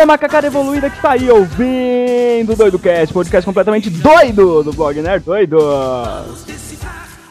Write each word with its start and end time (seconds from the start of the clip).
Menina 0.00 0.14
macacada 0.14 0.46
evoluída 0.46 0.88
que 0.88 0.96
está 0.96 1.10
aí 1.10 1.30
ouvindo 1.30 2.56
Doido 2.56 2.78
Cast, 2.78 3.12
podcast 3.12 3.44
completamente 3.44 3.90
doido 3.90 4.62
do 4.62 4.72
blog 4.72 4.98
Nerd 5.02 5.22
Doido. 5.22 5.58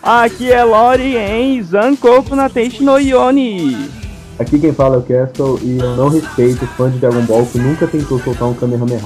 Aqui 0.03 0.51
é 0.51 0.63
Lori 0.63 1.17
em 1.17 1.63
Zankoku 1.63 2.35
na 2.35 2.47
Teishi 2.47 2.83
no 2.83 2.99
Yoni. 2.99 3.89
Aqui 4.37 4.59
quem 4.59 4.71
fala 4.71 4.97
é 4.97 4.99
o 4.99 5.01
Castle 5.01 5.59
e 5.63 5.79
eu 5.79 5.95
não 5.95 6.09
respeito 6.09 6.67
fã 6.77 6.91
de 6.91 6.99
Dragon 6.99 7.21
Ball 7.21 7.43
que 7.47 7.57
nunca 7.57 7.87
tentou 7.87 8.19
soltar 8.19 8.47
um 8.47 8.53
Kamehameha. 8.53 9.01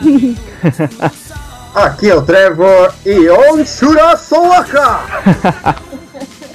Aqui 1.74 2.08
é 2.08 2.14
o 2.14 2.22
Trevor 2.22 2.94
e 3.04 3.28
Onshura 3.28 4.16
Soaka! 4.16 5.00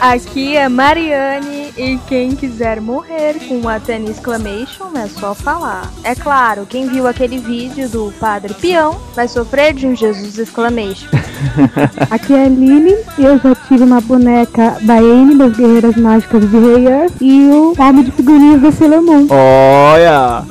Aqui 0.01 0.57
é 0.57 0.67
Mariane 0.67 1.71
e 1.77 1.99
quem 2.07 2.31
quiser 2.35 2.81
morrer 2.81 3.35
com 3.47 3.69
a 3.69 3.79
Ten 3.79 4.05
Exclamation 4.05 4.89
é 4.95 5.07
só 5.07 5.35
falar. 5.35 5.93
É 6.03 6.15
claro, 6.15 6.65
quem 6.65 6.87
viu 6.87 7.05
aquele 7.05 7.37
vídeo 7.37 7.87
do 7.87 8.11
Padre 8.19 8.51
Peão 8.55 8.99
vai 9.15 9.27
sofrer 9.27 9.75
de 9.75 9.85
um 9.85 9.95
Jesus 9.95 10.39
Exclamation. 10.39 11.07
Aqui 12.09 12.33
é 12.33 12.45
a 12.45 12.49
Lily 12.49 12.95
e 13.19 13.25
eu 13.25 13.37
já 13.37 13.53
tive 13.67 13.83
uma 13.83 14.01
boneca 14.01 14.77
Baene 14.81 15.35
das 15.35 15.55
Guerreiras 15.55 15.95
Mágicas 15.95 16.49
de 16.49 16.57
Rei 16.57 17.09
e 17.19 17.49
o 17.49 17.73
álbum 17.77 18.03
de 18.03 18.11
figurinhas 18.11 18.61
da 18.61 18.71
Sailor 18.71 19.03
Moon. 19.03 19.27
Olha! 19.29 20.43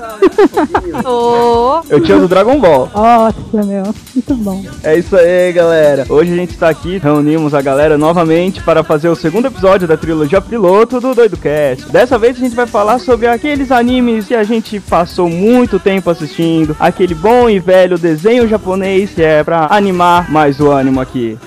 Ô, 1.04 1.82
Eu 1.90 2.00
tinha 2.00 2.18
do 2.18 2.28
Dragon 2.28 2.58
Ball. 2.60 2.88
Nossa, 2.94 3.64
meu, 3.64 3.84
muito 4.14 4.34
bom. 4.36 4.64
É 4.82 4.96
isso 4.96 5.16
aí, 5.16 5.52
galera. 5.52 6.06
Hoje 6.08 6.32
a 6.32 6.36
gente 6.36 6.50
está 6.50 6.68
aqui, 6.68 6.98
reunimos 6.98 7.54
a 7.54 7.62
galera 7.62 7.96
novamente 7.96 8.62
para 8.62 8.82
fazer 8.84 9.08
o 9.08 9.16
segundo 9.16 9.39
episódio 9.48 9.88
da 9.88 9.96
trilogia 9.96 10.40
piloto 10.40 11.00
do 11.00 11.14
Doido 11.14 11.36
Cast. 11.36 11.90
Dessa 11.90 12.18
vez 12.18 12.36
a 12.36 12.40
gente 12.40 12.54
vai 12.54 12.66
falar 12.66 12.98
sobre 12.98 13.26
aqueles 13.26 13.70
animes 13.70 14.26
que 14.26 14.34
a 14.34 14.44
gente 14.44 14.80
passou 14.80 15.28
muito 15.28 15.78
tempo 15.78 16.10
assistindo, 16.10 16.76
aquele 16.78 17.14
bom 17.14 17.48
e 17.48 17.58
velho 17.58 17.98
desenho 17.98 18.48
japonês 18.48 19.10
que 19.10 19.22
é 19.22 19.42
pra 19.42 19.66
animar 19.70 20.30
mais 20.30 20.60
o 20.60 20.70
ânimo 20.70 21.00
aqui. 21.00 21.38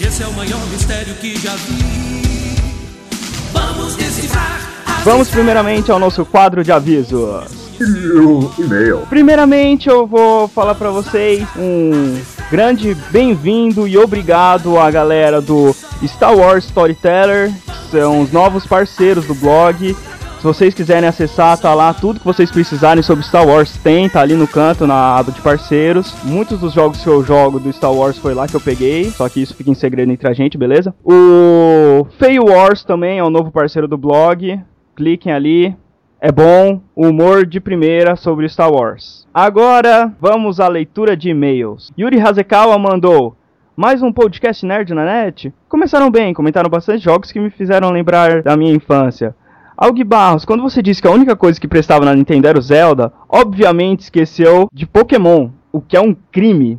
Esse 0.00 0.22
é 0.22 0.26
o 0.26 0.32
maior 0.32 0.60
mistério 0.70 1.14
que 1.14 1.38
já 1.38 1.54
vi. 1.54 2.60
Vamos 3.52 3.96
decifrar 3.96 4.70
Vamos 5.04 5.30
primeiramente 5.30 5.90
ao 5.90 5.98
nosso 5.98 6.26
quadro 6.26 6.62
de 6.62 6.70
avisos. 6.70 7.70
E-mail. 8.58 8.98
Primeiramente, 9.08 9.88
eu 9.88 10.06
vou 10.06 10.46
falar 10.46 10.74
pra 10.74 10.90
vocês 10.90 11.42
um 11.56 12.20
grande 12.50 12.96
bem-vindo 13.12 13.86
e 13.86 13.96
obrigado 13.96 14.76
à 14.76 14.90
galera 14.90 15.40
do 15.40 15.72
Star 16.04 16.36
Wars 16.36 16.64
Storyteller, 16.64 17.52
que 17.52 17.90
são 17.92 18.20
os 18.20 18.32
novos 18.32 18.66
parceiros 18.66 19.24
do 19.24 19.36
blog. 19.36 19.94
Se 19.94 20.42
vocês 20.42 20.74
quiserem 20.74 21.08
acessar, 21.08 21.56
tá 21.58 21.72
lá 21.74 21.94
tudo 21.94 22.18
que 22.18 22.26
vocês 22.26 22.50
precisarem 22.50 23.04
sobre 23.04 23.24
Star 23.24 23.46
Wars 23.46 23.76
tem, 23.76 24.08
tá 24.08 24.20
ali 24.20 24.34
no 24.34 24.48
canto 24.48 24.84
na 24.84 25.16
aba 25.16 25.30
de 25.30 25.40
parceiros. 25.40 26.12
Muitos 26.24 26.58
dos 26.58 26.72
jogos 26.72 27.00
que 27.00 27.06
eu 27.06 27.22
jogo 27.22 27.60
do 27.60 27.72
Star 27.72 27.92
Wars 27.92 28.18
foi 28.18 28.34
lá 28.34 28.48
que 28.48 28.56
eu 28.56 28.60
peguei, 28.60 29.10
só 29.10 29.28
que 29.28 29.40
isso 29.40 29.54
fica 29.54 29.70
em 29.70 29.74
segredo 29.74 30.10
entre 30.10 30.28
a 30.28 30.32
gente, 30.32 30.58
beleza? 30.58 30.92
O 31.04 32.04
Fail 32.18 32.46
Wars 32.46 32.82
também 32.82 33.18
é 33.20 33.24
um 33.24 33.30
novo 33.30 33.52
parceiro 33.52 33.86
do 33.86 33.96
blog. 33.96 34.60
Cliquem 34.96 35.32
ali, 35.32 35.76
é 36.20 36.30
bom, 36.30 36.82
humor 36.94 37.46
de 37.46 37.58
primeira 37.58 38.14
sobre 38.14 38.46
Star 38.46 38.70
Wars. 38.70 39.26
Agora, 39.32 40.12
vamos 40.20 40.60
à 40.60 40.68
leitura 40.68 41.16
de 41.16 41.30
e-mails. 41.30 41.90
Yuri 41.98 42.20
Hazekawa 42.20 42.78
mandou 42.78 43.34
mais 43.74 44.02
um 44.02 44.12
podcast 44.12 44.66
nerd 44.66 44.92
na 44.92 45.04
net? 45.04 45.50
Começaram 45.66 46.10
bem, 46.10 46.34
comentaram 46.34 46.68
bastante 46.68 47.02
jogos 47.02 47.32
que 47.32 47.40
me 47.40 47.48
fizeram 47.48 47.90
lembrar 47.90 48.42
da 48.42 48.54
minha 48.54 48.74
infância. 48.74 49.34
Algui 49.74 50.04
Barros, 50.04 50.44
quando 50.44 50.62
você 50.62 50.82
disse 50.82 51.00
que 51.00 51.08
a 51.08 51.12
única 51.12 51.34
coisa 51.34 51.58
que 51.58 51.66
prestava 51.66 52.04
na 52.04 52.14
Nintendo 52.14 52.46
era 52.46 52.58
o 52.58 52.62
Zelda, 52.62 53.10
obviamente 53.26 54.00
esqueceu 54.00 54.68
de 54.70 54.86
Pokémon, 54.86 55.48
o 55.72 55.80
que 55.80 55.96
é 55.96 56.00
um 56.02 56.14
crime. 56.30 56.78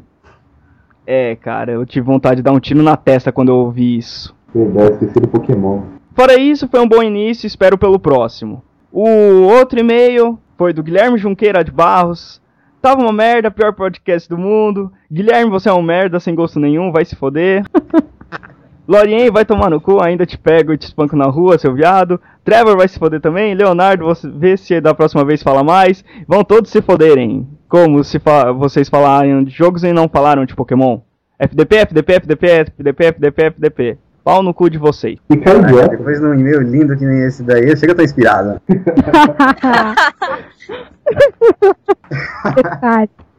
É, 1.08 1.36
cara, 1.36 1.72
eu 1.72 1.84
tive 1.84 2.06
vontade 2.06 2.36
de 2.38 2.42
dar 2.44 2.52
um 2.52 2.60
tiro 2.60 2.84
na 2.84 2.96
testa 2.96 3.32
quando 3.32 3.50
eu 3.50 3.56
ouvi 3.56 3.98
isso. 3.98 4.36
Verdade, 4.54 4.92
esqueci 4.92 5.20
do 5.20 5.28
Pokémon. 5.28 5.82
Fora 6.14 6.40
isso, 6.40 6.68
foi 6.68 6.80
um 6.80 6.88
bom 6.88 7.02
início, 7.02 7.48
espero 7.48 7.76
pelo 7.76 7.98
próximo. 7.98 8.62
O 8.92 9.08
outro 9.48 9.80
e-mail 9.80 10.38
foi 10.58 10.74
do 10.74 10.84
Guilherme 10.84 11.18
Junqueira 11.18 11.64
de 11.64 11.72
Barros. 11.72 12.42
Tava 12.82 13.02
uma 13.02 13.14
merda, 13.14 13.52
pior 13.52 13.74
podcast 13.74 14.28
do 14.28 14.38
mundo. 14.38 14.92
Guilherme, 15.12 15.52
você 15.52 15.70
é 15.70 15.74
um 15.74 15.82
merda 15.82 16.20
sem 16.20 16.34
gosto 16.36 16.60
nenhum, 16.60 16.92
vai 16.92 17.06
se 17.06 17.16
foder. 17.16 17.64
Lorien, 18.88 19.30
vai 19.32 19.46
tomar 19.46 19.70
no 19.70 19.80
cu, 19.80 20.04
ainda 20.04 20.26
te 20.26 20.38
pego 20.38 20.74
e 20.74 20.78
te 20.78 20.88
espanco 20.88 21.16
na 21.16 21.26
rua, 21.26 21.58
seu 21.58 21.74
viado. 21.74 22.20
Trevor 22.44 22.76
vai 22.76 22.88
se 22.88 23.00
foder 23.00 23.22
também. 23.22 23.54
Leonardo, 23.54 24.04
você 24.06 24.28
vê 24.30 24.58
se 24.58 24.82
da 24.82 24.94
próxima 24.94 25.24
vez 25.24 25.42
fala 25.42 25.64
mais. 25.64 26.04
Vão 26.28 26.44
todos 26.44 26.72
se 26.72 26.82
foderem. 26.82 27.48
Como 27.70 28.04
se 28.04 28.20
fa- 28.20 28.52
vocês 28.52 28.90
falaram 28.90 29.44
de 29.44 29.52
jogos 29.52 29.84
e 29.84 29.94
não 29.94 30.10
falaram 30.10 30.44
de 30.46 30.56
Pokémon. 30.56 31.00
FDP, 31.40 31.76
FDP, 31.78 32.14
FDP, 32.14 32.48
FDP, 32.48 33.04
FDP, 33.06 33.42
FDP. 33.46 33.98
Pau 34.24 34.44
no 34.44 34.54
cu 34.54 34.70
de 34.70 34.78
vocês. 34.78 35.18
Que 35.30 35.38
cara 35.38 35.60
idiota. 35.60 35.98
Depois 35.98 36.20
de 36.20 36.26
um 36.26 36.34
e-mail 36.34 36.62
lindo 36.62 36.96
que 36.96 37.06
nem 37.06 37.26
esse 37.26 37.42
daí, 37.44 37.76
chega 37.76 37.92
eu 37.92 37.96
tô 37.96 38.04
inspirado. 38.04 38.62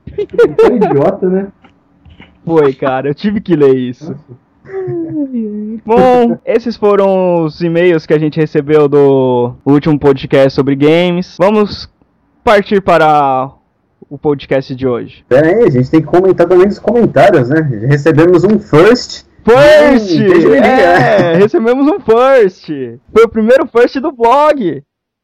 Que 0.04 0.48
cara 0.48 0.74
idiota, 0.74 1.28
né? 1.28 1.48
Foi, 2.44 2.74
cara, 2.74 3.08
eu 3.08 3.14
tive 3.14 3.40
que 3.40 3.54
ler 3.56 3.74
isso. 3.74 4.14
Bom, 5.84 6.38
esses 6.44 6.76
foram 6.76 7.44
os 7.44 7.60
e-mails 7.60 8.04
que 8.04 8.14
a 8.14 8.18
gente 8.18 8.38
recebeu 8.38 8.88
do 8.88 9.54
último 9.64 9.98
podcast 9.98 10.54
sobre 10.54 10.74
games. 10.76 11.36
Vamos 11.38 11.88
partir 12.44 12.80
para 12.80 13.50
o 14.10 14.18
podcast 14.18 14.74
de 14.74 14.86
hoje. 14.86 15.24
Pera 15.28 15.46
aí, 15.46 15.64
a 15.64 15.70
gente 15.70 15.90
tem 15.90 16.00
que 16.00 16.06
comentar 16.06 16.46
também 16.46 16.66
nos 16.66 16.78
comentários, 16.78 17.48
né? 17.48 17.60
Recebemos 17.88 18.44
um 18.44 18.58
first. 18.58 19.24
First! 19.44 20.18
Hum. 20.18 20.54
É, 20.54 21.34
recebemos 21.40 21.86
um 21.86 22.00
first! 22.00 22.68
Foi 23.12 23.24
o 23.24 23.28
primeiro 23.28 23.66
first 23.66 23.98
do 24.00 24.12
blog! 24.12 24.82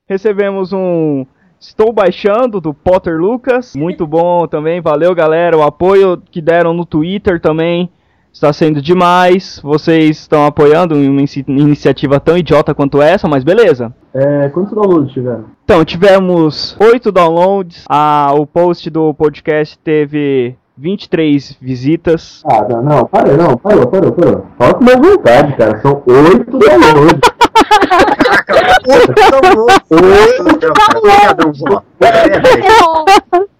Recebemos 0.09 0.73
um 0.73 1.25
Estou 1.61 1.93
baixando 1.93 2.61
do 2.61 2.73
Potter 2.73 3.19
Lucas, 3.19 3.75
muito 3.75 4.07
bom 4.07 4.47
também, 4.47 4.81
valeu 4.81 5.13
galera, 5.13 5.57
o 5.57 5.63
apoio 5.63 6.17
que 6.31 6.41
deram 6.41 6.73
no 6.73 6.87
Twitter 6.87 7.41
também 7.41 7.91
está 8.33 8.53
sendo 8.53 8.81
demais. 8.81 9.61
Vocês 9.61 10.21
estão 10.21 10.47
apoiando 10.47 10.95
uma 10.95 11.05
inici- 11.05 11.45
iniciativa 11.49 12.21
tão 12.21 12.39
idiota 12.39 12.73
quanto 12.75 13.03
essa, 13.03 13.27
mas 13.27 13.43
beleza. 13.43 13.93
É, 14.15 14.49
quantos 14.51 14.73
downloads 14.73 15.13
tiveram? 15.13 15.47
Então, 15.65 15.85
tivemos 15.85 16.77
8 16.79 17.11
downloads, 17.11 17.85
a, 17.89 18.33
o 18.35 18.47
post 18.47 18.89
do 18.89 19.13
podcast 19.13 19.77
teve 19.81 20.55
23 20.79 21.57
visitas. 21.61 22.43
Ah, 22.47 22.65
não, 22.69 22.83
não, 22.83 23.05
parou, 23.05 23.37
não, 23.37 23.57
parou, 23.57 23.87
parou, 23.89 24.13
parou. 24.13 24.47
Fala 24.57 24.75
com 24.75 24.85
mais 24.85 24.97
vontade, 24.97 25.57
cara. 25.57 25.81
São 25.81 26.03
oito 26.07 26.59
downloads. 26.59 27.21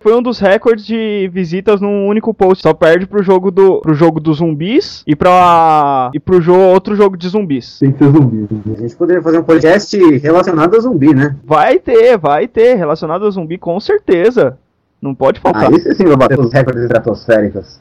Foi 0.01 0.15
um 0.15 0.23
dos 0.23 0.39
recordes 0.39 0.87
de 0.87 1.29
visitas 1.33 1.81
num 1.81 2.07
único 2.07 2.33
post. 2.33 2.63
Só 2.63 2.73
perde 2.73 3.07
pro 3.07 3.23
jogo 3.23 3.51
do, 3.51 3.81
pro 3.81 3.95
jogo 3.95 4.21
dos 4.21 4.39
zumbis 4.39 5.03
e 5.07 5.17
pra 5.17 6.11
e 6.15 6.21
pro 6.21 6.41
jogo, 6.41 6.61
outro 6.61 6.95
jogo 6.95 7.17
de 7.17 7.29
zumbis. 7.29 7.79
Tem 7.81 7.91
que 7.91 7.99
ser 7.99 8.11
zumbi. 8.11 8.47
A 8.73 8.81
gente 8.81 8.97
poderia 8.97 9.23
fazer 9.23 9.39
um 9.39 9.43
podcast 9.43 10.19
relacionado 10.19 10.77
a 10.77 10.81
zumbi, 10.81 11.15
né? 11.15 11.37
Vai 11.45 11.79
ter, 11.79 12.17
vai 12.17 12.47
ter 12.47 12.75
relacionado 12.75 13.27
a 13.27 13.31
zumbi 13.31 13.59
com 13.59 13.79
certeza. 13.81 14.57
Não 15.01 15.15
pode 15.15 15.39
faltar. 15.41 15.73
Ah, 15.73 15.77
isso 15.77 15.95
sim 15.95 16.05
vai 16.05 16.17
bater 16.17 16.41
os 16.41 16.53
recordes 16.53 16.83
estratosféricos. 16.83 17.79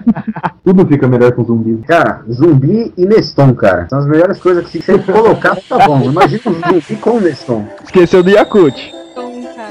Tudo 0.64 0.86
fica 0.86 1.06
melhor 1.06 1.32
com 1.32 1.44
zumbi. 1.44 1.76
Cara, 1.86 2.22
zumbi 2.30 2.90
e 2.96 3.04
Neston, 3.04 3.54
cara. 3.54 3.86
São 3.90 3.98
as 3.98 4.06
melhores 4.06 4.40
coisas 4.40 4.66
que 4.70 4.80
se 4.80 4.86
você 4.86 4.98
colocar, 5.12 5.56
tá 5.68 5.86
bom. 5.86 6.00
Imagina 6.02 6.40
um 6.46 6.54
zumbi 6.54 6.96
com 6.96 7.20
Neston. 7.20 7.66
Esqueceu 7.84 8.22
do 8.22 8.30
Yakut. 8.30 8.94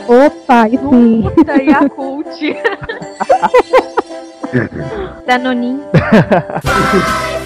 Opa, 0.08 0.68
e 0.68 0.78
sim. 0.78 1.32
Puta 1.36 1.64
Yakult. 1.64 2.28
Danoninho. 5.26 5.82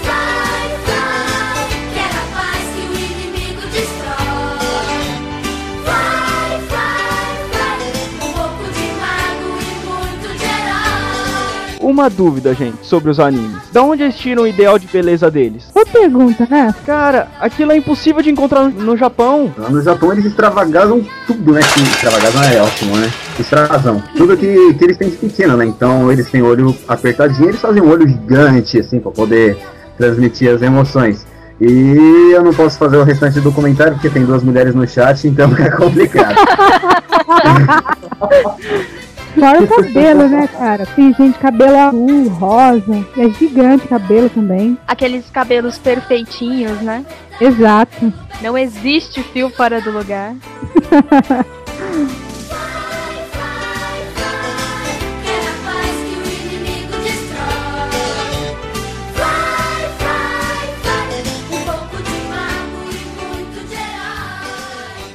Uma 11.98 12.12
dúvida, 12.12 12.54
gente, 12.54 12.86
sobre 12.86 13.10
os 13.10 13.20
animes. 13.20 13.58
Da 13.74 13.82
onde 13.82 14.04
eles 14.04 14.16
tiram 14.16 14.44
o 14.44 14.48
ideal 14.48 14.78
de 14.78 14.86
beleza 14.86 15.32
deles? 15.32 15.64
Boa 15.74 15.84
pergunta, 15.84 16.46
né? 16.48 16.72
Cara, 16.86 17.28
aquilo 17.40 17.72
é 17.72 17.78
impossível 17.78 18.22
de 18.22 18.30
encontrar 18.30 18.70
no- 18.70 18.96
Japão. 18.96 19.52
Lá 19.58 19.68
no 19.72 19.82
Japão 19.82 20.12
eles 20.14 20.24
extravagazam 20.26 21.04
tudo, 21.26 21.54
né? 21.54 21.60
Que 21.74 21.80
extravagazam 21.82 22.44
é 22.44 22.62
ótimo, 22.62 22.98
né? 22.98 23.12
Extravasam. 23.40 24.04
Tudo 24.16 24.38
que, 24.38 24.76
que 24.76 24.84
eles 24.84 24.96
têm 24.96 25.10
de 25.10 25.18
pequeno, 25.18 25.58
né? 25.58 25.66
Então 25.66 26.12
eles 26.12 26.30
têm 26.30 26.44
olho 26.44 26.78
apertadinho, 26.88 27.50
eles 27.50 27.60
fazem 27.60 27.82
um 27.82 27.90
olho 27.90 28.08
gigante, 28.08 28.80
assim, 28.80 29.00
pra 29.00 29.10
poder 29.10 29.58
transmitir 29.98 30.54
as 30.54 30.62
emoções. 30.62 31.26
E 31.60 32.30
eu 32.32 32.44
não 32.44 32.54
posso 32.54 32.78
fazer 32.78 32.98
o 32.98 33.04
restante 33.04 33.40
do 33.40 33.52
comentário 33.52 33.94
porque 33.94 34.12
tem 34.12 34.24
duas 34.24 34.44
mulheres 34.44 34.76
no 34.76 34.88
chat, 34.88 35.28
então 35.28 35.50
é 35.58 35.72
complicado. 35.72 36.36
Fora 39.40 39.64
o 39.64 39.68
cabelo, 39.68 40.28
né, 40.28 40.48
cara? 40.48 40.86
Tem 40.88 41.14
gente 41.14 41.38
cabelo 41.38 41.78
azul, 41.78 42.28
rosa. 42.30 43.06
É 43.18 43.30
gigante 43.30 43.88
cabelo 43.88 44.30
também. 44.30 44.78
Aqueles 44.88 45.30
cabelos 45.30 45.78
perfeitinhos, 45.78 46.82
né? 46.82 47.06
Exato. 47.40 48.12
Não 48.42 48.58
existe 48.58 49.22
fio 49.24 49.50
fora 49.50 49.80
do 49.80 49.92
lugar. 49.92 50.36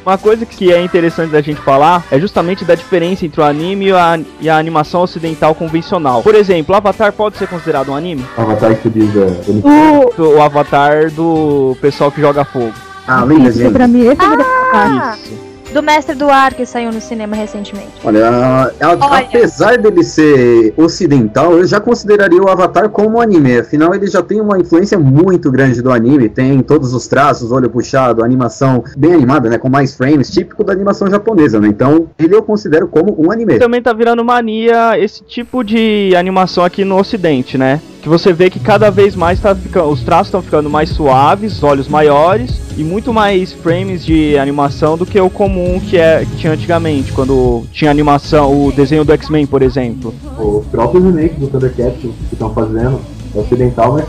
Uma 0.05 0.19
coisa 0.19 0.45
que 0.45 0.73
é 0.73 0.83
interessante 0.83 1.31
da 1.31 1.41
gente 1.41 1.61
falar 1.61 2.05
é 2.11 2.19
justamente 2.19 2.65
da 2.65 2.75
diferença 2.75 3.25
entre 3.25 3.41
o 3.41 3.45
anime 3.45 3.87
e 3.87 3.93
a, 3.93 4.21
e 4.41 4.51
a 4.51 4.57
animação 4.57 5.03
ocidental 5.03 5.55
convencional. 5.55 6.23
Por 6.23 6.35
exemplo, 6.35 6.75
o 6.75 6.77
Avatar 6.77 7.13
pode 7.13 7.37
ser 7.39 7.47
considerado 7.47 7.91
um 7.91 7.97
anime? 7.97 8.25
Avatar 8.37 8.75
que 8.77 8.91
diz, 8.91 9.15
é, 9.17 9.41
ele 9.49 9.63
O, 9.63 10.37
O 10.37 10.43
Avatar 10.43 11.11
do 11.11 11.77
pessoal 11.81 12.11
que 12.11 12.21
joga 12.21 12.45
fogo. 12.45 12.73
Ah, 13.07 13.25
lembra, 13.25 13.49
isso 13.51 13.71
pra 13.71 13.89
mim, 13.89 14.01
esse 14.07 14.23
é 14.23 14.27
Ah, 14.73 15.17
Isso. 15.17 15.52
Do 15.73 15.83
Mestre 15.83 16.15
do 16.15 16.29
Ar 16.31 16.55
que 16.55 16.67
saiu 16.67 16.93
no 16.93 17.01
cinema 17.01 17.35
recentemente. 17.35 17.89
Olha, 18.05 18.29
a- 18.29 18.65
a- 18.81 18.97
Olha. 19.01 19.27
apesar 19.27 19.79
dele 19.79 20.03
ser 20.05 20.75
ocidental, 20.77 21.53
eu 21.59 21.67
já 21.67 21.81
consideraria 21.81 22.41
o 22.43 22.49
Avatar 22.49 22.89
como 22.91 23.17
um 23.17 23.21
anime. 23.21 23.59
Afinal, 23.59 23.95
ele 23.95 24.07
já 24.07 24.23
tem 24.23 24.41
uma 24.41 24.59
influência 24.59 24.99
muito 24.99 25.51
grande 25.51 25.81
do 25.83 25.91
anime. 25.91 26.29
Tem 26.29 26.61
todos 26.63 26.93
os 26.95 27.07
traços, 27.09 27.51
olho 27.51 27.71
puxado, 27.71 28.23
animação 28.25 28.85
bem 28.97 29.15
animada, 29.15 29.49
né? 29.49 29.59
Com 29.59 29.69
mais 29.69 29.95
frames, 29.95 30.31
típico 30.31 30.63
da 30.63 30.73
animação 30.73 31.09
japonesa, 31.11 31.59
né? 31.61 31.69
Então, 31.69 32.09
ele 32.19 32.35
eu 32.35 32.43
considero 32.43 32.87
como 32.87 33.15
um 33.19 33.31
anime. 33.31 33.59
Também 33.59 33.83
tá 33.83 33.93
virando 33.93 34.25
mania 34.25 34.99
esse 34.99 35.23
tipo 35.25 35.63
de 35.65 36.15
animação 36.17 36.65
aqui 36.65 36.85
no 36.85 36.99
ocidente, 36.99 37.57
né? 37.57 37.81
Que 38.03 38.09
você 38.09 38.33
vê 38.33 38.51
que 38.51 38.59
cada 38.59 38.91
vez 38.91 39.15
mais 39.15 39.39
tá 39.39 39.55
ficando, 39.55 39.89
os 39.89 40.03
traços 40.03 40.27
estão 40.27 40.43
ficando 40.43 40.69
mais 40.69 40.91
suaves, 40.91 41.63
olhos 41.63 41.87
maiores 41.87 42.61
e 42.77 42.83
muito 42.83 43.13
mais 43.13 43.53
frames 43.53 44.05
de 44.05 44.37
animação 44.37 44.99
do 44.99 45.07
que 45.07 45.21
o 45.21 45.31
comum 45.31 45.79
que, 45.79 45.97
é, 45.97 46.25
que 46.25 46.37
tinha 46.37 46.53
antigamente, 46.53 47.13
quando 47.13 47.63
tinha 47.71 47.93
animação, 47.93 48.67
o 48.67 48.73
desenho 48.73 49.05
do 49.05 49.13
X-Men, 49.13 49.47
por 49.47 49.63
exemplo. 49.63 50.13
O 50.37 50.65
próprio 50.69 51.01
remake 51.01 51.39
do 51.39 51.47
Thundercats 51.47 52.01
que 52.01 52.13
estão 52.33 52.53
fazendo 52.53 53.01
é 53.37 53.39
ocidental, 53.39 53.93
mas 53.93 54.05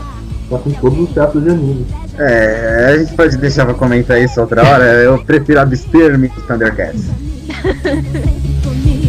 tá 0.50 0.58
com 0.58 0.70
todos 0.72 0.98
os 0.98 1.10
traços 1.10 1.42
de 1.42 1.50
anime. 1.50 1.86
É, 2.18 2.94
a 2.94 2.98
gente 2.98 3.14
pode 3.14 3.36
deixar 3.36 3.64
pra 3.64 3.74
comentar 3.74 4.20
isso 4.20 4.40
outra 4.40 4.66
hora. 4.66 4.84
Eu 4.84 5.22
prefiro 5.24 5.60
abster-me 5.60 6.28
dos 6.28 6.44
Thundercats. 6.44 7.04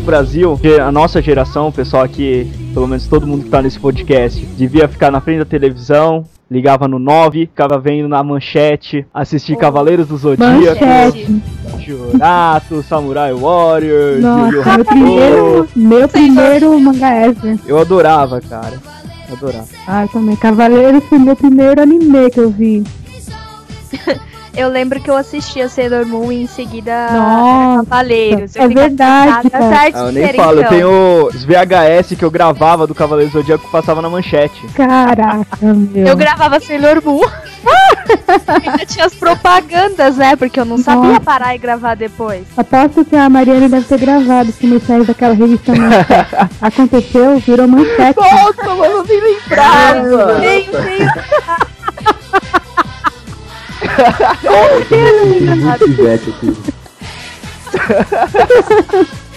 Brasil, 0.00 0.58
que 0.60 0.78
a 0.78 0.90
nossa 0.90 1.20
geração, 1.22 1.68
o 1.68 1.72
pessoal 1.72 2.02
aqui, 2.02 2.50
pelo 2.72 2.86
menos 2.86 3.06
todo 3.06 3.26
mundo 3.26 3.44
que 3.44 3.50
tá 3.50 3.62
nesse 3.62 3.78
podcast, 3.78 4.44
devia 4.56 4.88
ficar 4.88 5.10
na 5.10 5.20
frente 5.20 5.38
da 5.38 5.44
televisão, 5.44 6.24
ligava 6.50 6.88
no 6.88 6.98
9, 6.98 7.46
ficava 7.46 7.78
vendo 7.78 8.08
na 8.08 8.22
manchete, 8.22 9.06
assistir 9.14 9.56
Cavaleiros 9.56 10.08
do 10.08 10.16
Zodíaco, 10.16 10.84
manchete. 10.84 11.42
Churato, 11.84 12.82
Samurai 12.82 13.32
Warriors, 13.32 14.16
Yu 14.16 14.22
Nossa, 14.22 14.76
meu 14.76 14.84
primeiro, 14.84 15.68
meu 15.76 16.08
primeiro 16.08 16.80
manga 16.80 17.08
ever. 17.08 17.58
Eu 17.66 17.78
adorava, 17.78 18.40
cara. 18.40 18.78
Eu 19.28 19.36
adorava. 19.36 19.68
Ah, 19.86 20.06
também. 20.12 20.36
Cavaleiros 20.36 21.04
foi 21.04 21.18
meu 21.18 21.36
primeiro 21.36 21.80
anime 21.80 22.30
que 22.30 22.40
eu 22.40 22.50
vi. 22.50 22.84
Eu 24.56 24.68
lembro 24.68 25.00
que 25.00 25.08
eu 25.08 25.16
assistia 25.16 25.68
Sailor 25.68 26.04
Moon 26.06 26.32
e 26.32 26.42
em 26.42 26.46
seguida 26.46 27.08
Nossa, 27.12 27.86
Cavaleiros. 27.86 28.56
Eu 28.56 28.62
é 28.62 28.68
verdade, 28.68 29.50
cara. 29.50 29.70
da 29.70 29.80
Ah, 29.80 29.88
eu 30.06 30.12
nem 30.12 30.32
falo, 30.34 30.60
eu 30.60 30.68
tenho 30.68 31.26
os 31.28 31.44
VHS 31.44 32.16
que 32.18 32.24
eu 32.24 32.30
gravava 32.30 32.86
do 32.86 32.94
Cavaleiros 32.94 33.32
do 33.32 33.40
Zodíaco 33.40 33.64
que 33.64 33.70
passava 33.70 34.02
na 34.02 34.10
manchete. 34.10 34.66
Caraca, 34.74 35.46
meu. 35.62 36.06
Eu 36.06 36.16
gravava 36.16 36.58
Sailor 36.60 37.02
Moon. 37.04 37.22
Ainda 38.48 38.84
tinha 38.86 39.04
as 39.06 39.14
propagandas, 39.14 40.16
né? 40.16 40.34
Porque 40.36 40.58
eu 40.58 40.64
não 40.64 40.78
sabia 40.78 41.10
Nossa. 41.10 41.20
parar 41.20 41.54
e 41.54 41.58
gravar 41.58 41.94
depois. 41.94 42.44
Aposto 42.56 43.04
que 43.04 43.16
a 43.16 43.28
Mariana 43.28 43.68
deve 43.68 43.86
ter 43.86 43.98
gravado 43.98 44.50
os 44.50 44.56
comerciais 44.58 45.06
daquela 45.06 45.34
revista 45.34 45.72
manchete. 45.74 46.36
Aconteceu, 46.60 47.38
virou 47.38 47.68
manchete. 47.68 48.18
Nossa, 48.18 48.74
mas 48.76 48.90
eu 48.90 49.04
nem 49.04 49.20
lembrava! 49.20 50.40
Muito 55.56 55.84
pivete 55.84 56.30
aqui. 56.30 56.56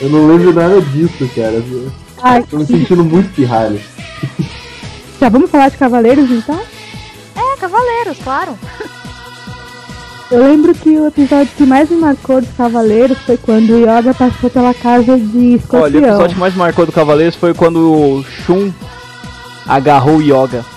Eu 0.01 0.09
não 0.09 0.27
lembro 0.27 0.53
nada 0.53 0.81
disso, 0.81 1.29
cara. 1.35 1.51
Eu 1.69 1.91
Ai, 2.21 2.43
Tô 2.43 2.57
me 2.57 2.65
sentindo 2.65 3.03
muito 3.03 3.33
pirralho. 3.35 3.79
já 5.19 5.29
vamos 5.29 5.49
falar 5.51 5.69
de 5.69 5.77
Cavaleiros 5.77 6.29
então? 6.31 6.59
é, 7.35 7.57
Cavaleiros, 7.57 8.17
claro. 8.23 8.57
Eu 10.31 10.41
lembro 10.47 10.73
que 10.73 10.89
o 10.89 11.05
episódio 11.07 11.51
que 11.55 11.65
mais 11.65 11.89
me 11.89 11.97
marcou 11.97 12.41
dos 12.41 12.49
Cavaleiros 12.57 13.17
foi 13.19 13.37
quando 13.37 13.71
o 13.71 13.79
Yoga 13.79 14.13
passou 14.13 14.49
pela 14.49 14.73
casa 14.73 15.17
de 15.17 15.37
Olha, 15.37 15.51
o 15.51 15.55
escorpião. 15.55 16.03
episódio 16.03 16.33
que 16.35 16.39
mais 16.39 16.55
marcou 16.55 16.85
do 16.85 16.91
Cavaleiros 16.91 17.35
foi 17.35 17.53
quando 17.53 17.91
o 17.91 18.23
Shun 18.45 18.71
agarrou 19.67 20.17
o 20.17 20.21
Yoga. 20.21 20.65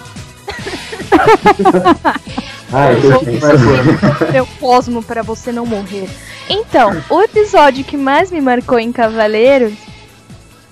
Ah, 2.73 2.93
eu 2.93 3.23
mais 3.41 3.61
Meu 4.33 4.47
cosmo 4.59 5.03
pra 5.03 5.23
você 5.23 5.53
não 5.53 5.65
morrer. 5.65 6.09
Então, 6.49 6.91
o 7.09 7.23
episódio 7.23 7.85
que 7.85 7.97
mais 7.97 8.31
me 8.31 8.41
marcou 8.41 8.79
em 8.79 8.93
Cavaleiros 8.93 9.75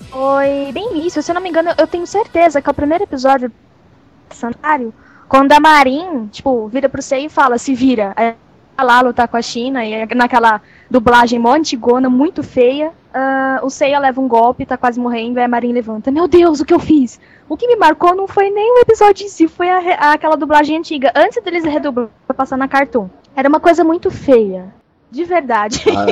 foi 0.09 0.71
bem 0.71 1.05
isso. 1.05 1.21
Se 1.21 1.31
eu 1.31 1.35
não 1.35 1.41
me 1.41 1.49
engano, 1.49 1.71
eu 1.77 1.87
tenho 1.87 2.07
certeza 2.07 2.61
que 2.61 2.69
é 2.69 2.71
o 2.71 2.75
primeiro 2.75 3.03
episódio 3.03 3.49
do 3.49 4.35
Santuário, 4.35 4.93
quando 5.27 5.51
a 5.51 5.59
Marin, 5.59 6.27
tipo, 6.27 6.67
vira 6.67 6.87
pro 6.87 7.01
Sei 7.01 7.25
e 7.25 7.29
fala, 7.29 7.57
se 7.57 7.73
vira. 7.73 8.13
Aí 8.15 8.27
ela 8.27 8.35
vai 8.77 8.85
lá 8.85 9.01
lutar 9.01 9.27
com 9.27 9.37
a 9.37 9.41
China, 9.41 9.85
e 9.85 9.93
é 9.93 10.07
naquela 10.15 10.61
dublagem 10.89 11.39
mó 11.39 11.53
antigona, 11.53 12.09
muito 12.09 12.43
feia, 12.43 12.91
ah, 13.13 13.61
o 13.63 13.69
Seiya 13.69 13.97
leva 13.97 14.19
um 14.19 14.27
golpe, 14.27 14.65
tá 14.65 14.77
quase 14.77 14.99
morrendo, 14.99 15.37
aí 15.37 15.45
a 15.45 15.47
Marin 15.47 15.71
levanta. 15.71 16.11
Meu 16.11 16.27
Deus, 16.27 16.59
o 16.59 16.65
que 16.65 16.73
eu 16.73 16.79
fiz? 16.79 17.19
O 17.47 17.55
que 17.55 17.67
me 17.67 17.75
marcou 17.75 18.15
não 18.15 18.27
foi 18.27 18.49
nem 18.49 18.77
o 18.77 18.79
episódio 18.81 19.25
em 19.25 19.29
si, 19.29 19.47
foi 19.47 19.69
a 19.69 19.79
re- 19.79 19.97
aquela 19.99 20.35
dublagem 20.35 20.77
antiga. 20.77 21.11
Antes 21.15 21.41
deles 21.43 21.63
redublar 21.63 22.09
pra 22.27 22.35
passar 22.35 22.57
na 22.57 22.67
Cartoon. 22.67 23.07
Era 23.35 23.47
uma 23.47 23.59
coisa 23.59 23.83
muito 23.83 24.09
feia. 24.09 24.73
De 25.11 25.23
verdade. 25.23 25.83
Ah, 25.95 26.05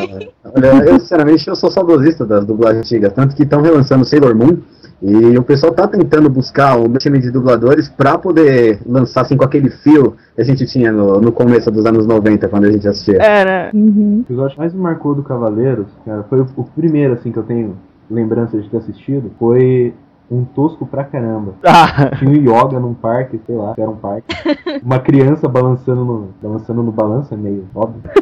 olha, 0.56 0.90
eu 0.90 1.00
sinceramente 1.00 1.48
eu 1.48 1.56
sou 1.56 1.70
saudosista 1.72 2.26
das 2.26 2.46
dublagens 2.46 2.86
antigas, 2.86 3.12
tanto 3.12 3.36
que 3.36 3.44
estão 3.44 3.62
relançando 3.62 4.06
Sailor 4.06 4.36
Moon 4.36 4.60
e 5.02 5.38
o 5.38 5.44
pessoal 5.44 5.74
tá 5.74 5.86
tentando 5.88 6.30
buscar 6.30 6.78
o 6.80 6.88
time 6.98 7.20
de 7.20 7.30
dubladores 7.30 7.90
pra 7.90 8.18
poder 8.18 8.80
lançar 8.86 9.22
assim 9.22 9.36
com 9.36 9.44
aquele 9.44 9.70
fio 9.70 10.16
que 10.36 10.42
a 10.42 10.46
gente 10.46 10.66
tinha 10.66 10.92
no, 10.92 11.20
no 11.20 11.32
começo 11.34 11.70
dos 11.70 11.86
anos 11.86 12.06
90 12.08 12.48
quando 12.48 12.66
a 12.66 12.72
gente 12.72 12.88
assistia. 12.88 13.18
É, 13.18 13.44
né? 13.44 13.72
Uhum. 13.74 14.20
O 14.20 14.22
episódio 14.22 14.54
que 14.54 14.60
mais 14.60 14.74
me 14.74 14.80
marcou 14.80 15.14
do 15.14 15.24
Cavaleiros, 15.24 15.88
cara, 16.06 16.24
foi 16.30 16.40
o, 16.40 16.48
o 16.56 16.64
primeiro 16.64 17.14
assim 17.16 17.32
que 17.32 17.40
eu 17.40 17.44
tenho 17.44 17.76
lembrança 18.10 18.58
de 18.58 18.70
ter 18.70 18.78
assistido, 18.78 19.32
foi 19.38 19.94
um 20.34 20.46
tosco 20.46 20.86
pra 20.86 21.04
caramba. 21.04 21.54
Ah, 21.66 22.16
Tinha 22.18 22.30
um 22.30 22.34
yoga 22.36 22.80
num 22.80 22.94
parque, 22.94 23.40
sei 23.46 23.56
lá, 23.56 23.74
era 23.78 23.90
um 23.90 23.96
parque. 23.96 24.26
Uma 24.84 25.00
criança 25.00 25.48
balançando 25.48 26.04
no, 26.06 26.30
balançando 26.42 26.84
no 26.84 26.92
balanço, 26.92 27.34
é 27.34 27.38
meio 27.38 27.68
óbvio. 27.76 28.02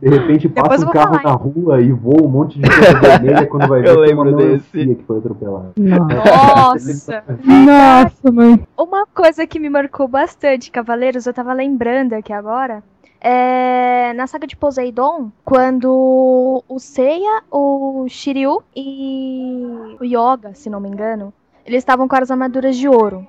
De 0.00 0.10
repente 0.10 0.48
passa 0.50 0.86
um 0.86 0.90
carro 0.90 1.14
falar, 1.18 1.22
na 1.22 1.32
rua 1.32 1.80
e 1.80 1.90
voa 1.90 2.22
um 2.22 2.28
monte 2.28 2.58
de 2.58 2.68
coisa 2.68 3.00
vermelha 3.00 3.46
quando 3.46 3.66
vai 3.68 3.80
ver 3.80 3.88
Eu 3.88 4.00
lembro 4.00 4.28
uma 4.28 4.36
desse. 4.36 4.76
melancia 4.76 4.94
que 4.96 5.04
foi 5.04 5.18
atropelada. 5.18 5.72
Nossa. 5.78 6.14
Nossa! 6.22 7.24
Nossa, 7.42 8.32
mãe. 8.32 8.66
Uma 8.76 9.06
coisa 9.06 9.46
que 9.46 9.58
me 9.58 9.70
marcou 9.70 10.06
bastante, 10.06 10.70
Cavaleiros, 10.70 11.24
eu 11.26 11.32
tava 11.32 11.54
lembrando 11.54 12.12
aqui 12.12 12.34
agora. 12.34 12.82
É, 13.26 14.12
na 14.12 14.26
saga 14.26 14.46
de 14.46 14.54
Poseidon, 14.54 15.32
quando 15.42 16.62
o 16.68 16.78
Seiya, 16.78 17.42
o 17.50 18.04
Shiryu 18.06 18.62
e 18.76 19.96
o 19.98 20.04
Yoga, 20.04 20.52
se 20.52 20.68
não 20.68 20.78
me 20.78 20.90
engano, 20.90 21.32
eles 21.64 21.78
estavam 21.78 22.06
com 22.06 22.16
as 22.16 22.30
armaduras 22.30 22.76
de 22.76 22.86
ouro, 22.86 23.26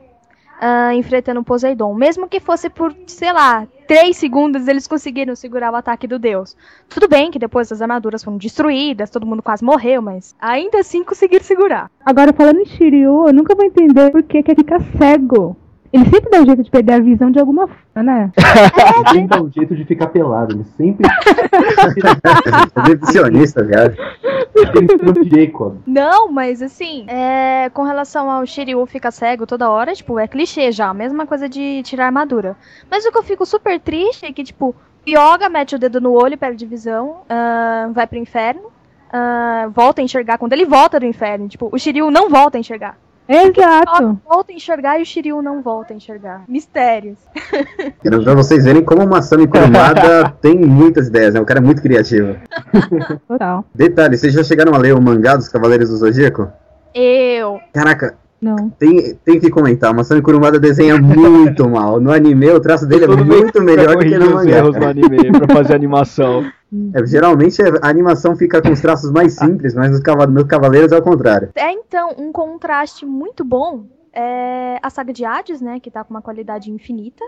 ah, 0.59 0.93
enfrentando 0.93 1.39
o 1.39 1.45
Poseidon. 1.45 1.93
Mesmo 1.93 2.27
que 2.27 2.41
fosse 2.41 2.69
por, 2.69 2.93
sei 3.07 3.31
lá, 3.31 3.65
3 3.87 4.17
segundos, 4.17 4.67
eles 4.67 4.85
conseguiram 4.85 5.33
segurar 5.33 5.71
o 5.71 5.77
ataque 5.77 6.07
do 6.07 6.19
deus. 6.19 6.57
Tudo 6.89 7.07
bem 7.07 7.31
que 7.31 7.39
depois 7.39 7.71
as 7.71 7.81
armaduras 7.81 8.21
foram 8.21 8.37
destruídas, 8.37 9.09
todo 9.09 9.25
mundo 9.25 9.41
quase 9.41 9.63
morreu, 9.63 10.01
mas 10.01 10.35
ainda 10.41 10.79
assim 10.79 11.05
conseguiram 11.05 11.45
segurar. 11.45 11.89
Agora 12.05 12.33
falando 12.33 12.59
em 12.59 12.65
Shiryu, 12.65 13.29
eu 13.29 13.33
nunca 13.33 13.55
vou 13.55 13.63
entender 13.63 14.11
por 14.11 14.23
que 14.23 14.43
que 14.43 14.51
ele 14.51 14.57
fica 14.57 14.77
cego. 14.97 15.55
Ele 15.93 16.05
sempre 16.05 16.29
dá 16.29 16.41
um 16.41 16.45
jeito 16.45 16.63
de 16.63 16.69
perder 16.69 16.93
a 16.93 16.99
visão 16.99 17.31
de 17.31 17.39
alguma 17.39 17.67
forma, 17.67 18.03
né? 18.03 18.31
Ele 18.37 19.09
sempre 19.09 19.27
dá 19.27 19.41
um 19.41 19.51
jeito 19.51 19.75
de 19.75 19.85
ficar 19.85 20.07
pelado. 20.07 20.55
Ele 20.55 20.63
sempre. 20.63 21.07
Viado. 23.65 23.95
Ele 24.55 24.87
sempre 24.87 25.29
Jacob. 25.29 25.77
Não, 25.85 26.31
mas 26.31 26.61
assim, 26.61 27.05
é, 27.07 27.69
com 27.73 27.83
relação 27.83 28.29
ao 28.29 28.45
Shiryu 28.45 28.85
ficar 28.85 29.11
cego 29.11 29.45
toda 29.45 29.69
hora, 29.69 29.93
tipo, 29.93 30.19
é 30.19 30.27
clichê 30.27 30.71
já, 30.71 30.89
a 30.89 30.93
mesma 30.93 31.25
coisa 31.25 31.47
de 31.49 31.81
tirar 31.83 32.07
armadura. 32.07 32.55
Mas 32.89 33.05
o 33.05 33.11
que 33.11 33.17
eu 33.17 33.23
fico 33.23 33.45
super 33.45 33.79
triste 33.79 34.25
é 34.25 34.31
que, 34.31 34.43
tipo, 34.43 34.75
Yoga 35.07 35.49
mete 35.49 35.75
o 35.75 35.79
dedo 35.79 36.01
no 36.01 36.11
olho, 36.13 36.37
perde 36.37 36.65
visão, 36.65 37.21
ah, 37.29 37.89
vai 37.91 38.07
pro 38.07 38.17
inferno, 38.17 38.71
ah, 39.11 39.69
volta 39.73 40.01
a 40.01 40.03
enxergar. 40.03 40.37
Quando 40.37 40.53
ele 40.53 40.65
volta 40.65 40.99
do 40.99 41.05
inferno, 41.05 41.47
tipo, 41.47 41.69
o 41.71 41.77
Shiryu 41.77 42.09
não 42.09 42.29
volta 42.29 42.57
a 42.57 42.59
enxergar. 42.59 42.97
Exato. 43.27 44.19
Volta 44.27 44.51
a 44.51 44.55
enxergar 44.55 44.99
e 44.99 45.03
o 45.03 45.05
Shiryu 45.05 45.41
não 45.41 45.61
volta 45.61 45.93
a 45.93 45.95
enxergar. 45.97 46.43
Mistérios. 46.47 47.17
Quero 48.01 48.23
pra 48.23 48.33
vocês 48.35 48.63
verem 48.65 48.83
como 48.83 49.03
o 49.03 49.09
Masami 49.09 49.47
Kurumada 49.47 50.29
tem 50.41 50.57
muitas 50.59 51.07
ideias, 51.07 51.33
né? 51.33 51.39
O 51.41 51.45
cara 51.45 51.59
é 51.59 51.63
muito 51.63 51.81
criativo. 51.81 52.35
Total. 53.27 53.65
Detalhe, 53.73 54.17
vocês 54.17 54.33
já 54.33 54.43
chegaram 54.43 54.73
a 54.73 54.77
ler 54.77 54.93
o 54.93 55.01
mangá 55.01 55.35
dos 55.35 55.47
Cavaleiros 55.49 55.89
do 55.89 55.97
Zodíaco? 55.97 56.47
Eu. 56.93 57.59
Caraca, 57.73 58.15
Não. 58.41 58.69
tem, 58.69 59.15
tem 59.25 59.39
que 59.39 59.49
comentar, 59.49 59.91
o 59.91 59.95
Masami 59.95 60.21
Kurumada 60.21 60.59
desenha 60.59 60.97
muito 60.97 61.67
mal. 61.69 61.99
No 61.99 62.11
anime, 62.11 62.49
o 62.51 62.59
traço 62.59 62.85
dele 62.85 63.05
é 63.05 63.07
muito 63.07 63.61
melhor 63.61 63.95
do 63.97 63.99
que 64.05 64.17
no 64.17 64.27
os 64.27 64.33
mangá. 64.33 64.57
erros 64.57 64.75
no 64.77 64.85
anime 64.87 65.31
pra 65.31 65.53
fazer 65.55 65.73
animação. 65.75 66.45
É, 66.93 67.05
geralmente 67.05 67.61
a 67.61 67.87
animação 67.87 68.35
fica 68.35 68.61
com 68.61 68.71
os 68.71 68.81
traços 68.81 69.11
mais 69.11 69.33
simples, 69.39 69.73
mas 69.73 69.91
nos, 69.91 69.99
cava- 70.01 70.27
nos 70.27 70.43
Cavaleiros 70.45 70.91
é 70.91 70.97
o 70.97 71.01
contrário. 71.01 71.49
É 71.55 71.71
então 71.71 72.15
um 72.17 72.31
contraste 72.31 73.05
muito 73.05 73.43
bom. 73.43 73.85
É 74.13 74.79
a 74.81 74.89
saga 74.89 75.11
de 75.11 75.25
Hades, 75.25 75.59
né? 75.61 75.79
Que 75.79 75.91
tá 75.91 76.03
com 76.03 76.13
uma 76.13 76.21
qualidade 76.21 76.71
infinita. 76.71 77.23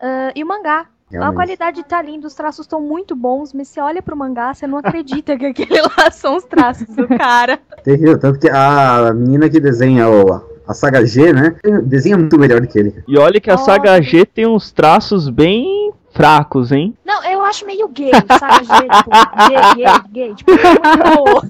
ah, 0.00 0.30
e 0.34 0.42
o 0.42 0.46
mangá. 0.46 0.86
A 1.08 1.10
Realmente. 1.10 1.34
qualidade 1.36 1.82
tá 1.84 2.02
linda, 2.02 2.26
os 2.26 2.34
traços 2.34 2.66
estão 2.66 2.82
muito 2.82 3.16
bons, 3.16 3.54
mas 3.54 3.68
você 3.68 3.80
olha 3.80 4.02
pro 4.02 4.14
mangá, 4.14 4.52
você 4.52 4.66
não 4.66 4.76
acredita 4.76 5.38
que 5.38 5.46
aquele 5.46 5.80
lá 5.80 6.10
são 6.12 6.36
os 6.36 6.44
traços 6.44 6.86
do 6.94 7.08
cara. 7.08 7.58
Terrível, 7.82 8.18
tanto 8.18 8.38
que 8.38 8.46
a 8.50 9.10
menina 9.14 9.48
que 9.48 9.58
desenha 9.58 10.06
o, 10.06 10.42
a 10.66 10.74
saga 10.74 11.06
G, 11.06 11.32
né? 11.32 11.56
Desenha 11.84 12.18
muito 12.18 12.38
melhor 12.38 12.60
do 12.60 12.66
que 12.68 12.78
ele. 12.78 13.02
E 13.08 13.16
olha 13.16 13.40
que 13.40 13.50
a 13.50 13.54
Oh. 13.54 13.58
saga 13.58 13.98
G 14.02 14.26
tem 14.26 14.46
uns 14.46 14.70
traços 14.70 15.30
bem 15.30 15.87
fracos, 16.18 16.72
hein? 16.72 16.94
Não, 17.04 17.24
eu 17.24 17.42
acho 17.44 17.64
meio 17.64 17.86
gay, 17.88 18.10
sabe? 18.38 18.66
Gay, 18.66 18.88
tipo, 18.88 19.10
gay, 19.48 19.74
gay, 19.76 20.02
gay. 20.10 20.34
Tipo, 20.34 20.50
muito... 20.50 21.48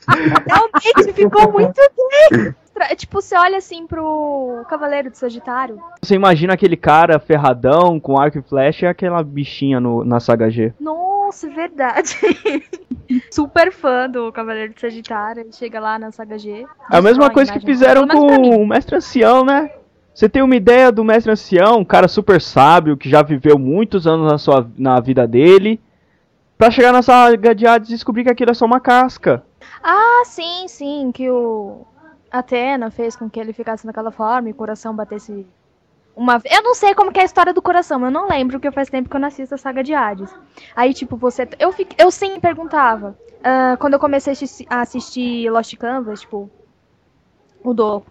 Realmente 0.48 1.12
ficou 1.12 1.52
muito 1.52 1.80
gay. 2.30 2.54
Tra- 2.74 2.96
Tipo, 2.96 3.20
você 3.20 3.36
olha 3.36 3.58
assim 3.58 3.86
pro 3.86 4.64
Cavaleiro 4.70 5.10
de 5.10 5.18
Sagitário. 5.18 5.78
Você 6.02 6.14
imagina 6.14 6.54
aquele 6.54 6.76
cara 6.78 7.18
ferradão 7.18 8.00
com 8.00 8.18
arco 8.18 8.38
e 8.38 8.42
flecha 8.42 8.86
e 8.86 8.88
aquela 8.88 9.22
bichinha 9.22 9.78
no, 9.78 10.02
na 10.02 10.18
saga 10.18 10.48
G. 10.50 10.72
Nossa, 10.80 11.46
é 11.46 11.50
verdade. 11.50 12.16
Super 13.30 13.70
fã 13.72 14.08
do 14.08 14.32
Cavaleiro 14.32 14.72
de 14.72 14.80
Sagitário. 14.80 15.42
Ele 15.42 15.52
chega 15.52 15.78
lá 15.78 15.98
na 15.98 16.10
saga 16.10 16.38
G. 16.38 16.64
É 16.90 16.96
a 16.96 17.02
mesma 17.02 17.28
coisa 17.30 17.52
que 17.52 17.60
fizeram 17.60 18.06
com 18.08 18.56
o 18.56 18.66
Mestre 18.66 18.96
Ancião, 18.96 19.44
né? 19.44 19.70
Você 20.14 20.28
tem 20.28 20.42
uma 20.42 20.56
ideia 20.56 20.90
do 20.90 21.04
Mestre 21.04 21.32
Ancião, 21.32 21.78
um 21.78 21.84
cara 21.84 22.08
super 22.08 22.40
sábio, 22.40 22.96
que 22.96 23.08
já 23.08 23.22
viveu 23.22 23.58
muitos 23.58 24.06
anos 24.06 24.30
na, 24.30 24.38
sua, 24.38 24.68
na 24.76 25.00
vida 25.00 25.26
dele, 25.26 25.80
pra 26.58 26.70
chegar 26.70 26.92
na 26.92 27.02
saga 27.02 27.54
de 27.54 27.66
Hades 27.66 27.88
e 27.88 27.94
descobrir 27.94 28.24
que 28.24 28.30
aquilo 28.30 28.50
é 28.50 28.54
só 28.54 28.66
uma 28.66 28.80
casca. 28.80 29.42
Ah, 29.82 30.22
sim, 30.24 30.66
sim, 30.68 31.10
que 31.12 31.30
o 31.30 31.86
Atena 32.30 32.90
fez 32.90 33.16
com 33.16 33.30
que 33.30 33.40
ele 33.40 33.52
ficasse 33.52 33.86
naquela 33.86 34.10
forma 34.10 34.48
e 34.48 34.52
o 34.52 34.54
coração 34.54 34.94
batesse 34.94 35.46
uma. 36.14 36.40
Eu 36.44 36.62
não 36.62 36.74
sei 36.74 36.94
como 36.94 37.10
é 37.14 37.20
a 37.20 37.24
história 37.24 37.54
do 37.54 37.62
coração, 37.62 38.04
eu 38.04 38.10
não 38.10 38.28
lembro, 38.28 38.58
porque 38.58 38.70
faz 38.70 38.90
tempo 38.90 39.08
que 39.08 39.16
eu 39.16 39.20
não 39.20 39.28
assisto 39.28 39.54
a 39.54 39.58
saga 39.58 39.82
de 39.82 39.94
Hades. 39.94 40.30
Aí, 40.76 40.92
tipo, 40.92 41.16
você. 41.16 41.48
Eu, 41.58 41.72
fico... 41.72 41.94
eu 41.96 42.10
sempre 42.10 42.40
perguntava. 42.40 43.16
ah, 43.42 43.76
quando 43.78 43.94
eu 43.94 44.00
comecei 44.00 44.34
a 44.68 44.80
assistir 44.80 45.50
Lost 45.50 45.74
Canvas, 45.76 46.20
tipo, 46.20 46.50
o 47.64 47.72
do. 47.72 48.02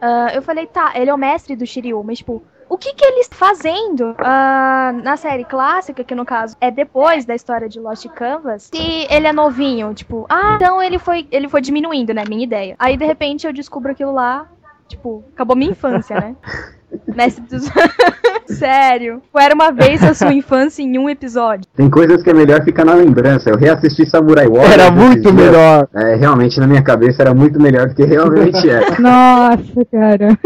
Ah, 0.00 0.30
eu 0.32 0.42
falei, 0.42 0.66
tá, 0.66 0.92
ele 0.94 1.10
é 1.10 1.14
o 1.14 1.18
mestre 1.18 1.56
do 1.56 1.66
Shiryu, 1.66 2.02
mas, 2.04 2.18
tipo, 2.18 2.42
o 2.68 2.78
que 2.78 2.94
que 2.94 3.04
ele 3.04 3.20
está 3.20 3.36
fazendo 3.36 4.14
ah, 4.18 4.92
na 5.02 5.16
série 5.16 5.44
clássica, 5.44 6.02
que 6.02 6.14
no 6.14 6.24
caso 6.24 6.56
é 6.60 6.70
depois 6.70 7.24
da 7.24 7.34
história 7.34 7.68
de 7.68 7.78
Lost 7.78 8.06
Canvas, 8.08 8.64
se 8.64 9.06
ele 9.10 9.26
é 9.26 9.32
novinho, 9.32 9.92
tipo, 9.94 10.26
ah, 10.28 10.54
então 10.56 10.82
ele 10.82 10.98
foi, 10.98 11.26
ele 11.30 11.48
foi 11.48 11.60
diminuindo, 11.60 12.12
né, 12.14 12.24
minha 12.28 12.44
ideia. 12.44 12.74
Aí, 12.78 12.96
de 12.96 13.04
repente, 13.04 13.46
eu 13.46 13.52
descubro 13.52 13.92
aquilo 13.92 14.12
lá, 14.12 14.48
tipo, 14.88 15.24
acabou 15.34 15.56
minha 15.56 15.70
infância, 15.70 16.18
né? 16.18 16.36
Mestre 17.14 17.44
dos... 17.44 17.64
Sério. 18.46 19.22
Era 19.34 19.54
uma 19.54 19.72
vez 19.72 20.02
a 20.02 20.14
sua 20.14 20.32
infância 20.32 20.82
em 20.82 20.98
um 20.98 21.08
episódio. 21.08 21.66
Tem 21.74 21.88
coisas 21.90 22.22
que 22.22 22.30
é 22.30 22.34
melhor 22.34 22.62
ficar 22.62 22.84
na 22.84 22.94
lembrança. 22.94 23.50
Eu 23.50 23.56
reassisti 23.56 24.06
Samurai 24.06 24.46
Warriors. 24.46 24.72
Era 24.72 24.90
muito 24.90 25.32
melhor. 25.32 25.88
É, 25.94 26.14
realmente, 26.14 26.60
na 26.60 26.66
minha 26.66 26.82
cabeça 26.82 27.22
era 27.22 27.34
muito 27.34 27.60
melhor 27.60 27.88
do 27.88 27.94
que 27.94 28.04
realmente 28.04 28.68
é. 28.68 28.80
Nossa, 29.00 29.84
cara. 29.90 30.38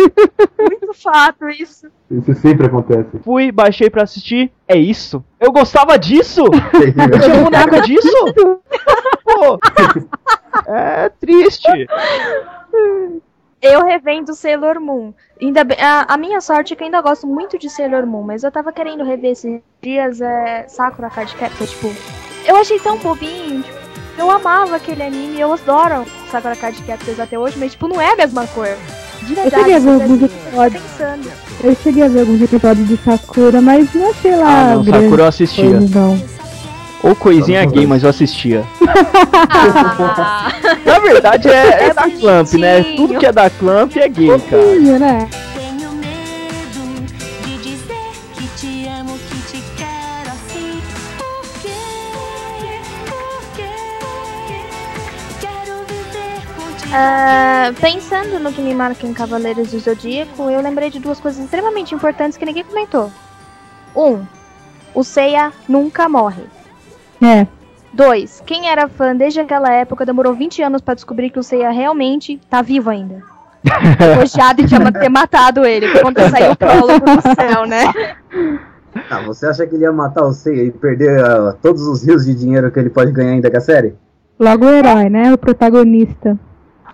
Muito 0.59 0.95
fato 0.95 1.49
isso. 1.49 1.89
Isso 2.11 2.35
sempre 2.41 2.67
acontece. 2.67 3.19
Fui, 3.25 3.53
baixei 3.53 3.91
pra 3.91 4.05
assistir. 4.05 4.51
É 4.67 4.77
isso? 4.77 5.23
Eu 5.41 5.53
gostava 5.53 5.99
disso? 5.99 6.45
Eu 6.75 7.21
tinha 7.21 7.43
boneca 7.43 7.81
disso? 7.83 8.35
Pô, 9.25 9.59
é 10.67 11.11
triste. 11.21 11.87
Eu 13.61 13.85
revendo 13.85 14.35
Sailor 14.35 14.81
Moon. 14.81 15.13
Ainda 15.41 15.65
bem- 15.65 15.79
a, 15.81 16.07
a 16.09 16.17
minha 16.17 16.41
sorte 16.41 16.73
é 16.73 16.77
que 16.77 16.83
eu 16.83 16.87
ainda 16.87 17.01
gosto 17.01 17.27
muito 17.27 17.59
de 17.59 17.69
Sailor 17.69 18.07
Moon, 18.07 18.23
mas 18.23 18.45
eu 18.45 18.53
tava 18.53 18.73
querendo 18.73 19.03
rever 19.05 19.33
esses 19.33 19.61
dias 19.83 20.21
é, 20.21 20.67
Sakura 20.69 21.11
Card 21.11 21.35
Captor, 21.35 21.67
tipo, 21.67 21.93
eu 22.47 22.57
achei 22.57 22.79
tão 22.81 22.99
bobinho, 22.99 23.63
tipo, 23.63 23.79
eu 24.17 24.31
amava 24.31 24.77
aquele 24.77 25.03
anime, 25.03 25.41
eu 25.41 25.53
adoro 25.53 26.05
Sakura 26.31 26.55
Card 26.57 26.81
Captors 26.83 27.19
até 27.21 27.39
hoje, 27.39 27.59
mas 27.59 27.73
tipo, 27.73 27.89
não 27.89 28.01
é 28.01 28.13
a 28.13 28.17
mesma 28.17 28.47
coisa. 28.49 28.77
De 29.23 29.35
verdade, 29.35 29.57
cheguei 29.57 29.75
a 29.75 29.79
ver 29.79 29.85
você 29.99 30.03
alguns 30.03 30.21
tá 30.21 30.27
episódios. 30.27 30.83
pensando. 30.83 31.33
Eu 31.65 31.75
cheguei 31.77 32.03
a 32.05 32.09
ver 32.09 32.21
alguns 32.21 32.43
episódios 32.43 32.89
de 32.89 32.97
Sakura, 32.99 33.61
mas 33.61 33.93
não 33.95 34.11
achei 34.11 34.37
lá 34.37 34.47
Ah, 34.49 34.75
não, 34.77 34.83
grande 34.85 35.05
Sakura 35.05 35.23
eu 35.23 35.27
assistia. 35.29 35.65
coisa, 35.79 35.99
não. 36.01 36.38
Ou 37.03 37.15
coisinha 37.15 37.65
gay, 37.65 37.87
mas 37.87 38.03
eu 38.03 38.11
assistia. 38.11 38.65
Ah, 39.51 40.53
Na 40.85 40.99
verdade 40.99 41.49
é, 41.49 41.53
é 41.53 41.85
É 41.87 41.95
da 41.95 42.11
Clamp, 42.11 42.53
né? 42.55 42.83
Tudo 42.97 43.19
que 43.19 43.27
é 43.27 43.33
da 43.33 43.49
Clamp 43.49 43.97
é 43.97 44.09
gay, 44.09 44.39
cara. 44.41 44.99
Né? 44.99 45.29
Ah, 56.91 57.71
pensando 57.81 58.41
no 58.41 58.51
que 58.53 58.63
me 58.63 58.75
marca 58.75 59.07
em 59.07 59.13
Cavaleiros 59.13 59.71
do 59.71 59.79
Zodíaco, 59.79 60.49
eu 60.51 60.61
lembrei 60.63 60.89
de 60.91 60.99
duas 60.99 61.21
coisas 61.21 61.45
extremamente 61.45 61.95
importantes 61.95 62.39
que 62.39 62.47
ninguém 62.47 62.65
comentou. 62.65 63.13
Um, 63.95 64.25
o 64.95 65.05
Seiya 65.05 65.53
nunca 65.69 66.09
morre. 66.09 66.45
É. 67.23 67.47
Dois, 67.93 68.43
quem 68.47 68.69
era 68.69 68.89
fã 68.89 69.15
desde 69.15 69.41
aquela 69.41 69.73
época 69.73 70.07
demorou 70.07 70.35
20 70.35 70.63
anos 70.63 70.81
pra 70.81 70.95
descobrir 70.95 71.31
que 71.31 71.39
o 71.39 71.43
Seiya 71.43 71.71
realmente 71.71 72.41
tá 72.49 72.63
vivo 72.63 72.91
ainda. 72.91 73.23
O 74.23 74.27
Jade 74.27 74.67
tinha 74.67 74.93
ter 74.93 75.09
matado 75.09 75.65
ele 75.65 75.89
quando 76.01 76.21
saiu 76.31 76.53
o 76.53 76.57
prólogo 76.57 77.05
do 77.05 77.23
céu, 77.35 77.67
né? 77.67 77.93
Ah, 79.11 79.21
você 79.21 79.47
acha 79.47 79.67
que 79.67 79.77
ele 79.77 79.85
ia 79.85 79.93
matar 79.93 80.25
o 80.25 80.33
Seiya 80.33 80.65
e 80.65 80.71
perder 80.73 81.23
ah, 81.25 81.55
todos 81.63 81.83
os 81.87 82.03
rios 82.05 82.25
de 82.25 82.35
dinheiro 82.35 82.71
que 82.71 82.81
ele 82.81 82.91
pode 82.91 83.13
ganhar 83.13 83.33
ainda 83.33 83.51
com 83.51 83.57
a 83.57 83.61
série? 83.61 83.95
Logo 84.41 84.65
o 84.65 84.71
herói, 84.71 85.09
né? 85.09 85.33
O 85.33 85.39
protagonista. 85.39 86.37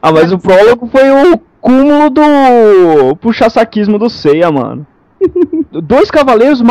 Ah, 0.02 0.12
mas 0.12 0.30
o 0.32 0.38
prólogo 0.38 0.86
foi 0.86 1.10
o 1.10 1.38
cúmulo 1.60 2.10
do 2.10 3.16
puxa-saquismo 3.16 3.98
do 3.98 4.10
Seiya, 4.10 4.50
mano. 4.50 4.86
Dois 5.72 6.10
cavaleiros 6.10 6.62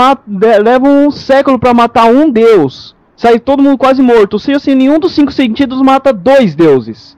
levam 0.62 1.07
um 1.07 1.12
século 1.12 1.57
pra 1.57 1.74
matar 1.74 2.05
um 2.05 2.29
deus. 2.29 2.95
Sai 3.24 3.39
todo 3.39 3.63
mundo 3.63 3.77
quase 3.77 4.01
morto. 4.01 4.34
O 4.34 4.39
Seiya, 4.39 4.60
sem 4.60 4.75
nenhum 4.75 5.00
dos 5.00 5.15
cinco 5.15 5.32
sentidos, 5.32 5.82
mata 5.82 6.12
dois 6.12 6.53
deuses. 6.53 7.18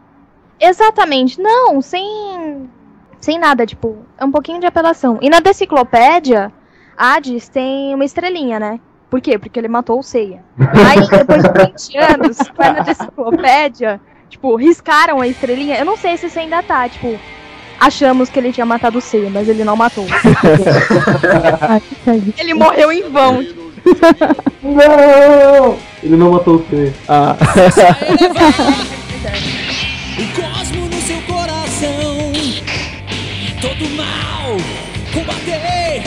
Exatamente, 0.60 1.42
não, 1.42 1.82
sem. 1.82 2.70
Sem 3.20 3.40
nada, 3.40 3.66
tipo, 3.66 4.06
é 4.16 4.24
um 4.24 4.30
pouquinho 4.30 4.60
de 4.60 4.68
apelação. 4.68 5.18
E 5.20 5.32
na 5.32 5.40
deciclopédia, 5.40 6.54
Hades 6.96 7.50
tem 7.50 7.92
uma 7.96 8.06
estrelinha, 8.06 8.60
né? 8.60 8.80
Por 9.10 9.20
quê? 9.20 9.40
Porque 9.40 9.58
ele 9.58 9.68
matou 9.68 9.98
o 9.98 10.04
Seiya. 10.04 10.44
Aí, 10.60 11.08
depois 11.10 11.42
de 11.42 11.50
20 11.50 11.98
anos, 11.98 12.38
vai 12.56 12.72
na 12.72 12.82
deciclopédia, 12.82 14.00
tipo, 14.30 14.56
riscaram 14.56 15.22
a 15.22 15.28
estrelinha. 15.28 15.80
Eu 15.80 15.86
não 15.86 15.98
sei 15.98 16.18
se 16.18 16.28
isso 16.28 16.38
ainda 16.38 16.62
tá, 16.62 16.88
tipo, 16.88 17.20
achamos 17.80 18.30
que 18.30 18.38
ele 18.38 18.54
tinha 18.54 18.64
matado 18.64 19.00
o 19.00 19.02
Seiya, 19.02 19.32
mas 19.32 19.50
ele 19.50 19.64
não 19.64 19.76
matou. 19.76 20.06
Ele 22.38 22.54
morreu 22.54 22.92
em 22.92 23.10
vão. 23.10 23.65
Não! 24.64 25.78
Ele 26.04 26.16
não 26.18 26.32
matou 26.32 26.58
você. 26.60 26.94
Ah, 27.08 27.36
O 30.18 30.26
cosmo 30.42 30.86
no 30.88 31.02
seu 31.02 31.18
coração. 31.22 32.32
Todo 33.62 33.90
mal 33.96 34.58
combater 35.14 36.04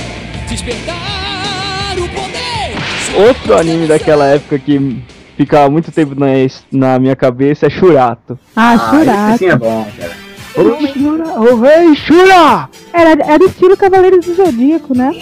despertar 0.49 1.97
o 1.99 2.09
poder. 2.09 3.27
Outro 3.27 3.57
anime 3.59 3.87
daquela 3.87 4.27
época 4.27 4.59
que 4.59 5.03
ficava 5.37 5.69
muito 5.71 5.91
tempo 5.91 6.15
na, 6.15 6.27
na 6.71 6.99
minha 6.99 7.17
cabeça 7.17 7.67
é 7.67 7.71
Shurato. 7.71 8.39
Ah, 8.55 8.71
Ah, 8.71 8.75
esse 8.75 8.91
Shurato. 8.91 9.39
sim 9.39 9.47
é 9.47 9.57
bom, 9.57 9.87
cara. 9.99 10.29
Ô 10.57 10.87
Shura, 10.89 11.25
ô 11.41 11.61
rei 11.61 11.95
Shura! 11.95 12.69
Era, 12.93 13.11
era 13.33 13.45
estilo 13.45 13.77
Cavaleiros 13.77 14.25
do 14.25 14.35
Zodíaco, 14.35 14.97
né? 14.97 15.13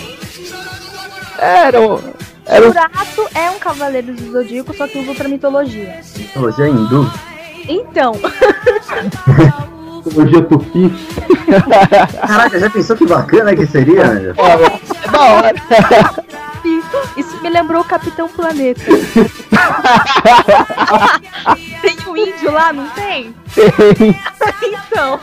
Era, 1.39 1.81
o- 1.81 2.01
era 2.47 2.69
o 2.69 2.73
Shurato 2.73 3.29
é 3.35 3.51
um 3.51 3.59
cavaleiro 3.59 4.15
do 4.15 4.33
Zodíaco, 4.33 4.77
só 4.77 4.87
que 4.87 4.99
usa 4.99 5.11
outra 5.11 5.29
mitologia. 5.29 6.01
Mitologia 6.17 6.69
hindu. 6.69 7.11
Então, 7.69 8.13
Mitologia 10.05 10.43
tupi. 10.43 10.93
Caraca, 12.27 12.61
já 12.61 12.71
pensou 12.71 12.97
que 12.97 13.07
bacana 13.07 13.57
que 13.57 13.67
seria, 13.67 14.07
né? 14.07 14.35
É 14.37 15.11
da 15.11 15.21
hora. 15.21 15.55
me 17.47 17.51
lembrou 17.51 17.81
o 17.83 17.85
Capitão 17.85 18.29
Planeta. 18.29 18.83
tem 21.81 21.97
um 22.09 22.17
índio 22.17 22.51
lá, 22.51 22.73
não 22.73 22.89
tem? 22.89 23.33
então. 24.63 25.21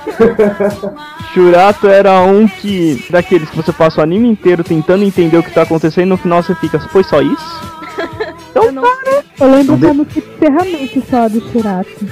Shurato 1.33 1.87
era 1.87 2.21
um 2.21 2.47
que. 2.47 3.05
daqueles 3.09 3.49
que 3.49 3.57
você 3.57 3.73
passa 3.73 3.99
o 3.99 4.03
anime 4.03 4.29
inteiro 4.29 4.63
tentando 4.63 5.03
entender 5.03 5.37
o 5.37 5.43
que 5.43 5.51
tá 5.51 5.63
acontecendo 5.63 6.05
e 6.05 6.09
no 6.09 6.17
final 6.17 6.41
você 6.41 6.55
fica, 6.55 6.79
foi 6.79 7.03
só 7.03 7.21
isso? 7.21 7.73
Eu 8.55 8.71
não 8.71 8.83
Eu 9.39 9.51
lembro 9.51 9.75
da 9.75 9.93
música 9.93 10.21
de 10.21 10.27
encerramento 10.29 11.03
só 11.09 11.27
do 11.27 11.41
Shurato. 11.51 12.07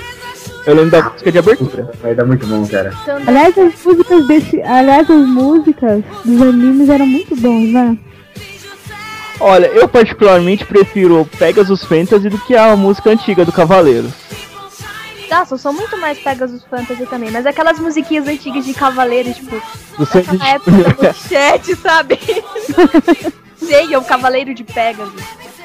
Eu 0.65 0.75
lembro 0.75 0.91
da 0.91 1.09
música 1.09 1.31
de 1.31 1.39
abertura. 1.39 1.89
Vai 2.01 2.13
dar 2.13 2.25
muito 2.25 2.45
bom, 2.45 2.67
cara. 2.67 2.93
também. 3.05 3.27
Aliás, 3.27 3.57
as 3.57 3.85
músicas 3.85 4.27
desse. 4.27 4.61
Aliás, 4.61 5.09
as 5.09 5.27
músicas 5.27 6.03
dos 6.25 6.41
animes 6.41 6.89
eram 6.89 7.07
muito 7.07 7.33
bons, 7.35 7.71
né? 7.71 7.97
Olha, 9.43 9.65
eu 9.67 9.87
particularmente 9.87 10.63
prefiro 10.63 11.27
Pegasus 11.39 11.83
Fantasy 11.83 12.29
do 12.29 12.37
que 12.37 12.55
a 12.55 12.75
música 12.75 13.09
antiga 13.09 13.43
do 13.43 13.51
Cavaleiros. 13.51 14.11
Nossa, 15.31 15.55
eu 15.55 15.57
sou 15.57 15.73
muito 15.73 15.97
mais 15.97 16.19
Pegasus 16.19 16.63
Fantasy 16.69 17.07
também, 17.07 17.31
mas 17.31 17.47
aquelas 17.47 17.79
musiquinhas 17.79 18.27
antigas 18.27 18.65
de 18.65 18.73
cavaleiro, 18.73 19.33
tipo, 19.33 19.59
Do 19.97 20.05
Sandy 20.05 20.37
na 20.37 20.49
época 20.49 20.71
da 20.71 21.07
manchete, 21.07 21.75
sabe? 21.75 22.19
Sei, 23.57 23.93
é 23.93 23.97
o 23.97 24.03
cavaleiro 24.03 24.53
de 24.53 24.63
Pegasus. 24.63 25.23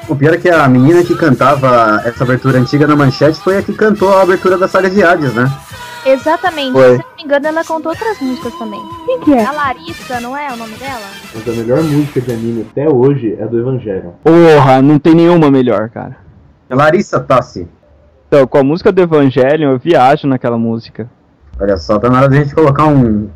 O 0.08 0.16
pior 0.16 0.34
é 0.34 0.38
que 0.38 0.48
a 0.48 0.66
menina 0.68 1.02
que 1.02 1.14
cantava 1.14 2.00
essa 2.04 2.24
abertura 2.24 2.58
antiga 2.58 2.86
na 2.86 2.96
manchete 2.96 3.40
foi 3.40 3.58
a 3.58 3.62
que 3.62 3.74
cantou 3.74 4.16
a 4.16 4.22
abertura 4.22 4.56
da 4.56 4.68
saga 4.68 4.88
de 4.88 5.02
Hades, 5.02 5.34
né? 5.34 5.52
Exatamente, 6.06 6.72
Foi. 6.72 6.96
se 6.96 7.02
não 7.02 7.16
me 7.16 7.22
engano, 7.24 7.46
ela 7.48 7.64
contou 7.64 7.90
outras 7.90 8.20
músicas 8.20 8.54
também. 8.54 8.80
Quem 9.04 9.20
que 9.20 9.34
é? 9.34 9.44
A 9.44 9.50
Larissa, 9.50 10.20
não 10.20 10.36
é 10.36 10.52
o 10.52 10.56
nome 10.56 10.74
dela? 10.76 11.06
Mas 11.34 11.48
a 11.48 11.52
melhor 11.52 11.82
música 11.82 12.20
de 12.20 12.32
anime 12.32 12.66
até 12.70 12.88
hoje 12.88 13.36
é 13.38 13.46
do 13.46 13.58
Evangelho. 13.58 14.14
Porra, 14.22 14.80
não 14.80 14.98
tem 14.98 15.14
nenhuma 15.14 15.50
melhor, 15.50 15.90
cara. 15.90 16.16
Larissa 16.70 17.18
Tassi. 17.20 17.68
Então, 18.28 18.46
com 18.46 18.58
a 18.58 18.62
música 18.64 18.92
do 18.92 19.00
Evangelion, 19.02 19.72
eu 19.72 19.78
viajo 19.78 20.26
naquela 20.26 20.56
música. 20.56 21.08
Olha 21.58 21.76
só, 21.76 21.98
tá 21.98 22.08
na 22.08 22.18
hora 22.18 22.28
da 22.28 22.36
gente 22.36 22.54
colocar 22.54 22.86
um, 22.86 23.28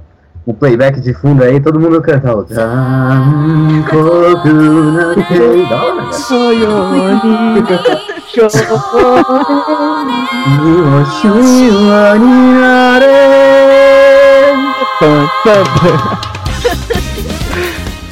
um 0.47 0.55
playback 0.55 1.01
de 1.01 1.13
fundo 1.13 1.43
aí, 1.45 1.61
todo 1.61 1.79
mundo 1.79 2.01
canta 2.01 2.35
o. 2.35 2.47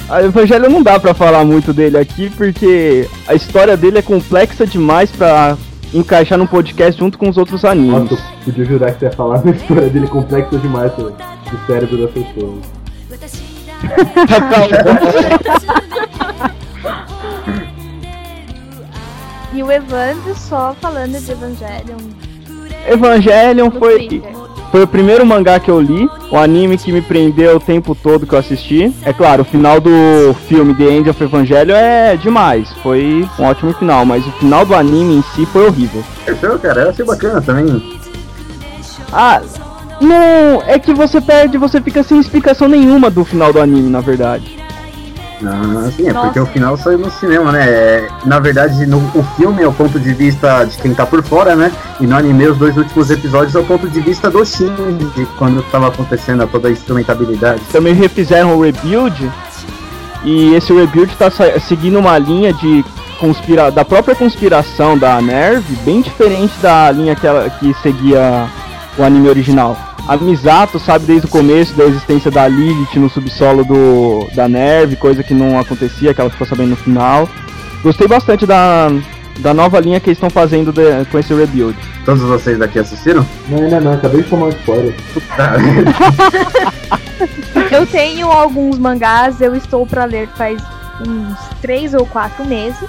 A 0.08 0.22
Evangelho 0.22 0.70
não 0.70 0.82
dá 0.82 0.98
pra 0.98 1.12
falar 1.12 1.44
muito 1.44 1.72
dele 1.72 1.98
aqui, 1.98 2.30
porque 2.30 3.06
a 3.26 3.34
história 3.34 3.76
dele 3.76 3.98
é 3.98 4.02
complexa 4.02 4.66
demais 4.66 5.10
pra 5.10 5.56
encaixar 5.94 6.38
num 6.38 6.46
podcast 6.46 6.98
junto 6.98 7.18
com 7.18 7.28
os 7.28 7.36
outros 7.36 7.64
animes. 7.64 8.10
Nossa, 8.10 8.14
eu 8.14 8.18
podia 8.44 8.64
jurar 8.64 8.92
que 8.92 9.00
você 9.00 9.06
ia 9.06 9.12
falar 9.12 9.38
da 9.42 9.50
história 9.50 9.88
dele 9.88 10.06
complexa 10.06 10.58
demais 10.58 10.92
do 10.92 11.10
do 11.10 11.66
cérebro 11.66 11.96
das 11.98 12.10
pessoas. 12.10 12.60
E 19.54 19.62
o 19.62 19.72
Evandro 19.72 20.34
só 20.36 20.74
falando 20.80 21.18
de 21.18 21.32
Evangelion. 21.32 21.96
Evangelion 22.86 23.70
foi, 23.72 24.06
Twitter. 24.06 24.32
Foi 24.70 24.82
o 24.82 24.86
primeiro 24.86 25.24
mangá 25.24 25.58
que 25.58 25.70
eu 25.70 25.80
li, 25.80 26.08
o 26.30 26.36
anime 26.36 26.76
que 26.76 26.92
me 26.92 27.00
prendeu 27.00 27.56
o 27.56 27.60
tempo 27.60 27.94
todo 27.94 28.26
que 28.26 28.34
eu 28.34 28.38
assisti. 28.38 28.92
É 29.02 29.12
claro, 29.12 29.42
o 29.42 29.44
final 29.44 29.80
do 29.80 30.34
filme 30.46 30.74
The 30.74 30.84
End 30.84 31.10
of 31.10 31.22
Evangelion 31.22 31.76
é 31.76 32.16
demais, 32.16 32.70
foi 32.82 33.26
um 33.38 33.44
ótimo 33.44 33.72
final, 33.72 34.04
mas 34.04 34.26
o 34.26 34.32
final 34.32 34.64
do 34.64 34.74
anime 34.74 35.16
em 35.16 35.22
si 35.34 35.46
foi 35.46 35.66
horrível. 35.66 36.02
Fechou, 36.24 36.58
cara? 36.58 36.82
Eu 36.82 36.90
achei 36.90 37.04
bacana 37.04 37.40
também. 37.40 37.98
Ah, 39.12 39.40
não, 40.00 40.62
é 40.66 40.78
que 40.78 40.94
você 40.94 41.20
perde, 41.20 41.58
você 41.58 41.80
fica 41.80 42.02
sem 42.02 42.20
explicação 42.20 42.68
nenhuma 42.68 43.10
do 43.10 43.24
final 43.24 43.52
do 43.52 43.60
anime, 43.60 43.88
na 43.88 44.00
verdade. 44.00 44.67
Ah, 45.44 45.86
assim, 45.86 46.08
é 46.08 46.12
Nossa. 46.12 46.26
porque 46.26 46.40
o 46.40 46.46
final 46.46 46.76
saiu 46.76 46.98
no 46.98 47.10
cinema, 47.10 47.52
né? 47.52 47.64
É, 47.68 48.08
Na 48.24 48.38
verdade, 48.38 48.86
no, 48.86 48.98
o 49.14 49.22
filme 49.36 49.62
é 49.62 49.68
o 49.68 49.72
ponto 49.72 49.98
de 49.98 50.12
vista 50.12 50.64
de 50.64 50.76
quem 50.78 50.92
tá 50.92 51.06
por 51.06 51.22
fora, 51.22 51.54
né? 51.54 51.70
E 52.00 52.06
no 52.06 52.16
anime, 52.16 52.48
os 52.48 52.58
dois 52.58 52.76
últimos 52.76 53.10
episódios 53.10 53.54
é 53.54 53.58
o 53.58 53.64
ponto 53.64 53.88
de 53.88 54.00
vista 54.00 54.30
do 54.30 54.44
Shinji, 54.44 55.26
quando 55.36 55.62
tava 55.70 55.88
acontecendo 55.88 56.46
toda 56.46 56.68
a 56.68 56.70
instrumentabilidade. 56.70 57.60
Também 57.72 57.94
refizeram 57.94 58.56
o 58.56 58.62
Rebuild, 58.62 59.30
e 60.24 60.54
esse 60.54 60.72
Rebuild 60.72 61.14
tá 61.16 61.30
seguindo 61.60 61.98
uma 61.98 62.18
linha 62.18 62.52
de 62.52 62.84
conspira 63.18 63.70
da 63.70 63.84
própria 63.84 64.14
conspiração 64.14 64.96
da 64.96 65.20
Nerve, 65.20 65.76
bem 65.84 66.00
diferente 66.00 66.54
da 66.60 66.90
linha 66.90 67.14
que, 67.14 67.26
ela, 67.26 67.48
que 67.50 67.74
seguia 67.82 68.48
o 68.96 69.02
anime 69.02 69.28
original. 69.28 69.76
A 70.08 70.16
Misato 70.16 70.78
sabe 70.78 71.04
desde 71.04 71.26
o 71.26 71.30
começo 71.30 71.74
da 71.74 71.84
existência 71.84 72.30
da 72.30 72.48
Lilith 72.48 72.96
no 72.96 73.10
subsolo 73.10 73.62
do, 73.62 74.26
da 74.34 74.48
Nerve, 74.48 74.96
coisa 74.96 75.22
que 75.22 75.34
não 75.34 75.58
acontecia, 75.60 76.14
que 76.14 76.20
ela 76.20 76.30
ficou 76.30 76.46
sabendo 76.46 76.70
no 76.70 76.76
final. 76.76 77.28
Gostei 77.82 78.08
bastante 78.08 78.46
da, 78.46 78.88
da 79.40 79.52
nova 79.52 79.78
linha 79.78 80.00
que 80.00 80.08
eles 80.08 80.16
estão 80.16 80.30
fazendo 80.30 80.72
de- 80.72 81.04
com 81.10 81.18
esse 81.18 81.34
Rebuild. 81.34 81.76
Todos 82.06 82.22
vocês 82.22 82.58
daqui 82.58 82.78
assistiram? 82.78 83.24
Não, 83.50 83.58
ainda 83.62 83.80
não, 83.80 83.92
acabei 83.92 84.22
de 84.22 84.30
tomar 84.30 84.46
um 84.46 84.48
spoiler. 84.48 84.94
Eu 87.70 87.86
tenho 87.86 88.32
alguns 88.32 88.78
mangás, 88.78 89.40
eu 89.42 89.54
estou 89.54 89.84
pra 89.86 90.06
ler 90.06 90.26
faz 90.36 90.58
uns 91.06 91.36
3 91.60 91.92
ou 91.94 92.06
4 92.06 92.44
meses, 92.46 92.88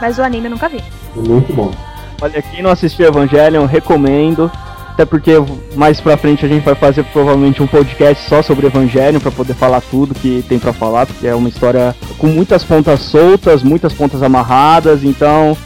mas 0.00 0.18
o 0.18 0.22
anime 0.22 0.46
eu 0.46 0.50
nunca 0.52 0.68
vi. 0.68 0.80
É 1.16 1.20
muito 1.20 1.52
bom. 1.52 1.72
Olha, 2.20 2.40
quem 2.40 2.62
não 2.62 2.70
assistiu 2.70 3.06
Evangelion, 3.08 3.66
recomendo. 3.66 4.50
Até 4.94 5.04
porque 5.04 5.32
mais 5.74 6.00
pra 6.00 6.16
frente 6.16 6.46
a 6.46 6.48
gente 6.48 6.62
vai 6.62 6.76
fazer 6.76 7.02
provavelmente 7.04 7.60
um 7.60 7.66
podcast 7.66 8.28
só 8.28 8.42
sobre 8.42 8.68
Evangelion 8.68 9.18
pra 9.18 9.32
poder 9.32 9.54
falar 9.54 9.80
tudo 9.80 10.14
que 10.14 10.44
tem 10.48 10.56
pra 10.56 10.72
falar, 10.72 11.04
porque 11.04 11.26
é 11.26 11.34
uma 11.34 11.48
história 11.48 11.96
com 12.16 12.28
muitas 12.28 12.62
pontas 12.62 13.00
soltas, 13.00 13.64
muitas 13.64 13.92
pontas 13.92 14.22
amarradas, 14.22 15.02
então 15.02 15.56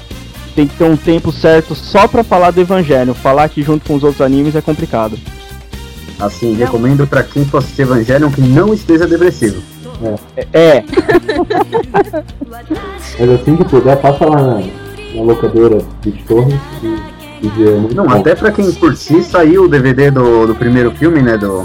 tem 0.57 0.67
que 0.67 0.77
ter 0.77 0.85
um 0.85 0.97
tempo 0.97 1.31
certo 1.31 1.75
só 1.75 2.09
pra 2.09 2.25
falar 2.25 2.53
do 2.53 2.63
Evangelion. 2.63 3.13
Falar 3.13 3.45
aqui 3.45 3.63
junto 3.63 3.87
com 3.87 3.95
os 3.97 4.03
outros 4.03 4.23
animes 4.23 4.57
é 4.57 4.63
complicado. 4.63 5.19
Assim, 6.19 6.55
recomendo 6.55 7.07
pra 7.07 7.23
quem 7.23 7.45
for 7.45 7.59
assistir 7.59 7.83
Evangelion 7.83 8.31
que 8.31 8.41
não 8.41 8.73
esteja 8.73 9.07
depressivo. 9.07 9.63
É, 10.55 10.83
Mas 13.19 13.31
assim 13.31 13.57
que 13.57 13.65
puder, 13.65 13.97
passa 14.01 14.25
lá 14.25 14.37
na, 14.41 14.63
na 15.15 15.23
locadora 15.23 15.79
de 16.01 16.13
Torres 16.13 16.55
e, 16.83 17.18
Não, 17.95 18.11
até 18.11 18.35
pra 18.35 18.51
quem 18.51 18.71
curtir, 18.73 19.23
saiu 19.23 19.65
o 19.65 19.69
DVD 19.69 20.11
do, 20.11 20.47
do 20.47 20.55
primeiro 20.55 20.91
filme, 20.93 21.23
né? 21.23 21.37
Do, 21.37 21.65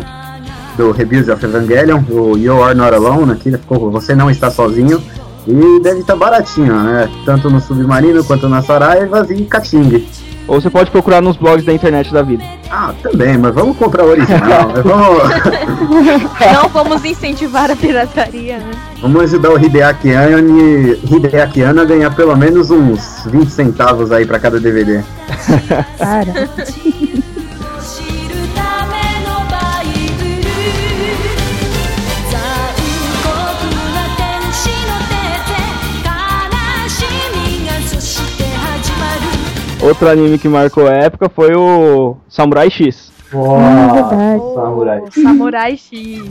do 0.77 0.91
Reviews 0.91 1.29
of 1.29 1.43
Evangelion, 1.43 2.01
o 2.09 2.37
You 2.37 2.63
Are 2.63 2.75
Not 2.75 2.93
Alone, 2.93 3.31
aqui 3.31 3.51
ficou 3.51 3.91
Você 3.91 4.13
Não 4.15 4.29
Está 4.29 4.51
Sozinho. 4.51 5.01
E 5.45 5.79
deve 5.81 5.99
estar 5.99 6.15
baratinho, 6.15 6.73
né? 6.83 7.09
Tanto 7.25 7.49
no 7.49 7.59
Submarino 7.59 8.23
quanto 8.23 8.47
na 8.47 8.61
Saraiva 8.61 9.27
e 9.29 9.45
Cating. 9.45 10.07
Ou 10.47 10.59
você 10.59 10.69
pode 10.69 10.91
procurar 10.91 11.21
nos 11.21 11.37
blogs 11.37 11.65
da 11.65 11.73
internet 11.73 12.11
da 12.13 12.21
vida. 12.21 12.43
Ah, 12.69 12.93
também, 13.01 13.37
mas 13.37 13.53
vamos 13.53 13.77
comprar 13.77 14.03
o 14.03 14.09
original. 14.09 14.67
né? 14.69 14.81
vamos, 14.83 15.23
Não 16.53 16.69
vamos 16.69 17.05
incentivar 17.05 17.71
a 17.71 17.75
pirataria, 17.75 18.57
né? 18.57 18.71
vamos 19.01 19.23
ajudar 19.23 19.51
o 19.51 19.57
Hideaki 19.63 20.11
Anno, 20.11 20.95
Hideaki 21.03 21.61
Anno 21.61 21.81
a 21.81 21.85
ganhar 21.85 22.15
pelo 22.15 22.35
menos 22.35 22.71
uns 22.71 23.23
20 23.25 23.49
centavos 23.49 24.11
aí 24.11 24.25
pra 24.25 24.39
cada 24.39 24.59
DVD. 24.59 25.01
Cara. 25.97 26.49
Outro 39.83 40.09
anime 40.09 40.37
que 40.37 40.47
marcou 40.47 40.87
a 40.87 40.91
época 40.93 41.29
foi 41.29 41.55
o 41.55 42.15
Samurai 42.29 42.69
X. 42.69 43.11
Oh, 43.33 43.57
Samurai. 44.55 45.01
Samurai 45.11 45.77
X. 45.77 46.21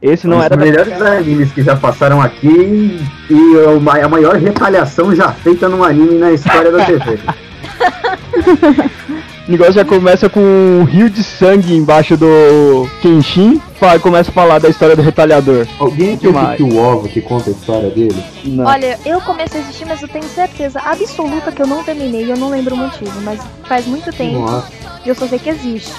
Esse 0.00 0.28
não 0.28 0.38
um 0.38 0.42
era 0.42 0.56
dos 0.56 0.64
da 0.64 0.70
melhores 0.70 1.02
animes 1.02 1.52
que 1.52 1.62
já 1.62 1.74
passaram 1.74 2.20
aqui 2.20 3.00
e 3.30 3.78
ma- 3.80 3.98
a 3.98 4.08
maior 4.08 4.36
retaliação 4.36 5.14
já 5.14 5.32
feita 5.32 5.68
num 5.68 5.82
anime 5.82 6.18
na 6.18 6.32
história 6.32 6.70
da 6.70 6.82
TV. 6.86 7.18
O 9.48 9.50
negócio 9.50 9.72
já 9.72 9.84
começa 9.84 10.28
com 10.28 10.40
um 10.40 10.84
rio 10.84 11.08
de 11.08 11.22
sangue 11.24 11.74
embaixo 11.74 12.18
do 12.18 12.86
Kenshin. 13.00 13.58
Fa- 13.80 13.98
Começa 13.98 14.30
a 14.30 14.34
falar 14.34 14.58
da 14.58 14.68
história 14.68 14.94
do 14.94 15.00
retalhador. 15.00 15.66
Alguém 15.78 16.18
que 16.18 16.26
assistiu 16.28 16.66
o 16.68 16.76
OVA 16.76 17.08
que 17.08 17.20
conta 17.22 17.48
a 17.48 17.52
história 17.54 17.88
dele? 17.88 18.22
Não. 18.44 18.64
Olha, 18.66 18.98
eu 19.06 19.18
comecei 19.22 19.60
a 19.60 19.64
assistir, 19.64 19.86
mas 19.86 20.02
eu 20.02 20.08
tenho 20.08 20.24
certeza 20.28 20.78
absoluta 20.80 21.50
que 21.50 21.62
eu 21.62 21.66
não 21.66 21.82
terminei 21.82 22.26
e 22.26 22.30
eu 22.30 22.36
não 22.36 22.50
lembro 22.50 22.74
o 22.74 22.78
motivo. 22.78 23.10
Mas 23.22 23.40
faz 23.66 23.86
muito 23.86 24.12
tempo 24.12 24.38
Nossa, 24.40 24.68
e 25.04 25.08
eu 25.08 25.14
só 25.14 25.26
sei 25.26 25.38
que 25.38 25.48
existe. 25.48 25.92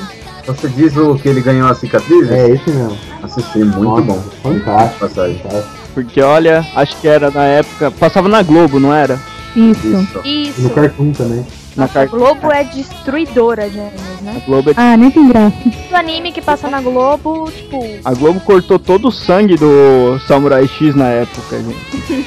Você 0.45 0.67
diz 0.69 0.95
o 0.95 1.15
que 1.15 1.27
ele 1.29 1.41
ganhou 1.41 1.67
a 1.67 1.73
cicatriz? 1.73 2.29
é 2.29 2.49
esse 2.51 2.69
mesmo. 2.69 2.97
Assisti, 3.23 3.57
muito 3.59 3.79
Nossa, 3.81 4.01
bom. 4.03 4.23
Fantástico. 4.43 4.99
Passagem. 4.99 5.41
Porque 5.95 6.21
olha, 6.21 6.63
acho 6.75 6.95
que 6.97 7.07
era 7.07 7.31
na 7.31 7.45
época. 7.45 7.89
Passava 7.89 8.27
na 8.29 8.43
Globo, 8.43 8.79
não 8.79 8.93
era? 8.93 9.19
Isso. 9.55 9.87
Isso. 9.87 10.21
E 10.23 10.49
Isso. 10.49 10.61
no 10.61 10.69
Cartoon 10.69 11.11
também. 11.13 11.45
Na 11.79 11.85
Nossa, 11.85 12.01
a. 12.01 12.05
Globo 12.05 12.51
é 12.51 12.63
destruidora 12.65 13.69
de 13.69 13.79
animes, 13.79 14.21
né? 14.21 14.33
A 14.35 14.45
Globo, 14.45 14.69
é- 14.71 14.73
Ah, 14.75 14.97
nem 14.97 15.09
tem 15.09 15.27
graça. 15.27 15.53
O 15.91 15.95
anime 15.95 16.31
que 16.31 16.41
passa 16.41 16.67
na 16.69 16.81
Globo, 16.81 17.49
tipo, 17.55 17.79
a 18.03 18.13
Globo 18.13 18.39
cortou 18.41 18.77
todo 18.77 19.07
o 19.07 19.11
sangue 19.11 19.55
do 19.55 20.19
Samurai 20.27 20.67
X 20.67 20.93
na 20.93 21.07
época, 21.07 21.57
gente. 21.57 22.25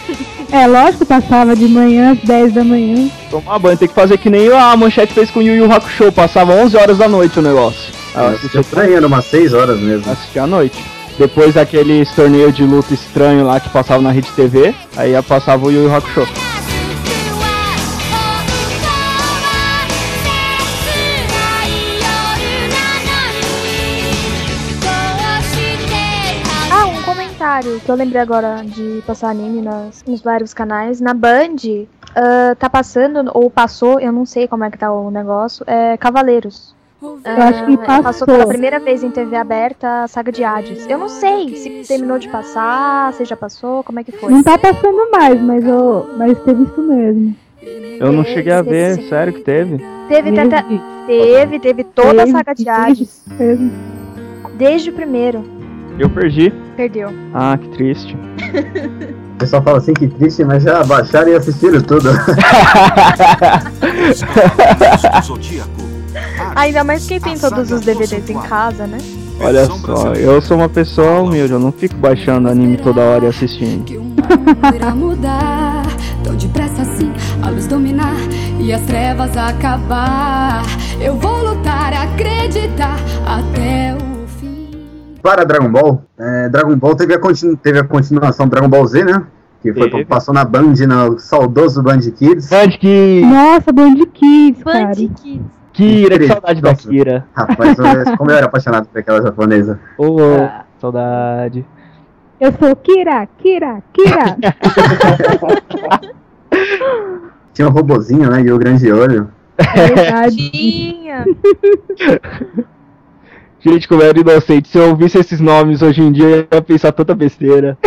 É, 0.51 0.67
lógico, 0.67 1.05
passava 1.07 1.55
de 1.55 1.67
manhã 1.69 2.13
às 2.13 2.19
10 2.19 2.53
da 2.55 2.65
manhã. 2.65 3.09
Tomar 3.31 3.59
banho, 3.59 3.77
tem 3.77 3.89
que 3.89 3.95
fazer 3.95 4.19
que 4.19 4.29
nem 4.31 4.49
a 4.53 4.75
Manchete 4.77 5.13
fez 5.15 5.31
com 5.31 5.41
o 5.41 5.43
Yu 5.43 5.55
Yu 5.57 5.73
Hakusho. 5.73 6.11
Passava 6.13 6.53
11 6.55 6.77
horas 6.77 6.99
da 6.99 7.09
noite 7.09 7.39
o 7.39 7.43
negócio. 7.43 7.93
Aí 8.15 8.23
eu 8.25 8.29
Eu 8.31 8.37
assisti, 8.37 8.59
assisti 8.59 8.75
por 8.75 8.83
aí, 8.83 8.95
era 8.95 9.07
umas 9.07 9.25
6 9.27 9.53
horas 9.55 9.79
mesmo. 9.81 10.11
assisti 10.11 10.39
à 10.39 10.47
noite. 10.47 10.83
Depois 11.19 11.55
daquele 11.55 12.05
torneio 12.17 12.51
de 12.51 12.65
luta 12.65 12.93
estranho 12.95 13.47
lá 13.47 13.61
que 13.61 13.69
passava 13.69 14.03
na 14.03 14.11
Rede 14.11 14.31
TV, 14.33 14.75
aí 14.97 15.13
passava 15.23 15.67
o 15.67 15.71
Yu 15.71 15.85
Yu 15.85 15.95
Hakusho. 15.95 16.27
Comentário 27.73 27.81
que 27.81 27.91
eu 27.91 27.95
lembrei 27.95 28.21
agora 28.21 28.63
de 28.65 29.03
passar 29.07 29.31
anime 29.31 29.63
nas, 29.63 30.05
nos 30.07 30.21
vários 30.21 30.53
canais. 30.53 31.01
Na 31.01 31.15
Band, 31.15 31.57
ah, 32.15 32.55
tá 32.59 32.69
passando, 32.69 33.31
ou 33.35 33.51
passou, 33.51 34.01
eu 34.01 34.13
não 34.13 34.27
sei 34.27 34.47
como 34.49 34.65
é 34.65 34.71
que 34.71 34.79
tá 34.79 34.93
o 34.93 35.11
negócio, 35.11 35.65
é 35.67 35.97
Cavaleiros. 35.97 36.75
Eu 37.03 37.43
acho 37.43 37.67
que 37.67 37.79
Ah, 37.89 38.01
passou. 38.03 38.27
pela 38.27 38.47
primeira 38.47 38.79
vez 38.79 39.03
em 39.03 39.11
TV 39.11 39.35
aberta 39.37 40.05
a 40.05 40.09
saga 40.09 40.31
de 40.31 40.45
Hades. 40.45 40.87
Eu 40.89 40.99
não 40.99 41.09
sei 41.09 41.57
se 41.57 41.85
terminou 41.89 42.17
de 42.17 42.29
passar, 42.29 43.13
se 43.15 43.25
já 43.25 43.37
passou, 43.37 43.83
como 43.83 43.99
é 43.99 44.05
que 44.05 44.13
foi. 44.13 44.31
Não 44.31 44.41
tá 44.43 44.57
passando 44.57 45.11
mais, 45.11 45.41
mas, 45.41 45.65
eu, 45.65 46.09
mas 46.17 46.39
teve 46.45 46.63
isso 46.63 46.81
mesmo. 46.81 47.37
Eu 47.99 48.13
não 48.13 48.25
cheguei 48.25 48.53
a 48.53 48.63
ver, 48.63 48.95
Sim. 48.97 49.09
sério 49.09 49.33
que 49.33 49.41
teve. 49.41 49.79
Teve, 50.09 50.33
teve, 50.33 50.51
Teve, 50.53 50.79
teve, 51.07 51.59
teve 51.59 51.85
toda 51.85 52.23
a 52.23 52.25
teve, 52.27 52.31
saga 52.31 52.55
de 52.55 52.65
teve 52.65 52.77
Hades, 52.77 53.25
mesmo. 53.37 53.73
desde 54.55 54.91
o 54.91 54.93
primeiro. 54.93 55.62
Eu 55.99 56.09
perdi. 56.11 56.53
Perdeu. 56.77 57.11
Ah, 57.35 57.59
que 57.59 57.69
triste. 57.69 58.17
O 59.35 59.39
pessoal 59.39 59.63
fala 59.63 59.79
assim 59.79 59.93
que 59.93 60.09
triste, 60.09 60.45
mas 60.45 60.63
já 60.63 60.85
baixaram 60.85 61.29
e 61.29 61.35
assistiram 61.35 61.81
tudo. 61.81 62.11
Ainda 66.55 66.85
mais 66.85 67.07
quem 67.07 67.19
tem 67.21 67.39
todos 67.39 67.71
os 67.71 67.81
DVDs 67.81 68.29
em 68.31 68.41
casa, 68.41 68.87
né? 68.87 68.99
Olha 69.41 69.67
só, 69.67 70.13
eu 70.13 70.41
sou 70.41 70.57
uma 70.57 70.69
pessoa 70.69 71.21
humilde, 71.21 71.53
eu 71.53 71.59
não 71.59 71.73
fico 71.73 71.97
baixando 71.97 72.49
anime 72.49 72.77
toda 72.77 73.01
hora 73.01 73.25
e 73.25 73.29
assistindo. 73.29 73.85
Que 73.85 73.97
o 73.97 74.03
mundo 74.03 74.75
irá 74.75 74.95
mudar 74.95 75.83
tão 76.23 76.37
depressa 76.37 76.83
assim, 76.83 77.13
a 77.43 77.51
luz 77.51 77.67
dominar 77.67 78.15
e 78.61 78.73
as 78.73 78.83
trevas 78.83 79.37
acabar. 79.37 80.63
Eu 81.01 81.17
vou 81.17 81.43
lutar, 81.43 81.93
acreditar 81.93 82.97
até 83.27 83.97
o. 84.01 84.12
Para 85.23 85.45
Dragon 85.45 85.71
Ball, 85.71 86.03
é, 86.19 86.49
Dragon 86.49 86.77
Ball 86.77 86.97
teve 86.97 87.15
a, 87.15 87.19
continu- 87.19 87.57
teve 87.57 87.79
a 87.79 87.85
continuação 87.85 88.49
Dragon 88.49 88.69
Ball 88.69 88.85
Z, 88.87 89.05
né? 89.05 89.25
Que 89.61 89.73
foi, 89.73 89.89
Teve. 89.89 90.05
passou 90.07 90.35
na 90.35 90.45
Band, 90.45 90.73
no 90.89 91.19
saudoso 91.21 91.81
Band 91.83 92.01
Kids. 92.01 92.49
Band 92.51 92.71
que. 92.81 93.23
Nossa, 93.25 93.71
Band 93.73 93.95
Kids, 94.13 94.61
cara. 94.65 94.87
Band 94.87 94.95
Kids. 94.95 95.41
Kira, 95.73 96.19
que 96.19 96.27
saudade 96.27 96.61
da 96.61 96.71
Nossa. 96.73 96.89
Kira. 96.89 97.25
Rapaz, 97.33 97.77
como 98.19 98.31
eu 98.33 98.37
era 98.37 98.47
apaixonado 98.47 98.89
por 98.89 98.99
aquela 98.99 99.23
japonesa. 99.23 99.79
Ô, 99.97 100.17
saudade. 100.81 101.65
Eu 102.41 102.53
sou 102.59 102.75
Kira, 102.75 103.27
Kira, 103.39 103.81
Kira. 103.93 104.37
Tinha 107.55 107.69
um 107.69 107.71
robozinho, 107.71 108.29
né? 108.31 108.43
E 108.43 108.51
o 108.51 108.59
grande 108.59 108.91
olho. 108.91 109.29
É 109.57 109.87
verdade. 109.87 110.51
Tinha. 110.51 111.25
Gente, 113.65 113.87
como 113.89 114.03
eu 114.03 114.09
era 114.09 114.19
inocente, 114.19 114.69
se 114.69 114.79
eu 114.79 114.89
ouvisse 114.91 115.19
esses 115.19 115.41
nomes 115.41 115.83
hoje 115.83 116.03
em 116.03 116.11
dia, 116.11 116.49
eu 116.51 116.57
ia 116.57 116.63
pensar 116.63 116.91
tanta 116.93 117.15
besteira. 117.15 117.79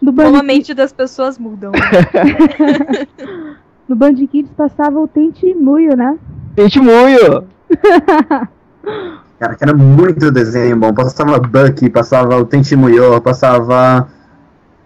No 0.00 0.12
Como 0.14 0.36
a 0.36 0.42
mente 0.42 0.72
das 0.72 0.92
pessoas 0.92 1.38
mudam. 1.38 1.72
no 3.86 3.94
Band 3.94 4.14
Kids 4.14 4.50
passava 4.56 4.98
o 4.98 5.06
Tente 5.06 5.52
Muyo, 5.54 5.94
né? 5.96 6.16
Gente, 6.56 6.80
muito! 6.80 7.44
Cara, 9.38 9.54
que 9.54 9.64
era 9.64 9.74
muito 9.74 10.30
desenho 10.30 10.76
bom. 10.76 10.92
Passava 10.92 11.38
Bucky, 11.38 11.88
passava 11.90 12.36
o 12.36 12.44
Tentimuyo, 12.44 13.20
passava 13.20 14.08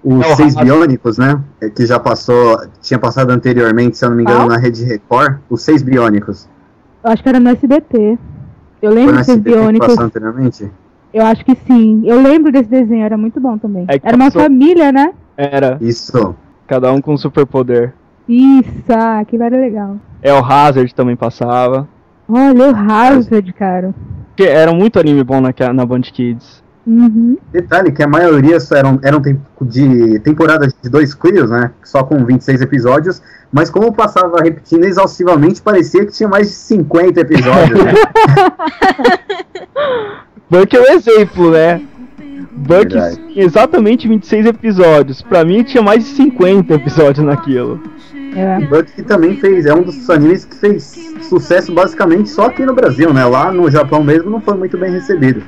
os 0.02 0.24
É, 0.24 0.32
o 0.32 0.36
Seis. 0.36 0.54
Biônicos, 0.54 1.18
né? 1.18 1.40
É, 1.60 1.68
Que 1.70 1.86
já 1.86 1.98
passou, 1.98 2.60
tinha 2.80 2.98
passado 2.98 3.30
anteriormente, 3.30 3.96
se 3.96 4.04
eu 4.04 4.10
não 4.10 4.16
me 4.16 4.22
engano, 4.22 4.40
Qual? 4.40 4.48
na 4.48 4.56
Rede 4.56 4.84
Record. 4.84 5.38
Os 5.50 5.62
Seis 5.62 5.82
Biônicos. 5.82 6.48
Eu 7.04 7.10
acho 7.10 7.22
que 7.22 7.28
era 7.28 7.38
no 7.38 7.50
SBT. 7.50 8.18
Eu 8.80 8.90
lembro 8.90 9.22
biônicos. 9.40 9.88
passou 9.88 10.04
anteriormente? 10.04 10.70
Eu 11.12 11.24
acho 11.26 11.44
que 11.44 11.54
sim. 11.54 12.02
Eu 12.04 12.20
lembro 12.20 12.50
desse 12.50 12.68
desenho, 12.70 13.04
era 13.04 13.16
muito 13.16 13.38
bom 13.38 13.58
também. 13.58 13.84
É 13.88 14.00
era 14.02 14.16
uma 14.16 14.24
passou- 14.26 14.42
família, 14.42 14.90
né? 14.90 15.12
Era, 15.36 15.76
Isso. 15.82 16.34
cada 16.66 16.90
um 16.92 17.00
com 17.02 17.12
um 17.12 17.16
superpoder. 17.16 17.92
Isso, 18.26 18.90
ah, 18.90 19.18
aquilo 19.20 19.42
era 19.42 19.56
legal. 19.56 19.96
É 20.22 20.32
o 20.32 20.42
Hazard 20.42 20.94
também 20.94 21.14
passava. 21.14 21.86
Olha, 22.26 22.72
o 22.72 22.74
Hazard, 22.74 23.52
cara. 23.52 23.94
Que 24.34 24.44
era 24.44 24.72
muito 24.72 24.98
anime 24.98 25.22
bom 25.22 25.42
na, 25.42 25.52
na 25.74 25.84
Band 25.84 26.00
Kids. 26.00 26.63
Uhum. 26.86 27.38
Detalhe 27.50 27.90
que 27.92 28.02
a 28.02 28.06
maioria 28.06 28.60
só 28.60 28.74
eram, 28.76 28.98
eram 29.02 29.20
tem- 29.22 29.40
de 29.62 30.18
temporadas 30.20 30.74
de 30.82 30.90
dois 30.90 31.14
quios, 31.14 31.50
né? 31.50 31.70
Só 31.82 32.02
com 32.04 32.24
26 32.24 32.60
episódios. 32.60 33.22
Mas 33.50 33.70
como 33.70 33.92
passava 33.92 34.36
repetindo 34.42 34.84
exaustivamente, 34.84 35.62
parecia 35.62 36.04
que 36.04 36.12
tinha 36.12 36.28
mais 36.28 36.48
de 36.48 36.54
50 36.54 37.20
episódios, 37.20 37.82
né? 37.82 37.92
Buck 40.50 40.76
é 40.76 40.80
um 40.80 40.92
exemplo, 40.92 41.50
né? 41.50 41.80
Buck 42.52 42.94
exatamente 43.36 44.06
26 44.06 44.46
episódios. 44.46 45.22
Pra 45.22 45.44
mim 45.44 45.62
tinha 45.64 45.82
mais 45.82 46.04
de 46.04 46.10
50 46.10 46.74
episódios 46.74 47.24
naquilo. 47.24 47.80
É. 48.36 48.60
Buck 48.66 48.92
que 48.92 49.02
também 49.02 49.36
fez, 49.36 49.66
é 49.66 49.74
um 49.74 49.82
dos 49.82 50.08
animes 50.10 50.44
que 50.44 50.56
fez 50.56 51.14
sucesso 51.28 51.72
basicamente 51.72 52.28
só 52.28 52.46
aqui 52.46 52.64
no 52.64 52.74
Brasil, 52.74 53.12
né? 53.12 53.24
Lá 53.24 53.52
no 53.52 53.70
Japão 53.70 54.02
mesmo 54.04 54.30
não 54.30 54.40
foi 54.40 54.54
muito 54.56 54.76
bem 54.76 54.90
recebido. 54.92 55.42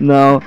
Não. 0.00 0.40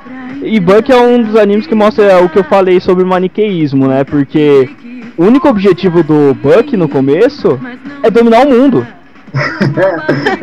E 0.44 0.60
Buck 0.60 0.92
é 0.92 0.98
um 0.98 1.22
dos 1.24 1.36
animes 1.36 1.68
que 1.68 1.76
mostra 1.76 2.22
o 2.24 2.30
que 2.30 2.40
eu 2.40 2.44
falei 2.44 2.80
sobre 2.80 3.04
o 3.04 3.08
maniqueísmo, 3.08 3.88
né? 3.88 4.04
Porque 4.04 4.70
o 5.18 5.26
único 5.26 5.48
objetivo 5.50 6.02
do 6.04 6.34
Buck 6.36 6.76
no 6.78 6.88
começo 6.90 7.60
é 8.02 8.10
dominar 8.10 8.46
o 8.46 8.50
mundo. 8.50 8.88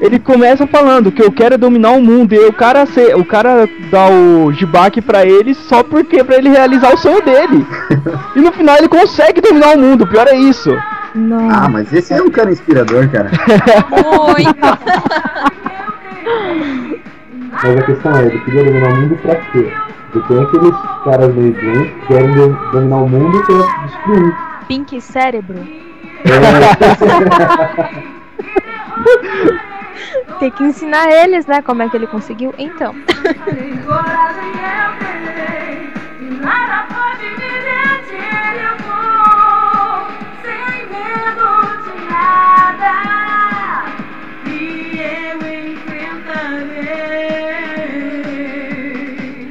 Ele 0.00 0.18
começa 0.20 0.64
falando 0.66 1.10
que 1.10 1.20
eu 1.22 1.32
quero 1.32 1.56
é 1.56 1.58
dominar 1.58 1.90
o 1.90 2.00
mundo 2.00 2.32
e 2.32 2.38
o 2.46 2.52
cara 2.52 2.86
se- 2.86 3.14
o 3.14 3.24
cara 3.24 3.68
dá 3.90 4.06
o 4.08 4.52
Jibak 4.52 5.00
pra 5.02 5.26
ele 5.26 5.54
só 5.54 5.82
porque 5.82 6.22
pra 6.22 6.36
ele 6.36 6.48
realizar 6.50 6.94
o 6.94 6.96
sonho 6.96 7.20
dele. 7.20 7.66
E 8.36 8.40
no 8.40 8.52
final 8.52 8.76
ele 8.78 8.88
consegue 8.88 9.40
dominar 9.40 9.76
o 9.76 9.78
mundo, 9.78 10.06
pior 10.06 10.28
é 10.28 10.36
isso. 10.36 10.70
Não. 11.16 11.50
Ah, 11.50 11.68
mas 11.68 11.92
esse 11.92 12.14
é 12.14 12.22
um 12.22 12.30
cara 12.30 12.52
inspirador, 12.52 13.08
cara. 13.08 13.30
Muito. 13.90 15.48
Mas 17.62 17.76
a 17.76 17.82
questão 17.82 18.16
é, 18.16 18.26
ele 18.26 18.38
queria 18.40 18.64
dominar 18.64 18.88
o 18.92 18.96
mundo 18.96 19.16
pra 19.22 19.36
quê? 19.36 19.72
Porque 20.12 20.28
tem 20.34 20.42
aqueles 20.42 20.74
caras 21.04 21.34
meio 21.34 21.52
doentes 21.52 21.92
que 22.00 22.06
querem 22.06 22.32
do- 22.32 22.70
dominar 22.72 22.96
o 22.96 23.08
mundo 23.08 23.44
pra 23.44 23.56
destruir. 23.86 24.34
Pink 24.68 25.00
Cérebro. 25.00 25.58
É, 26.24 27.98
Tem 30.38 30.50
que 30.52 30.62
ensinar 30.64 31.10
eles, 31.10 31.46
né? 31.46 31.60
Como 31.62 31.82
é 31.82 31.88
que 31.88 31.96
ele 31.96 32.06
conseguiu. 32.06 32.54
Então. 32.58 32.94
Coragem 33.86 34.52
eu 34.54 35.34
terei, 35.34 35.90
nada 36.40 36.86
pode 36.88 37.24
me 37.24 37.36
deter. 37.36 38.62
Eu 38.62 38.76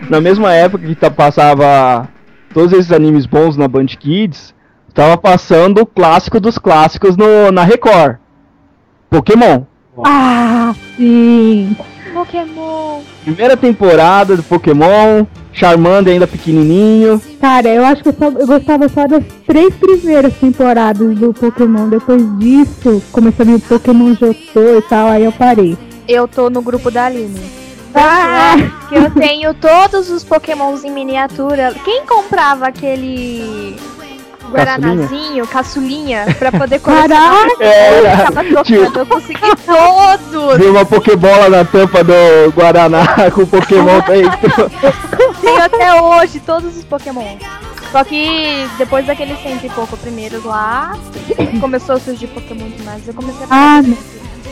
na 0.10 0.20
mesma 0.22 0.54
época 0.54 0.86
que 0.88 0.96
tá, 0.96 1.10
passava 1.10 2.08
todos 2.54 2.72
esses 2.74 2.92
animes 2.92 3.26
bons 3.26 3.56
na 3.58 3.68
Band 3.68 3.88
Kids, 3.88 4.54
tava 4.94 5.18
passando 5.18 5.82
o 5.82 5.86
clássico 5.86 6.40
dos 6.40 6.58
clássicos 6.58 7.16
no, 7.18 7.52
na 7.52 7.64
Record. 7.64 8.18
Pokémon. 9.10 9.64
Ah, 10.06 10.74
sim. 10.96 11.76
Pokémon. 12.14 13.02
Primeira 13.24 13.56
temporada 13.56 14.36
do 14.36 14.44
Pokémon, 14.44 15.26
Charmander 15.54 16.14
ainda 16.14 16.28
pequenininho. 16.28 17.22
Cara, 17.40 17.68
eu 17.70 17.86
acho 17.86 18.02
que 18.04 18.10
eu, 18.10 18.14
só- 18.18 18.30
eu 18.40 18.48
gostava 18.48 18.90
só 18.90 19.08
das 19.08 19.24
três 19.46 19.74
primeiras 19.76 20.34
temporadas 20.36 21.16
do 21.18 21.34
Pokémon. 21.34 21.90
Depois 21.90 22.22
disso, 22.40 23.02
começou 23.12 23.44
a 23.44 23.46
vir 23.46 23.56
o 23.56 23.60
Pokémon 23.62 24.14
Jotô 24.16 24.78
e 24.78 24.82
tal, 24.90 25.08
aí 25.10 25.24
eu 25.26 25.32
parei. 25.32 25.78
Eu 26.08 26.28
tô 26.28 26.50
no 26.50 26.62
grupo 26.62 26.90
da 26.90 27.06
Aline. 27.06 27.40
Ah! 27.96 28.56
Que 28.90 28.96
eu 28.96 29.12
tenho 29.12 29.54
todos 29.54 30.10
os 30.10 30.24
Pokémons 30.24 30.84
em 30.84 30.92
miniatura. 30.92 31.74
Quem 31.84 32.06
comprava 32.06 32.68
aquele 32.68 33.76
Guaranazinho, 34.50 35.46
caçulinha, 35.48 36.26
pra 36.40 36.52
poder 36.52 36.80
colecionar? 36.80 37.48
Era. 37.60 38.12
Eu 38.12 38.18
tava 38.18 38.44
trocando, 38.44 39.00
eu 39.00 39.06
consegui 39.06 39.40
todos. 39.66 40.58
Viu 40.58 40.72
uma 40.72 40.86
Pokébola 40.86 41.50
na 41.50 41.66
tampa 41.66 42.04
do 42.04 42.14
Guaraná 42.56 43.06
com 43.34 43.42
o 43.42 43.48
Pokémon 43.48 44.00
dentro. 44.02 44.72
Tenho 45.42 45.62
até 45.62 46.02
hoje 46.02 46.40
todos 46.40 46.78
os 46.78 46.84
Pokémon. 46.86 47.38
Só 47.92 48.04
que 48.04 48.68
depois 48.78 49.06
daqueles 49.06 49.42
cento 49.42 49.66
e 49.66 49.70
pouco 49.70 49.96
primeiros 49.98 50.44
lá, 50.44 50.98
começou 51.62 51.96
a 51.96 52.00
surgir 52.00 52.28
Pokémon 52.28 52.70
demais. 52.70 53.08
Eu 53.08 53.14
comecei 53.14 53.44
a 53.44 53.48
Ah. 53.50 53.82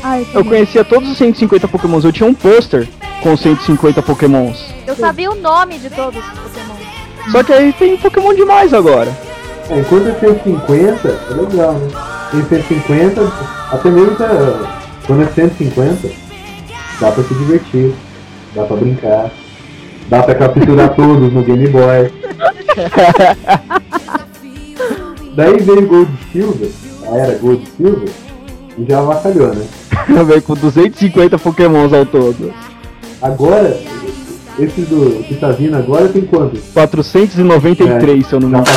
Ah, 0.03 0.19
eu 0.19 0.25
Eu 0.33 0.45
conhecia 0.45 0.83
todos 0.83 1.09
os 1.09 1.17
150 1.17 1.67
Pokémons. 1.67 2.03
Eu 2.03 2.11
tinha 2.11 2.29
um 2.29 2.33
pôster 2.33 2.87
com 3.21 3.35
150 3.35 4.01
Pokémons. 4.01 4.73
Eu 4.85 4.95
sabia 4.95 5.31
o 5.31 5.35
nome 5.35 5.79
de 5.79 5.89
todos 5.89 6.23
os 6.23 6.39
Pokémon. 6.39 6.75
Só 7.31 7.43
que 7.43 7.53
aí 7.53 7.73
tem 7.73 7.97
Pokémon 7.97 8.33
demais 8.33 8.73
agora. 8.73 9.11
É, 9.69 9.79
enquanto 9.79 10.07
é 10.07 10.13
150, 10.13 11.07
é 11.07 11.33
legal, 11.33 11.73
né? 11.73 11.87
Tem 12.31 12.43
150, 12.45 13.31
até 13.71 13.89
mesmo 13.89 14.15
tá, 14.15 14.29
quando 15.07 15.23
é 15.23 15.27
150, 15.27 16.09
dá 16.99 17.11
pra 17.11 17.23
se 17.23 17.33
divertir, 17.33 17.93
dá 18.53 18.63
pra 18.63 18.77
brincar, 18.77 19.31
dá 20.07 20.21
pra 20.21 20.35
capturar 20.35 20.93
todos 20.95 21.33
no 21.33 21.41
Game 21.41 21.67
Boy. 21.67 22.11
Daí 25.35 25.57
veio 25.57 25.87
Gold 25.87 26.11
Silver, 26.31 26.69
a 27.11 27.17
era 27.17 27.37
Gold 27.37 27.67
Silver, 27.75 28.09
e 28.77 28.85
já 28.87 28.99
avacalhou, 28.99 29.53
né? 29.53 29.65
Veio 30.07 30.41
com 30.41 30.53
250 30.53 31.37
Pokémons 31.39 31.93
ao 31.93 32.05
todo. 32.05 32.53
Agora, 33.21 33.77
esse 34.59 34.81
do 34.81 35.23
que 35.23 35.35
tá 35.35 35.49
vindo 35.51 35.75
agora 35.75 36.07
tem 36.07 36.21
quantos? 36.23 36.61
493, 36.73 38.25
se 38.25 38.33
eu 38.33 38.39
não 38.39 38.49
me 38.49 38.57
engano. 38.57 38.67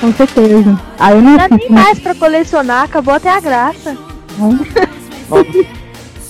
Com 0.00 0.12
certeza. 0.12 0.80
Eu 1.10 1.22
não 1.22 1.36
tem 1.36 1.46
assisto 1.56 1.72
mais. 1.72 1.98
pra 1.98 2.14
colecionar, 2.14 2.84
acabou 2.84 3.14
até 3.14 3.30
a 3.30 3.40
graça. 3.40 3.96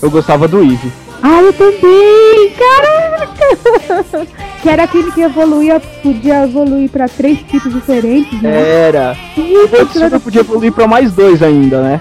Eu 0.00 0.10
gostava 0.10 0.48
do 0.48 0.60
Eevee. 0.60 0.92
Ah, 1.22 1.40
eu 1.40 1.52
também! 1.52 2.52
Caraca! 2.58 4.26
que 4.60 4.68
era 4.68 4.84
aquele 4.84 5.10
que 5.12 5.20
evoluía, 5.20 5.80
podia 6.02 6.44
evoluir 6.44 6.88
pra 6.90 7.08
três 7.08 7.38
tipos 7.40 7.72
diferentes, 7.72 8.40
né? 8.42 8.88
Era. 8.88 9.16
Isso, 9.36 9.82
O 9.82 9.88
Silver 9.92 10.20
podia 10.20 10.40
evoluir 10.40 10.72
pra 10.72 10.86
mais 10.88 11.12
dois 11.12 11.42
ainda, 11.42 11.80
né? 11.82 12.00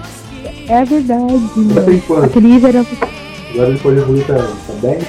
É 0.68 0.84
verdade. 0.84 1.50
Já 1.74 1.82
tem 1.82 2.00
quantos? 2.00 2.24
Aquele 2.24 2.66
era... 2.66 2.80
Agora 3.54 3.68
ele 3.68 3.78
pode 3.78 3.96
evoluir 3.98 4.24
pra, 4.24 4.36
pra 4.36 4.74
10? 4.80 5.04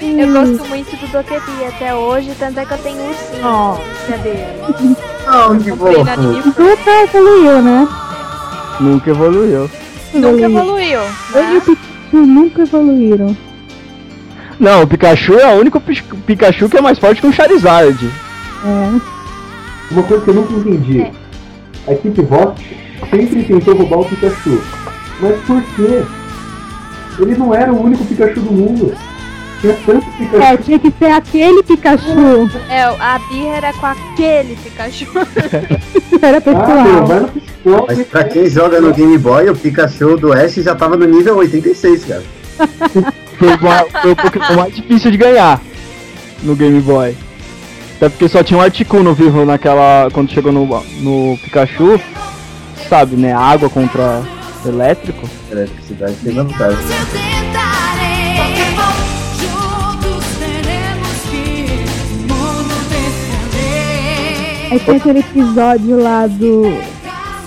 Eu 0.00 0.32
gosto 0.32 0.68
muito 0.68 0.96
do 0.96 1.06
Dokebi 1.12 1.64
até 1.68 1.94
hoje, 1.94 2.32
tanto 2.38 2.58
é 2.60 2.64
que 2.64 2.72
eu 2.74 2.78
tenho 2.78 2.98
um 2.98 3.08
ursinho. 3.08 3.44
Ó. 3.44 3.78
Cadê? 4.08 4.34
Não, 5.26 5.58
que. 5.58 5.70
Anime 6.10 6.42
Nunca 6.58 6.90
evoluiu, 7.02 7.62
né? 7.62 7.88
Nunca 8.80 9.10
evoluiu. 9.10 9.70
Nunca 10.14 10.42
evoluiu. 10.44 11.00
Ele 11.34 11.46
e 11.46 11.50
o 11.50 11.54
Né? 11.54 11.60
Pikachu 11.60 12.26
nunca 12.26 12.62
evoluíram. 12.62 13.36
Não, 14.60 14.82
o 14.82 14.86
Pikachu 14.86 15.34
é 15.38 15.54
o 15.54 15.60
único 15.60 15.80
Pi- 15.80 16.02
Pikachu 16.26 16.68
que 16.68 16.76
é 16.76 16.80
mais 16.80 16.98
forte 16.98 17.20
que 17.20 17.26
o 17.26 17.32
Charizard. 17.32 18.10
É. 18.64 19.92
Uma 19.92 20.02
coisa 20.04 20.24
que 20.24 20.30
eu 20.30 20.34
nunca 20.34 20.52
entendi. 20.54 21.00
É. 21.00 21.12
A 21.86 21.92
equipe 21.92 22.20
Rocket 22.22 22.58
sempre 23.10 23.42
tentou 23.44 23.74
roubar 23.74 24.00
o 24.00 24.04
Pikachu. 24.04 24.62
Mas 25.20 25.36
por 25.46 25.62
quê? 25.76 26.02
Ele 27.18 27.34
não 27.36 27.54
era 27.54 27.72
o 27.72 27.82
único 27.84 28.04
Pikachu 28.04 28.40
do 28.40 28.52
mundo. 28.52 28.94
Tinha 29.60 29.76
tanto 29.86 30.06
Pikachu. 30.12 30.42
É, 30.42 30.56
tinha 30.56 30.78
que 30.78 30.92
ser 30.98 31.10
aquele 31.10 31.62
Pikachu. 31.62 32.50
É, 32.68 32.82
a 32.84 33.18
birra 33.28 33.56
era 33.56 33.72
com 33.74 33.86
aquele 33.86 34.56
Pikachu. 34.56 35.06
Era 36.22 36.36
Ah, 36.38 36.42
meu, 36.44 37.02
pessoal. 37.02 37.06
vai 37.06 37.20
no 37.20 37.28
psicólogo. 37.28 37.86
Mas 37.88 38.06
pra 38.06 38.24
quem 38.24 38.48
joga 38.48 38.80
no 38.80 38.92
Game 38.94 39.18
Boy, 39.18 39.48
o 39.50 39.56
Pikachu 39.56 40.16
do 40.16 40.32
Ash 40.32 40.54
já 40.54 40.74
tava 40.74 40.96
no 40.96 41.06
nível 41.06 41.36
86, 41.36 42.04
cara. 42.04 42.22
Foi, 43.38 43.48
o- 43.54 44.00
foi 44.02 44.12
o 44.12 44.16
Pokémon 44.16 44.54
mais 44.56 44.76
difícil 44.76 45.10
de 45.10 45.16
ganhar 45.16 45.60
no 46.44 46.54
Game 46.54 46.80
Boy. 46.80 47.16
Até 48.02 48.08
porque 48.08 48.28
só 48.28 48.42
tinha 48.42 48.58
um 48.58 48.60
Articuno 48.60 49.14
vivo 49.14 49.44
naquela. 49.44 50.08
Quando 50.12 50.32
chegou 50.32 50.50
no, 50.50 50.66
no 50.66 51.38
Pikachu. 51.38 52.00
Sabe, 52.88 53.14
né? 53.14 53.32
Água 53.32 53.70
contra 53.70 54.24
elétrico. 54.66 55.30
Eletricidade 55.48 56.16
tem 56.16 56.34
vantagem. 56.34 56.78
Pokémon, 58.34 58.92
juntos 59.38 60.24
teremos 60.36 61.16
que 61.30 61.64
o 62.02 62.34
mundo 62.34 62.74
defender. 62.90 64.72
Aí 64.72 64.80
tem 64.80 64.96
aquele 64.96 65.20
episódio 65.20 66.02
lá 66.02 66.26
do. 66.26 66.76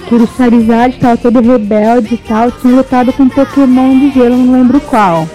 Que 0.07 0.15
o 0.15 0.25
Charizard 0.37 0.97
tava 0.99 1.17
todo 1.17 1.41
rebelde 1.41 2.15
e 2.15 2.17
tal, 2.17 2.49
tinha 2.49 2.77
lutado 2.77 3.11
com 3.11 3.23
um 3.23 3.29
Pokémon 3.29 3.99
de 3.99 4.11
gelo, 4.11 4.37
não 4.37 4.53
lembro 4.53 4.79
qual. 4.79 5.27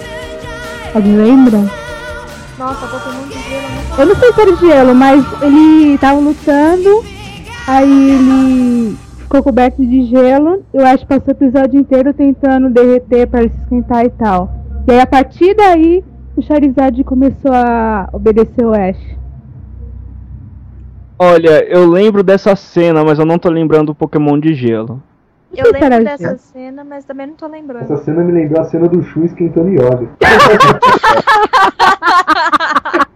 Alguém 0.95 1.17
lembra? 1.17 1.71
Nossa, 2.59 2.87
Pokémon 2.87 3.29
de 3.29 3.30
gelo 3.30 3.30
não 3.30 3.30
Eu 3.99 4.07
não 4.07 4.15
sei 4.15 4.33
se 4.33 4.41
era 4.41 4.53
de 4.53 4.61
gelo, 4.61 4.95
mas 4.95 5.25
ele 5.43 5.99
tava 5.99 6.21
lutando, 6.21 7.05
aí 7.67 8.11
ele 8.11 8.97
ficou 9.19 9.43
coberto 9.43 9.85
de 9.85 10.07
gelo, 10.07 10.65
eu 10.73 10.87
acho 10.87 11.07
que 11.07 11.07
passou 11.07 11.29
o 11.29 11.37
episódio 11.37 11.79
inteiro 11.79 12.15
tentando 12.15 12.71
derreter 12.71 13.27
para 13.27 13.43
ele 13.43 13.51
se 13.51 13.61
esquentar 13.61 14.05
e 14.05 14.11
tal. 14.11 14.51
E 14.89 14.93
aí 14.93 15.01
a 15.01 15.07
partir 15.07 15.55
daí 15.55 16.03
o 16.37 16.43
Charizard 16.43 17.03
começou 17.05 17.53
a 17.53 18.09
obedecer 18.13 18.65
o 18.65 18.73
Ash. 18.73 19.19
Olha, 21.19 21.63
eu 21.69 21.87
lembro 21.87 22.23
dessa 22.23 22.57
cena, 22.57 23.05
mas 23.05 23.19
eu 23.19 23.27
não 23.27 23.39
tô 23.39 23.51
lembrando 23.51 23.89
do 23.89 23.95
Pokémon 23.95 24.39
de 24.39 24.55
gelo. 24.55 25.03
Eu 25.55 25.73
lembro 25.73 25.99
de 25.99 26.05
dessa 26.05 26.39
cena, 26.39 26.83
mas 26.83 27.05
também 27.05 27.27
não 27.27 27.35
tô 27.35 27.47
lembrando. 27.47 27.83
Essa 27.83 27.99
cena 27.99 28.23
me 28.23 28.33
lembrou 28.33 28.63
a 28.63 28.65
cena 28.65 28.89
do 28.89 29.03
Shun 29.03 29.25
esquentando 29.25 29.69
Yoga. 29.69 30.09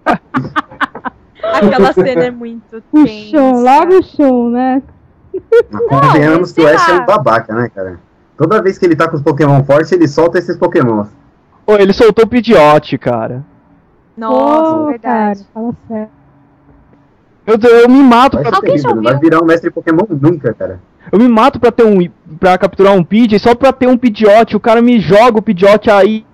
Aquela 1.59 1.93
cena 1.95 2.25
é 2.25 2.31
muito 2.31 2.77
O 2.93 3.05
tensa. 3.05 3.13
show, 3.31 3.53
logo 3.63 3.99
o 3.99 4.03
show, 4.03 4.51
né? 4.51 4.83
Mas 5.71 5.87
convenhamos 5.89 6.53
que 6.53 6.61
o 6.61 6.69
Ash 6.69 6.89
é 6.89 6.93
um 6.95 7.07
babaca, 7.07 7.55
né, 7.55 7.69
cara? 7.75 7.99
Toda 8.37 8.63
vez 8.63 8.79
que 8.79 8.85
ele 8.87 8.97
tá 8.97 9.09
com 9.09 9.17
os 9.17 9.23
Pokémon 9.23 9.63
fortes, 9.65 9.91
ele 9.93 10.07
solta 10.09 10.39
esses 10.39 10.57
Pokémons. 10.57 11.09
Pô, 11.67 11.77
ele 11.77 11.93
soltou 11.93 12.25
o 12.25 12.29
Pidgeot, 12.29 12.97
cara. 12.99 13.45
Nossa, 14.17 14.75
Pô, 14.75 14.87
verdade. 14.87 15.41
cara, 15.41 15.47
fala 15.53 15.75
sério. 15.89 16.09
Eu, 17.47 17.59
eu 17.81 17.89
me 17.89 18.03
mato 18.03 18.39
pra, 18.39 18.61
terrível, 18.61 18.95
não 18.95 19.03
vai 19.03 19.19
virar 19.19 19.43
um 19.43 19.45
mestre 19.45 19.71
Pokémon 19.71 20.07
nunca, 20.09 20.55
cara. 20.55 20.81
eu 21.13 21.19
me 21.19 21.29
mato 21.29 21.61
pra 21.61 21.71
ter 21.71 21.85
um 21.85 21.99
para 22.41 22.57
capturar 22.57 22.95
um 22.95 23.05
Pidgey 23.05 23.39
só 23.39 23.55
pra 23.55 23.73
ter 23.73 23.87
um 23.87 23.99
Pidgeot. 23.99 24.57
O 24.57 24.61
cara 24.61 24.81
me 24.81 24.99
joga 25.01 25.39
o 25.39 25.43
Pidgeot 25.43 25.91
aí, 25.91 26.25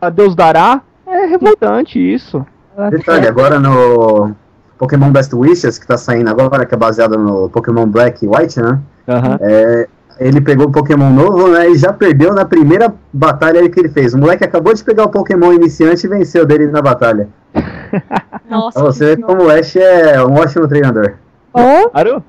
a 0.00 0.10
Deus 0.10 0.34
dará. 0.34 0.82
É 1.06 1.26
revoltante 1.26 1.98
isso. 1.98 2.44
Detalhe, 2.90 3.02
sério. 3.04 3.28
agora 3.28 3.58
no 3.58 4.34
Pokémon 4.82 5.12
Best 5.12 5.32
Wishes, 5.32 5.78
que 5.78 5.86
tá 5.86 5.96
saindo 5.96 6.28
agora, 6.28 6.66
que 6.66 6.74
é 6.74 6.76
baseado 6.76 7.16
no 7.16 7.48
Pokémon 7.48 7.86
Black 7.86 8.24
e 8.24 8.28
White, 8.28 8.60
né? 8.60 8.80
Aham. 9.06 9.38
É, 9.40 9.88
ele 10.18 10.40
pegou 10.40 10.66
o 10.66 10.72
Pokémon 10.72 11.08
novo, 11.08 11.46
né? 11.46 11.70
E 11.70 11.76
já 11.76 11.92
perdeu 11.92 12.34
na 12.34 12.44
primeira 12.44 12.92
batalha 13.12 13.70
que 13.70 13.78
ele 13.78 13.88
fez. 13.88 14.12
O 14.12 14.18
moleque 14.18 14.42
acabou 14.42 14.74
de 14.74 14.82
pegar 14.82 15.04
o 15.04 15.08
Pokémon 15.08 15.52
iniciante 15.52 16.04
e 16.04 16.10
venceu 16.10 16.44
dele 16.44 16.66
na 16.66 16.82
batalha. 16.82 17.28
Nossa, 18.50 18.80
Pra 18.80 18.90
você 18.90 19.04
ver 19.06 19.16
que 19.18 19.22
como 19.22 19.44
o 19.44 19.50
Ash 19.50 19.76
é 19.76 20.20
um 20.24 20.34
ótimo 20.34 20.66
treinador. 20.66 21.14
Ô, 21.54 21.88
Claro? 21.90 22.24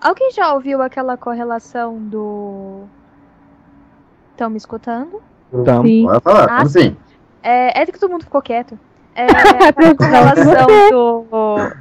Alguém 0.00 0.32
já 0.32 0.52
ouviu 0.52 0.82
aquela 0.82 1.16
correlação 1.16 1.96
do. 1.96 2.80
Estão 4.32 4.50
me 4.50 4.56
escutando? 4.56 5.22
Então. 5.52 5.84
sim. 5.84 6.06
Pode 6.06 6.20
falar, 6.24 6.44
Ah, 6.44 6.48
como 6.48 6.62
assim? 6.62 6.96
É, 7.40 7.82
é 7.82 7.86
que 7.86 8.00
todo 8.00 8.10
mundo 8.10 8.24
ficou 8.24 8.42
quieto. 8.42 8.76
É 9.14 9.26
a 9.68 9.94
correlação 9.94 10.66
do, 10.90 11.24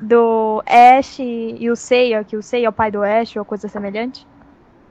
do 0.02 0.64
Ash 0.66 1.20
e 1.20 1.70
o 1.70 1.76
Seiya, 1.76 2.24
que 2.24 2.36
o 2.36 2.42
Seiya 2.42 2.68
é 2.68 2.70
o 2.70 2.74
pai 2.74 2.92
do 2.92 3.02
Ash 3.02 3.36
ou 3.38 3.46
coisa 3.46 3.68
semelhante. 3.68 4.28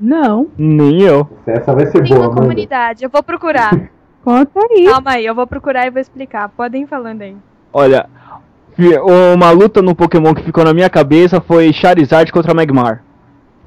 Não. 0.00 0.48
Nem 0.56 1.02
eu. 1.02 1.28
Essa 1.46 1.74
vai 1.74 1.86
ser 1.86 2.02
Tem 2.02 2.14
boa, 2.14 2.28
uma 2.28 2.34
comunidade, 2.34 3.04
eu 3.04 3.10
vou 3.10 3.22
procurar. 3.22 3.70
Conta 4.24 4.60
aí. 4.70 4.86
Calma 4.86 5.10
aí, 5.12 5.26
eu 5.26 5.34
vou 5.34 5.46
procurar 5.46 5.86
e 5.86 5.90
vou 5.90 6.00
explicar. 6.00 6.48
Podem 6.48 6.82
ir 6.84 6.86
falando 6.86 7.22
aí. 7.22 7.36
Olha, 7.72 8.08
uma 9.34 9.50
luta 9.50 9.82
no 9.82 9.94
Pokémon 9.94 10.34
que 10.34 10.42
ficou 10.42 10.64
na 10.64 10.72
minha 10.72 10.88
cabeça 10.88 11.40
foi 11.40 11.72
Charizard 11.72 12.32
contra 12.32 12.54
Magmar. 12.54 13.02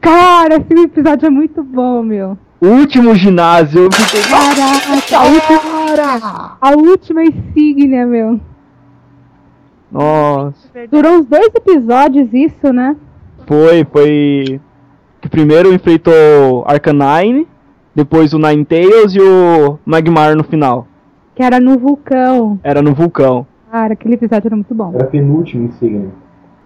Cara, 0.02 0.56
esse 0.56 0.84
episódio 0.84 1.28
é 1.28 1.30
muito 1.30 1.64
bom, 1.64 2.04
meu. 2.04 2.38
O 2.60 2.68
último 2.68 3.16
ginásio, 3.16 3.84
eu 3.84 3.92
fiquei. 3.92 4.22
Caraca, 4.22 5.18
a 5.18 5.24
última, 5.24 6.58
a 6.62 6.70
última 6.72 7.24
insígnia, 7.24 8.06
meu. 8.06 8.40
Nossa. 9.94 10.56
Durou 10.92 11.20
uns 11.20 11.28
dois 11.28 11.50
episódios 11.54 12.34
isso, 12.34 12.74
né? 12.74 12.96
Foi, 13.46 13.86
foi. 13.86 14.60
Que 15.22 15.30
primeiro 15.30 15.72
enfrentou 15.72 16.66
Arcanine, 16.68 17.48
depois 17.94 18.34
o 18.34 18.40
Ninetales 18.40 19.14
e 19.14 19.22
o 19.22 19.78
Magmar 19.86 20.36
no 20.36 20.44
final. 20.44 20.88
Que 21.36 21.44
era 21.44 21.60
no 21.60 21.78
vulcão. 21.78 22.60
Era 22.64 22.82
no 22.82 22.94
vulcão. 22.94 23.46
Cara, 23.72 23.94
aquele 23.94 24.16
episódio 24.16 24.48
era 24.48 24.56
muito 24.56 24.74
bom. 24.74 24.92
Era 24.96 25.04
a 25.04 25.08
penúltima 25.08 25.66
insígnia. 25.66 26.10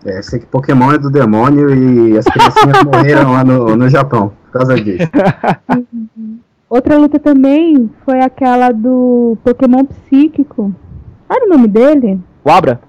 É, 0.05 0.21
sei 0.21 0.39
que 0.39 0.45
Pokémon 0.45 0.93
é 0.93 0.97
do 0.97 1.09
demônio 1.09 1.73
e 1.73 2.17
as 2.17 2.25
criancinhas 2.25 2.83
morreram 2.85 3.33
lá 3.33 3.43
no, 3.43 3.75
no 3.75 3.89
Japão 3.89 4.31
por 4.45 4.59
causa 4.59 4.75
disso. 4.75 5.09
Outra 6.69 6.97
luta 6.97 7.17
também 7.19 7.89
foi 8.03 8.19
aquela 8.19 8.71
do 8.71 9.37
Pokémon 9.43 9.85
psíquico. 9.85 10.73
Qual 11.27 11.37
era 11.37 11.45
o 11.45 11.49
nome 11.49 11.67
dele? 11.67 12.19
O 12.43 12.49
Abra? 12.49 12.81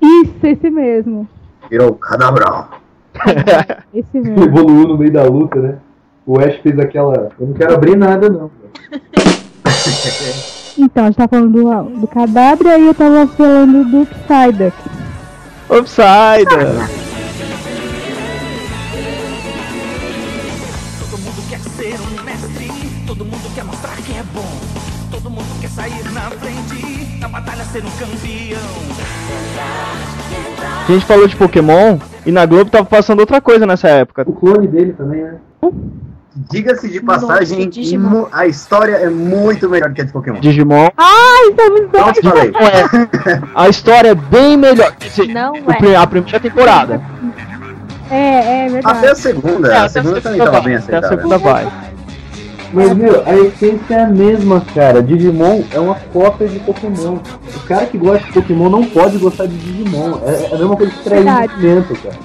Isso, 0.00 0.46
esse 0.46 0.70
mesmo. 0.70 1.28
Virou 1.70 1.94
Cadabral. 1.94 2.70
Esse 3.92 4.20
mesmo. 4.20 4.44
Evoluiu 4.44 4.88
no 4.88 4.98
meio 4.98 5.12
da 5.12 5.24
luta, 5.24 5.58
né? 5.58 5.78
O 6.24 6.38
Ash 6.38 6.56
fez 6.62 6.78
aquela. 6.78 7.30
Eu 7.38 7.46
não 7.48 7.54
quero 7.54 7.74
abrir 7.74 7.96
nada, 7.96 8.28
não. 8.28 8.50
Então, 10.80 11.04
a 11.04 11.06
gente 11.06 11.16
tá 11.16 11.26
falando 11.26 11.50
do, 11.50 12.00
do 12.00 12.06
Cadabra 12.06 12.78
e 12.78 12.86
eu 12.86 12.94
tava 12.94 13.26
falando 13.26 13.84
do 13.90 14.06
Psyduck. 14.06 14.76
Upsider! 15.68 16.46
Todo 21.00 21.18
mundo 21.18 21.48
quer 21.50 21.58
ser 21.58 21.96
um 22.00 22.22
mestre, 22.24 22.70
todo 23.06 23.24
mundo 23.24 23.54
quer 23.54 23.64
mostrar 23.64 23.96
que 23.96 24.12
é 24.12 24.22
bom. 24.32 24.60
Todo 25.10 25.30
mundo 25.30 25.60
quer 25.60 25.70
sair 25.70 26.04
na 26.12 26.30
frente, 26.30 27.18
na 27.18 27.28
batalha 27.28 27.64
ser 27.64 27.84
um 27.84 27.90
campeão. 27.90 28.87
A 30.88 30.92
gente 30.92 31.04
falou 31.04 31.28
de 31.28 31.36
Pokémon 31.36 31.98
e 32.24 32.32
na 32.32 32.46
Globo 32.46 32.70
tava 32.70 32.86
passando 32.86 33.20
outra 33.20 33.42
coisa 33.42 33.66
nessa 33.66 33.88
época. 33.88 34.24
O 34.26 34.32
clone 34.32 34.66
dele 34.66 34.94
também, 34.94 35.22
né? 35.22 35.34
Diga-se 36.50 36.88
de 36.88 37.00
passagem, 37.00 37.66
Nossa, 37.98 38.28
a 38.32 38.46
história 38.46 38.94
é 38.94 39.10
muito 39.10 39.68
melhor 39.68 39.92
que 39.92 40.00
a 40.00 40.04
de 40.04 40.12
Pokémon. 40.12 40.40
Digimon. 40.40 40.88
Ai, 40.96 41.50
te 42.12 42.22
falei. 42.22 42.50
Não 42.52 42.60
é. 42.60 43.42
A 43.54 43.68
história 43.68 44.10
é 44.10 44.14
bem 44.14 44.56
melhor. 44.56 44.94
Dizer, 44.98 45.26
Não 45.28 45.52
o 45.52 45.70
é. 45.70 45.96
A 45.96 46.06
primeira 46.06 46.40
temporada. 46.40 47.02
É, 48.10 48.66
é 48.66 48.68
verdade. 48.70 48.98
Até 48.98 49.10
a 49.10 49.14
segunda. 49.14 49.68
É, 49.68 49.76
a 49.76 49.80
até 49.80 49.88
segunda 49.88 50.20
também 50.20 50.38
tava 50.38 50.60
bem 50.60 50.74
vai. 50.78 50.82
Até 50.82 50.94
a 50.94 50.98
aceitável. 50.98 51.18
segunda 51.18 51.38
vai. 51.38 51.87
Mas, 52.72 52.94
meu, 52.94 53.22
a 53.26 53.34
essência 53.34 53.94
é 53.94 54.02
a 54.02 54.08
mesma, 54.08 54.62
cara. 54.74 55.02
Digimon 55.02 55.62
é 55.72 55.78
uma 55.78 55.94
cópia 56.12 56.46
de 56.48 56.58
Pokémon. 56.60 57.18
O 57.56 57.60
cara 57.66 57.86
que 57.86 57.96
gosta 57.96 58.26
de 58.26 58.32
Pokémon 58.32 58.68
não 58.68 58.84
pode 58.84 59.16
gostar 59.18 59.46
de 59.46 59.56
Digimon. 59.56 60.20
É, 60.24 60.50
é 60.50 60.54
a 60.54 60.58
mesma 60.58 60.76
coisa 60.76 60.92
que 60.92 61.02
trair 61.04 61.24
movimento, 61.24 61.94
cara. 62.02 62.16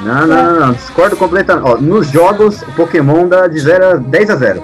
Não, 0.00 0.26
não, 0.26 0.52
não, 0.52 0.60
não, 0.60 0.72
discordo 0.72 1.16
completamente. 1.16 1.66
Ó, 1.66 1.76
nos 1.78 2.10
jogos, 2.10 2.60
o 2.62 2.72
Pokémon 2.72 3.26
dá 3.26 3.46
de 3.46 3.58
0 3.58 3.86
a 3.86 3.94
10 3.94 4.30
a 4.30 4.36
0. 4.36 4.62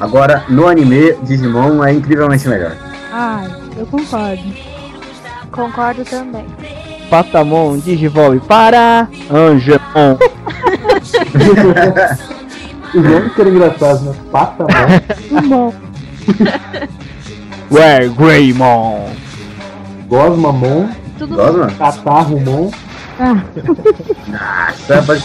Agora, 0.00 0.44
no 0.48 0.66
anime, 0.66 1.12
Digimon 1.22 1.84
é 1.84 1.92
incrivelmente 1.92 2.48
melhor. 2.48 2.76
Ai, 3.12 3.48
eu 3.78 3.86
concordo. 3.86 4.42
Concordo 5.52 6.04
também. 6.04 6.44
Patamon, 7.08 7.78
Digivolve 7.78 8.40
para 8.40 9.08
Angemon. 9.30 10.18
Os 12.94 13.02
nomes 13.02 13.32
que 13.34 13.40
eram 13.40 13.50
engraçados, 13.50 14.02
né? 14.02 14.14
Patamon. 14.32 15.72
Where 17.70 18.08
Greymon. 18.10 19.10
Gosmamon. 20.08 20.88
Tudo 21.18 21.34
Gosta, 21.36 21.58
mano? 21.58 21.72
Catarrumon. 21.76 22.70
Ah, 23.18 23.42
Nossa, 24.88 25.02
pode... 25.02 25.22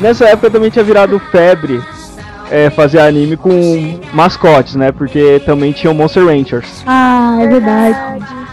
Nessa 0.00 0.26
época 0.28 0.50
também 0.50 0.70
tinha 0.70 0.84
virado 0.84 1.18
febre 1.30 1.80
é, 2.50 2.68
fazer 2.70 3.00
anime 3.00 3.36
com 3.36 4.00
mascotes, 4.12 4.74
né? 4.74 4.92
Porque 4.92 5.40
também 5.46 5.72
tinha 5.72 5.90
o 5.90 5.94
Monster 5.94 6.26
Rangers. 6.26 6.82
ah, 6.86 7.38
é 7.40 7.46
verdade. 7.46 8.43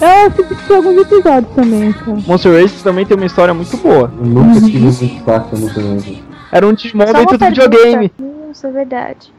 É, 0.00 0.26
Eu 0.26 0.28
assisti 0.28 0.72
alguns 0.72 0.96
episódios 0.98 1.54
também, 1.54 1.92
cara. 1.92 2.18
Monster 2.26 2.60
Race 2.60 2.82
também 2.82 3.06
tem 3.06 3.16
uma 3.16 3.26
história 3.26 3.54
muito 3.54 3.76
boa. 3.76 4.12
Eu 4.18 4.26
nunca 4.26 4.60
tive 4.60 4.78
uhum. 4.78 4.88
esse 4.88 5.06
destaque 5.06 5.56
no 5.56 5.68
Era 6.52 6.66
um 6.66 6.72
Digimon 6.72 7.04
dentro 7.04 7.38
do 7.38 7.46
videogame. 7.46 8.12
Isso 8.50 8.66
é 8.66 8.70
verdade. 8.70 9.32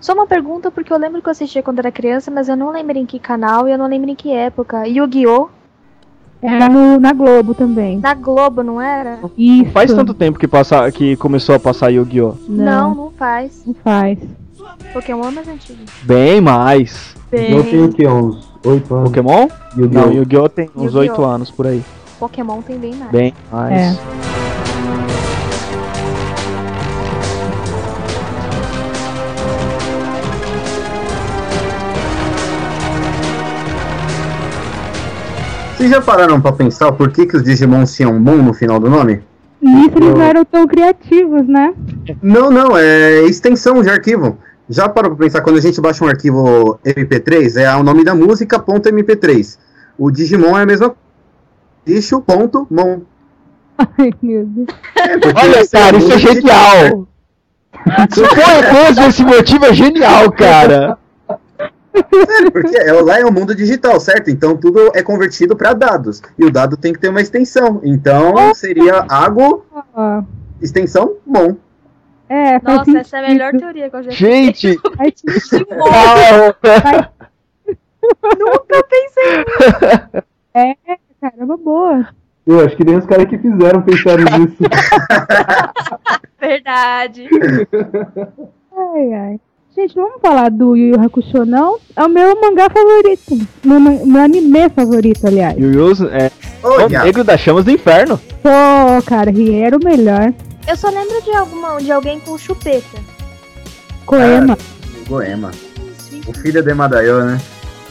Só 0.00 0.14
uma 0.14 0.26
pergunta, 0.26 0.70
porque 0.70 0.92
eu 0.92 0.98
lembro 0.98 1.22
que 1.22 1.28
eu 1.28 1.30
assistia 1.30 1.62
quando 1.62 1.78
era 1.78 1.92
criança, 1.92 2.30
mas 2.30 2.48
eu 2.48 2.56
não 2.56 2.70
lembro 2.70 2.98
em 2.98 3.06
que 3.06 3.18
canal 3.18 3.68
e 3.68 3.72
eu 3.72 3.78
não 3.78 3.86
lembro 3.86 4.10
em 4.10 4.16
que 4.16 4.32
época. 4.32 4.86
Yu-Gi-Oh! 4.86 5.48
Era 6.42 6.68
no, 6.68 6.98
na 6.98 7.12
Globo 7.12 7.54
também. 7.54 8.00
Na 8.00 8.12
Globo, 8.14 8.64
não 8.64 8.80
era? 8.80 9.20
Isso. 9.38 9.64
Não 9.64 9.70
faz 9.70 9.94
tanto 9.94 10.12
tempo 10.12 10.40
que, 10.40 10.48
passa, 10.48 10.90
que 10.90 11.14
começou 11.16 11.54
a 11.54 11.60
passar 11.60 11.90
Yu-Gi-Oh! 11.90 12.34
Não, 12.48 12.88
não, 12.88 12.94
não 12.96 13.10
faz. 13.12 13.62
Não 13.64 13.74
faz. 13.74 14.18
Pokémon 14.92 15.28
é 15.28 15.30
mais 15.30 15.48
antigo. 15.48 15.78
Bem 16.02 16.40
mais. 16.40 17.14
Bem... 17.30 17.52
Eu 17.52 17.64
tenho 17.64 17.92
que 17.92 18.04
é 18.04 18.10
11. 18.10 18.51
Oito 18.64 18.94
anos. 18.94 19.08
Pokémon? 19.08 19.48
Yu 19.76 19.86
-Oh! 19.86 19.92
Não, 19.92 20.12
Yu-Gi-Oh! 20.12 20.48
tem 20.48 20.66
Yu 20.66 20.72
-Oh! 20.76 20.84
uns 20.86 20.94
oito 20.94 21.24
anos 21.24 21.50
por 21.50 21.66
aí. 21.66 21.82
Pokémon 22.18 22.62
tem 22.62 22.78
bem 22.78 22.94
mais. 22.94 23.10
Bem 23.10 23.34
mais. 23.50 23.72
É. 23.72 23.96
Vocês 35.76 35.90
já 35.90 36.00
pararam 36.00 36.40
para 36.40 36.52
pensar 36.52 36.92
por 36.92 37.10
que, 37.10 37.26
que 37.26 37.36
os 37.36 37.42
Digimon 37.42 37.82
tinham 37.82 38.22
bom 38.22 38.36
no 38.36 38.54
final 38.54 38.78
do 38.78 38.88
nome? 38.88 39.20
Nisso 39.60 39.96
eles 39.96 40.14
não 40.14 40.22
eram 40.22 40.44
tão 40.44 40.64
criativos, 40.68 41.48
né? 41.48 41.74
Não, 42.22 42.52
não, 42.52 42.76
é 42.76 43.24
extensão 43.24 43.82
de 43.82 43.90
arquivo. 43.90 44.38
Já 44.72 44.88
parou 44.88 45.14
pra 45.14 45.26
pensar 45.26 45.42
quando 45.42 45.58
a 45.58 45.60
gente 45.60 45.80
baixa 45.82 46.02
um 46.02 46.08
arquivo 46.08 46.78
MP3, 46.82 47.60
é 47.60 47.76
o 47.76 47.82
nome 47.82 48.02
da 48.04 48.14
música 48.14 48.58
ponto 48.58 48.88
MP3. 48.88 49.58
O 49.98 50.10
Digimon 50.10 50.58
é 50.58 50.62
a 50.62 50.66
mesma 50.66 50.96
bicho 51.84 52.22
ponto 52.22 52.66
mon. 52.70 53.02
Ai, 53.76 54.10
meu 54.22 54.46
Deus. 54.46 54.68
É, 54.96 55.12
Olha, 55.44 55.68
cara, 55.68 55.96
isso 55.98 56.12
é 56.12 56.18
genial! 56.18 57.06
Se 58.10 58.24
for 58.24 58.72
mesmo 58.72 59.04
esse 59.04 59.24
motivo, 59.24 59.64
é 59.66 59.74
genial, 59.74 60.32
cara! 60.32 60.98
Sério, 62.26 62.50
porque 62.50 62.74
é, 62.74 62.92
lá 62.94 63.20
é 63.20 63.26
o 63.26 63.32
mundo 63.32 63.54
digital, 63.54 64.00
certo? 64.00 64.30
Então 64.30 64.56
tudo 64.56 64.90
é 64.94 65.02
convertido 65.02 65.54
para 65.54 65.74
dados. 65.74 66.22
E 66.38 66.44
o 66.46 66.50
dado 66.50 66.78
tem 66.78 66.94
que 66.94 66.98
ter 66.98 67.10
uma 67.10 67.20
extensão. 67.20 67.82
Então 67.84 68.54
seria 68.54 69.04
água, 69.06 69.60
Ó, 69.92 70.22
extensão, 70.62 71.16
mon. 71.26 71.56
É, 72.32 72.58
Nossa, 72.62 72.98
essa 72.98 73.18
é 73.18 73.20
a 73.20 73.22
sentido. 73.24 73.28
melhor 73.28 73.52
teoria 73.52 73.90
que 73.90 73.96
eu 73.96 74.02
já 74.04 74.10
vi. 74.10 74.16
Gente! 74.16 74.80
Faz 74.96 75.12
sentido. 75.16 75.66
Nunca 78.38 78.84
pensei. 78.88 80.22
É, 80.54 80.74
cara, 81.18 81.32
é 81.38 81.44
uma 81.44 81.56
boa. 81.56 82.08
Eu 82.46 82.60
acho 82.62 82.76
que 82.76 82.84
nem 82.84 82.96
os 82.96 83.06
caras 83.06 83.24
que 83.24 83.38
fizeram 83.38 83.80
pensaram 83.80 84.22
nisso. 84.24 84.58
Verdade. 86.38 87.26
Ai, 88.76 89.12
ai. 89.14 89.40
Gente, 89.74 89.96
não 89.96 90.08
vamos 90.08 90.20
falar 90.20 90.50
do 90.50 90.76
Yu 90.76 90.94
Yu 90.94 91.00
Hakusho, 91.00 91.46
não? 91.46 91.78
É 91.96 92.04
o 92.04 92.08
meu 92.10 92.38
mangá 92.38 92.68
favorito. 92.68 93.38
Meu, 93.64 93.80
meu 93.80 94.20
anime 94.22 94.68
favorito, 94.68 95.26
aliás. 95.26 95.56
Yu 95.56 95.72
Yu 95.72 95.92
é 96.10 96.30
o 96.62 96.82
Olha, 96.82 97.02
negro 97.02 97.24
das 97.24 97.40
chamas 97.40 97.64
do 97.64 97.70
inferno. 97.70 98.20
Pô, 98.42 99.02
cara, 99.06 99.30
Rie 99.30 99.54
era 99.58 99.74
o 99.74 99.82
melhor. 99.82 100.34
Eu 100.66 100.76
só 100.76 100.88
lembro 100.88 101.20
de 101.22 101.30
alguma, 101.32 101.78
de 101.78 101.90
alguém 101.90 102.20
com 102.20 102.38
chupeta. 102.38 102.98
Koema. 104.06 104.56
Goema. 105.08 105.50
O 106.26 106.32
filho 106.32 106.62
de 106.62 106.74
Madaio, 106.74 107.24
né? 107.24 107.40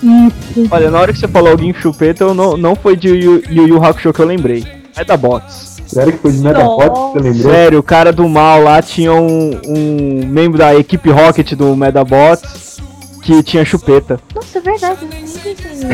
Isso. 0.02 0.68
Olha, 0.72 0.90
na 0.90 1.00
hora 1.00 1.14
que 1.14 1.20
você 1.20 1.28
falou 1.28 1.52
alguém 1.52 1.74
chupeta, 1.74 2.24
eu 2.24 2.34
não, 2.34 2.58
não 2.58 2.76
foi 2.76 2.96
de 2.96 3.10
Yu 3.10 3.44
Yu, 3.50 3.68
Yu 3.68 3.84
Hakusho 3.84 4.14
que 4.14 4.20
eu 4.20 4.26
lembrei. 4.26 4.66
É 4.96 5.04
da 5.04 5.16
Bots. 5.16 5.72
Sério 5.86 6.14
que 6.14 6.20
foi 6.20 6.32
de 6.32 6.40
Megapod 6.40 6.90
que 6.90 6.96
você 6.96 7.20
lembrou? 7.20 7.52
Sério, 7.52 7.80
o 7.80 7.84
cara 7.84 8.14
do 8.14 8.28
mal 8.30 8.64
lá 8.64 8.82
tinha 8.82 9.14
um, 9.14 9.60
um 9.68 10.26
membro 10.26 10.58
da 10.58 10.74
equipe 10.74 11.10
Rocket 11.10 11.54
do 11.54 11.76
Medabots 11.76 12.80
que 13.22 13.44
tinha 13.44 13.66
chupeta. 13.66 14.18
Nossa, 14.34 14.58
é 14.58 14.62
verdade, 14.62 15.00
eu 15.02 15.10
nem 15.10 15.22
pensei 15.22 15.54
nisso. 15.54 15.86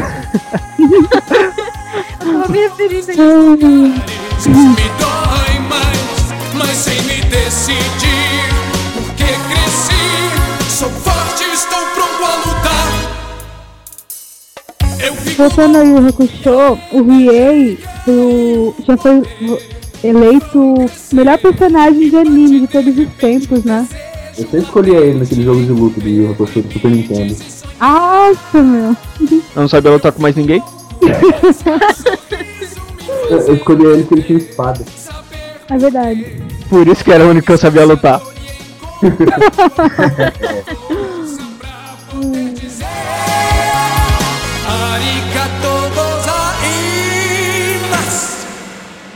eu 2.22 2.32
tava 2.40 2.52
me 2.52 2.60
referindo 2.60 3.12
a 3.12 3.16
isso. 4.38 4.50
Mas 6.58 6.70
sem 6.78 7.02
me 7.04 7.22
decidir. 7.22 8.48
Porque 8.94 9.24
cresci, 9.24 10.70
sou 10.70 10.90
forte, 10.90 11.44
estou 11.54 11.80
pronto 11.94 12.24
a 12.24 12.36
lutar. 12.38 12.88
Eu 15.00 15.14
fico 15.16 15.38
Voltando 15.44 15.78
aí 15.78 15.92
o 15.94 16.08
Hakusho, 16.08 16.80
o 16.92 17.04
Riei 17.04 17.78
o- 18.08 18.74
já 18.86 18.98
foi 18.98 19.22
eleito 20.04 20.58
o 20.60 20.90
melhor 21.14 21.38
personagem 21.38 22.10
de 22.10 22.16
anime 22.16 22.60
de 22.62 22.68
todos 22.68 22.98
os 22.98 23.10
tempos, 23.16 23.64
né? 23.64 23.88
Eu 24.38 24.44
sempre 24.44 24.60
escolhia 24.60 24.98
ele 25.00 25.20
naquele 25.20 25.44
jogo 25.44 25.62
de 25.62 25.72
luta 25.72 26.00
do 26.02 26.08
Yu 26.10 26.32
Hakusho 26.32 26.62
do 26.62 26.74
Super 26.74 26.92
Nintendo. 26.92 27.36
Nossa, 27.80 28.62
meu. 28.64 28.96
Eu 29.22 29.42
não 29.56 29.68
sabia 29.68 29.92
lutar 29.92 30.12
com 30.12 30.22
mais 30.22 30.36
ninguém. 30.36 30.62
Eu, 33.30 33.40
eu 33.40 33.56
escolhi 33.56 33.86
ele 33.86 34.04
porque 34.04 34.14
ele 34.16 34.24
tinha 34.24 34.40
espada. 34.40 34.86
É 35.70 35.78
verdade. 35.78 36.42
Por 36.70 36.88
isso 36.88 37.04
que 37.04 37.12
era 37.12 37.26
o 37.26 37.30
único 37.30 37.48
que 37.48 37.54
eu 37.54 37.58
sabia 37.58 37.86
lutar. 37.86 38.22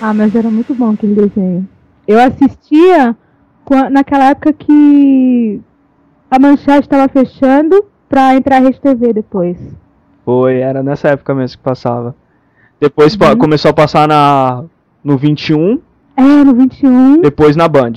Ah, 0.01 0.13
mas 0.13 0.33
era 0.35 0.49
muito 0.49 0.73
bom 0.73 0.91
aquele 0.91 1.13
desenho. 1.13 1.67
Eu 2.07 2.19
assistia 2.19 3.15
naquela 3.91 4.29
época 4.29 4.51
que 4.51 5.61
a 6.29 6.39
manchete 6.39 6.81
estava 6.81 7.07
fechando 7.07 7.85
pra 8.09 8.35
entrar 8.35 8.57
a 8.57 8.59
Rede 8.61 8.81
TV 8.81 9.13
depois. 9.13 9.57
Foi, 10.25 10.57
era 10.59 10.81
nessa 10.81 11.09
época 11.09 11.33
mesmo 11.35 11.57
que 11.57 11.63
passava. 11.63 12.15
Depois 12.79 13.15
pa- 13.15 13.35
começou 13.35 13.69
a 13.69 13.73
passar 13.73 14.07
na 14.07 14.63
no 15.03 15.17
21, 15.17 15.79
É, 16.15 16.21
no 16.23 16.53
21. 16.53 17.21
depois 17.21 17.55
na 17.55 17.67
Band. 17.67 17.93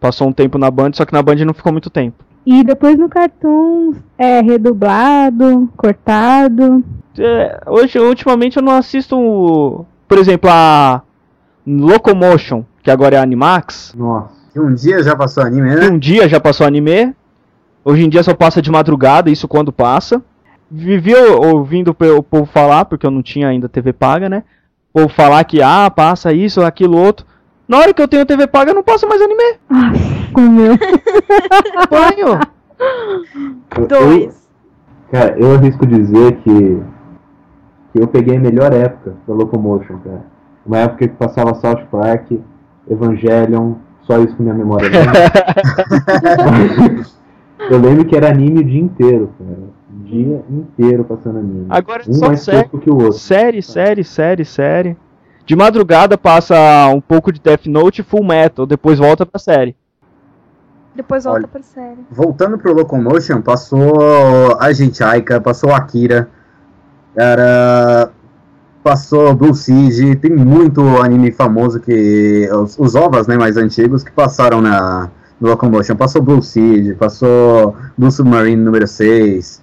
Passou 0.00 0.28
um 0.28 0.32
tempo 0.32 0.58
na 0.58 0.70
Band, 0.70 0.92
só 0.94 1.04
que 1.04 1.12
na 1.12 1.22
Band 1.22 1.36
não 1.44 1.52
ficou 1.54 1.72
muito 1.72 1.90
tempo. 1.90 2.24
E 2.46 2.62
depois 2.64 2.96
no 2.96 3.08
Cartoon, 3.08 3.94
é, 4.16 4.40
redublado, 4.40 5.68
cortado. 5.76 6.82
É, 7.18 7.60
hoje, 7.66 7.98
ultimamente 7.98 8.56
eu 8.56 8.62
não 8.62 8.72
assisto, 8.72 9.18
o- 9.18 9.84
por 10.06 10.18
exemplo, 10.18 10.48
a 10.50 11.02
Locomotion, 11.66 12.64
que 12.82 12.90
agora 12.90 13.16
é 13.16 13.18
a 13.18 13.22
Animax. 13.22 13.92
Nossa. 13.96 14.38
Que 14.52 14.60
um 14.60 14.72
dia 14.74 15.02
já 15.02 15.14
passou 15.14 15.42
anime, 15.42 15.74
né? 15.74 15.88
um 15.88 15.98
dia 15.98 16.28
já 16.28 16.40
passou 16.40 16.66
anime. 16.66 17.14
Hoje 17.84 18.04
em 18.04 18.08
dia 18.08 18.22
só 18.22 18.34
passa 18.34 18.62
de 18.62 18.70
madrugada, 18.70 19.30
isso 19.30 19.46
quando 19.46 19.72
passa. 19.72 20.22
Vivi 20.70 21.14
ou- 21.14 21.56
ouvindo 21.56 21.90
o 21.90 22.22
povo 22.22 22.46
falar, 22.46 22.84
porque 22.86 23.04
eu 23.06 23.10
não 23.10 23.22
tinha 23.22 23.48
ainda 23.48 23.68
TV 23.68 23.92
paga, 23.92 24.28
né? 24.28 24.42
O 24.92 25.00
povo 25.00 25.08
falar 25.14 25.44
que, 25.44 25.60
ah, 25.62 25.90
passa 25.90 26.32
isso, 26.32 26.62
aquilo, 26.62 26.96
outro. 26.98 27.26
Na 27.68 27.78
hora 27.78 27.92
que 27.92 28.00
eu 28.00 28.08
tenho 28.08 28.24
TV 28.24 28.46
paga, 28.46 28.72
não 28.72 28.82
passa 28.82 29.06
mais 29.06 29.20
anime. 29.20 29.42
Ah, 29.70 29.92
comeu. 30.32 30.72
Banho. 31.90 32.40
Eu- 33.76 33.86
Dois. 33.86 34.24
eu- 34.24 34.32
cara, 35.12 35.38
eu 35.38 35.54
arrisco 35.54 35.86
dizer 35.86 36.36
que, 36.38 36.82
que 37.92 38.00
eu 38.00 38.08
peguei 38.08 38.36
a 38.36 38.40
melhor 38.40 38.72
época 38.72 39.14
da 39.26 39.34
Locomotion, 39.34 39.98
cara. 39.98 40.24
Uma 40.64 40.78
época 40.78 41.08
que 41.08 41.14
passava 41.14 41.54
South 41.56 41.84
Park, 41.90 42.32
Evangelion, 42.90 43.74
só 44.02 44.18
isso 44.18 44.34
que 44.34 44.42
minha 44.42 44.54
memória 44.54 44.88
lembra. 44.88 45.12
eu 47.70 47.78
lembro 47.78 48.04
que 48.06 48.16
era 48.16 48.30
anime 48.30 48.60
o 48.60 48.64
dia 48.64 48.80
inteiro, 48.80 49.30
cara. 49.38 49.58
O 49.90 50.04
dia 50.04 50.42
inteiro 50.50 51.04
passando 51.04 51.38
anime. 51.38 51.66
Agora 51.68 52.02
é 52.06 52.10
um 52.10 52.14
só 52.14 52.26
mais 52.28 52.40
série. 52.40 52.68
que 52.68 52.90
o 52.90 52.94
outro. 52.94 53.12
Série, 53.12 53.62
série, 53.62 54.04
série, 54.04 54.44
série. 54.44 54.96
De 55.48 55.56
madrugada 55.56 56.18
passa 56.18 56.54
um 56.88 57.00
pouco 57.00 57.32
de 57.32 57.40
Death 57.40 57.64
Note 57.68 58.02
e 58.02 58.04
Full 58.04 58.22
Metal, 58.22 58.66
depois 58.66 58.98
volta 58.98 59.24
pra 59.24 59.38
série. 59.38 59.74
Depois 60.94 61.24
volta 61.24 61.38
Olha. 61.38 61.48
pra 61.48 61.62
série. 61.62 61.96
Voltando 62.10 62.58
pro 62.58 62.74
Locomotion, 62.74 63.40
passou 63.40 64.58
a 64.60 64.70
gente 64.74 65.02
Aika, 65.02 65.40
passou 65.40 65.72
Akira, 65.72 66.28
cara, 67.16 68.10
passou 68.84 69.34
Blue 69.34 69.54
Siege, 69.54 70.16
tem 70.16 70.30
muito 70.30 70.82
anime 70.98 71.32
famoso 71.32 71.80
que. 71.80 72.46
Os, 72.52 72.78
os 72.78 72.94
ovas 72.94 73.26
né, 73.26 73.38
mais 73.38 73.56
antigos 73.56 74.04
que 74.04 74.12
passaram 74.12 74.60
na, 74.60 75.10
no 75.40 75.48
Locomotion. 75.48 75.96
Passou 75.96 76.20
Blue 76.20 76.42
Siege, 76.42 76.92
passou 76.92 77.74
Blue 77.96 78.10
Submarine 78.10 78.62
número 78.62 78.86
6. 78.86 79.62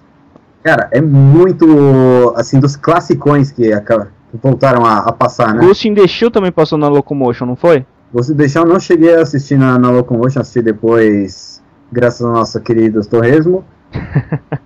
Cara, 0.64 0.88
é 0.90 1.00
muito 1.00 2.34
assim 2.34 2.58
dos 2.58 2.74
classicões 2.74 3.52
que 3.52 3.72
voltaram 4.42 4.84
a, 4.84 4.98
a 4.98 5.12
passar, 5.12 5.54
né? 5.54 5.60
Ghost 5.64 5.88
in 5.88 5.94
the 5.94 6.06
Shell 6.06 6.30
também 6.30 6.52
passou 6.52 6.78
na 6.78 6.88
Locomotion, 6.88 7.46
não 7.46 7.56
foi? 7.56 7.84
Você 8.12 8.32
deixar, 8.34 8.60
eu 8.60 8.66
não 8.66 8.78
cheguei 8.80 9.14
a 9.16 9.22
assistir 9.22 9.56
na, 9.58 9.78
na 9.78 9.90
Locomotion, 9.90 10.40
assisti 10.40 10.62
depois, 10.62 11.62
graças 11.92 12.22
ao 12.24 12.32
nosso 12.32 12.60
querido 12.60 13.04
Torresmo. 13.06 13.64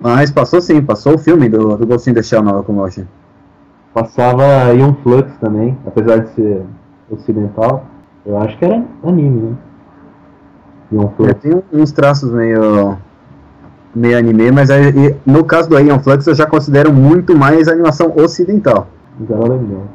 Mas 0.00 0.30
passou 0.30 0.60
sim, 0.60 0.80
passou 0.80 1.14
o 1.14 1.18
filme 1.18 1.48
do, 1.48 1.76
do 1.76 1.86
Ghost 1.86 2.08
in 2.08 2.14
the 2.14 2.22
Shell 2.22 2.42
na 2.42 2.52
Locomotion. 2.52 3.04
Passava 3.92 4.72
Ion 4.74 4.94
Flux 5.02 5.28
também, 5.40 5.76
apesar 5.86 6.18
de 6.18 6.30
ser 6.34 6.62
ocidental. 7.10 7.84
Eu 8.24 8.38
acho 8.38 8.56
que 8.58 8.64
era 8.64 8.84
anime, 9.02 9.50
né? 9.50 9.56
Ion 10.92 11.04
É, 11.04 11.08
Flux. 11.16 11.34
tem 11.40 11.62
uns 11.72 11.90
traços 11.90 12.30
meio, 12.32 12.96
meio 13.94 14.18
anime, 14.18 14.50
mas 14.52 14.70
aí, 14.70 14.88
e 14.88 15.16
no 15.24 15.44
caso 15.44 15.68
do 15.68 15.76
Aeon 15.76 15.98
Flux 15.98 16.26
eu 16.26 16.34
já 16.34 16.46
considero 16.46 16.92
muito 16.92 17.36
mais 17.36 17.68
animação 17.68 18.12
ocidental. 18.16 18.88
Mas 19.18 19.30
era 19.30 19.40
legal. 19.40 19.86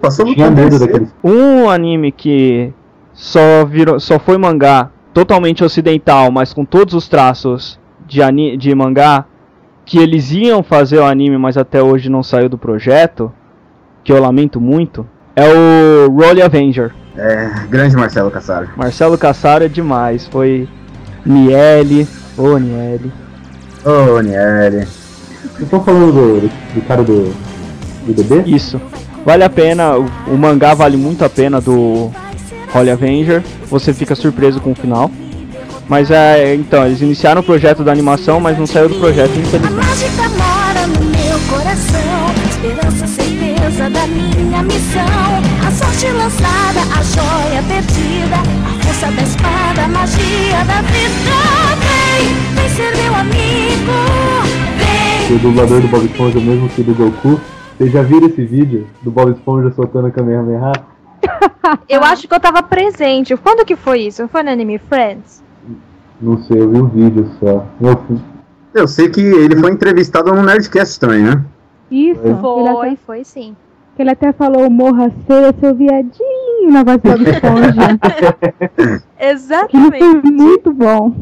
Passou 0.00 0.26
Eu 0.26 0.34
tinha 0.34 0.50
medo 0.50 0.78
daqueles. 0.78 1.14
Um 1.24 1.68
anime 1.68 2.12
que 2.12 2.72
só 3.12 3.64
virou, 3.64 3.98
só 3.98 4.18
foi 4.18 4.38
mangá 4.38 4.90
totalmente 5.12 5.64
ocidental, 5.64 6.30
mas 6.30 6.52
com 6.52 6.64
todos 6.64 6.94
os 6.94 7.08
traços 7.08 7.78
de, 8.06 8.22
ani, 8.22 8.56
de 8.56 8.74
mangá 8.74 9.24
que 9.84 9.98
eles 9.98 10.30
iam 10.32 10.62
fazer 10.62 10.98
o 10.98 11.04
anime, 11.04 11.38
mas 11.38 11.56
até 11.56 11.82
hoje 11.82 12.10
não 12.10 12.22
saiu 12.22 12.48
do 12.48 12.58
projeto, 12.58 13.32
que 14.04 14.12
eu 14.12 14.20
lamento 14.20 14.60
muito, 14.60 15.06
é 15.34 15.44
o 15.48 16.10
Rolly 16.10 16.42
Avenger. 16.42 16.94
É, 17.16 17.50
grande 17.68 17.96
Marcelo 17.96 18.30
Cassaro. 18.30 18.68
Marcelo 18.76 19.18
Cassaro 19.18 19.64
é 19.64 19.68
demais, 19.68 20.26
foi 20.26 20.68
Niele, 21.24 22.06
ô 22.38 22.58
Niele. 22.58 23.12
Ô, 23.84 24.20
Nieri. 24.20 24.86
Vocês 24.86 25.62
estão 25.62 25.82
falando 25.82 26.12
do, 26.12 26.48
do, 26.74 26.82
cara 26.86 27.02
do, 27.02 27.34
do 28.06 28.22
bebê? 28.22 28.48
Isso. 28.48 28.80
Vale 29.24 29.44
a 29.44 29.50
pena, 29.50 29.96
o, 29.96 30.06
o 30.28 30.38
mangá 30.38 30.74
vale 30.74 30.96
muito 30.96 31.24
a 31.24 31.28
pena 31.28 31.60
do 31.60 32.10
Holy 32.74 32.90
Avenger. 32.90 33.42
Você 33.68 33.92
fica 33.92 34.14
surpreso 34.14 34.60
com 34.60 34.72
o 34.72 34.74
final. 34.74 35.10
Mas 35.88 36.10
é, 36.10 36.54
então, 36.54 36.84
eles 36.86 37.00
iniciaram 37.00 37.40
o 37.40 37.44
projeto 37.44 37.82
da 37.82 37.90
animação, 37.90 38.40
mas 38.40 38.58
não 38.58 38.66
saiu 38.66 38.88
do 38.88 38.96
projeto, 38.96 39.32
A 39.34 39.38
infelizmente. 39.40 39.72
mágica 39.74 40.28
mora 40.36 40.86
no 40.86 41.04
meu 41.04 41.38
coração. 41.48 42.34
Esperança, 42.50 43.06
certeza 43.06 43.88
da 43.90 44.06
minha 44.06 44.62
missão. 44.62 45.42
A 45.66 45.70
sorte 45.70 46.06
lançada, 46.12 46.80
a 46.94 47.02
joia 47.02 47.62
perdida. 47.68 48.36
A 48.36 48.84
força 48.84 49.10
da 49.12 49.22
espada, 49.22 49.84
a 49.84 49.88
magia 49.88 50.64
da 50.66 50.82
vida. 50.82 51.67
Vem, 52.54 52.68
ser 52.70 52.96
meu 52.96 53.14
amigo. 53.14 53.92
Vem. 55.28 55.36
O 55.36 55.38
dublador 55.40 55.80
do 55.80 55.88
Bob 55.88 56.04
Esponja 56.06 56.38
é 56.38 56.42
o 56.42 56.44
mesmo 56.44 56.68
que 56.68 56.82
do 56.82 56.94
Goku. 56.94 57.40
Vocês 57.76 57.92
já 57.92 58.02
viram 58.02 58.26
esse 58.26 58.44
vídeo 58.44 58.86
do 59.02 59.10
Bob 59.10 59.30
Esponja 59.32 59.70
soltando 59.72 60.08
a 60.08 60.10
Kamehameha? 60.10 60.72
Eu 61.88 62.02
acho 62.02 62.26
que 62.26 62.34
eu 62.34 62.40
tava 62.40 62.62
presente. 62.62 63.36
Quando 63.36 63.64
que 63.64 63.76
foi 63.76 64.00
isso? 64.02 64.26
Foi 64.28 64.42
no 64.42 64.50
Anime 64.50 64.78
Friends? 64.78 65.42
Não 66.20 66.38
sei, 66.38 66.60
eu 66.60 66.70
vi 66.70 66.80
o 66.80 66.86
vídeo 66.88 67.30
só. 67.38 67.64
Meu. 67.78 68.00
Eu 68.74 68.88
sei 68.88 69.08
que 69.08 69.20
ele 69.20 69.54
foi 69.56 69.70
entrevistado 69.70 70.32
no 70.32 70.42
Nerdcast 70.42 70.98
também, 70.98 71.22
né? 71.22 71.44
Isso, 71.90 72.20
ele 72.24 72.34
Foi, 72.40 72.68
até, 72.68 72.96
foi 73.06 73.24
sim. 73.24 73.54
que 73.96 74.02
ele 74.02 74.10
até 74.10 74.32
falou 74.32 74.68
morra 74.70 75.12
ceia, 75.26 75.54
seu 75.60 75.74
viadinho 75.74 76.70
na 76.72 76.82
voz 76.82 76.98
do 76.98 77.08
Bob 77.10 77.22
Esponja. 77.30 77.98
Aquilo 78.00 79.02
Exatamente. 79.20 79.98
foi 79.98 80.22
muito 80.32 80.72
bom. 80.72 81.14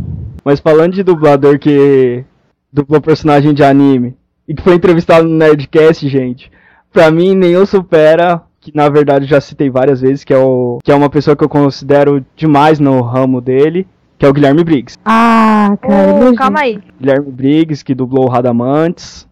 Mas 0.47 0.61
falando 0.61 0.93
de 0.93 1.03
dublador 1.03 1.59
que 1.59 2.25
dublou 2.73 3.01
personagem 3.01 3.53
de 3.53 3.65
anime 3.65 4.17
e 4.47 4.55
que 4.55 4.63
foi 4.63 4.75
entrevistado 4.75 5.27
no 5.27 5.37
Nerdcast, 5.37 6.09
gente, 6.09 6.53
pra 6.93 7.11
mim 7.11 7.35
nenhum 7.35 7.67
supera, 7.67 8.41
que 8.61 8.71
na 8.73 8.89
verdade 8.89 9.25
eu 9.25 9.29
já 9.29 9.41
citei 9.41 9.69
várias 9.69 10.03
vezes, 10.03 10.23
que 10.23 10.33
é, 10.33 10.39
o, 10.39 10.79
que 10.85 10.93
é 10.93 10.95
uma 10.95 11.11
pessoa 11.11 11.35
que 11.35 11.43
eu 11.43 11.49
considero 11.49 12.25
demais 12.37 12.79
no 12.79 13.01
ramo 13.01 13.41
dele, 13.41 13.89
que 14.17 14.25
é 14.25 14.29
o 14.29 14.33
Guilherme 14.33 14.63
Briggs. 14.63 14.97
Ah, 15.05 15.77
cara. 15.83 16.29
É 16.29 16.35
calma 16.37 16.61
aí. 16.61 16.81
Guilherme 17.01 17.33
Briggs, 17.33 17.85
que 17.85 17.93
dublou 17.93 18.27
o 18.27 18.31
Radamantes, 18.31 19.27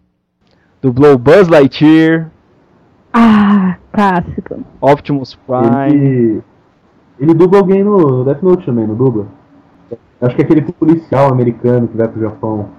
dublou 0.81 1.13
o 1.13 1.17
Buzz 1.17 1.47
Lightyear, 1.47 2.29
Ah, 3.13 3.77
clássico. 3.93 4.59
Optimus 4.81 5.39
Prime. 5.47 5.95
Ele, 5.95 6.41
ele 7.21 7.33
dubla 7.33 7.59
alguém 7.59 7.85
no 7.85 8.25
Death 8.25 8.43
Note 8.43 8.65
também, 8.65 8.85
não 8.85 8.95
dubla? 8.95 9.27
Acho 10.21 10.35
que 10.35 10.41
é 10.41 10.45
aquele 10.45 10.61
policial 10.61 11.29
americano 11.29 11.87
que 11.87 11.97
vai 11.97 12.07
pro 12.07 12.21
Japão. 12.21 12.69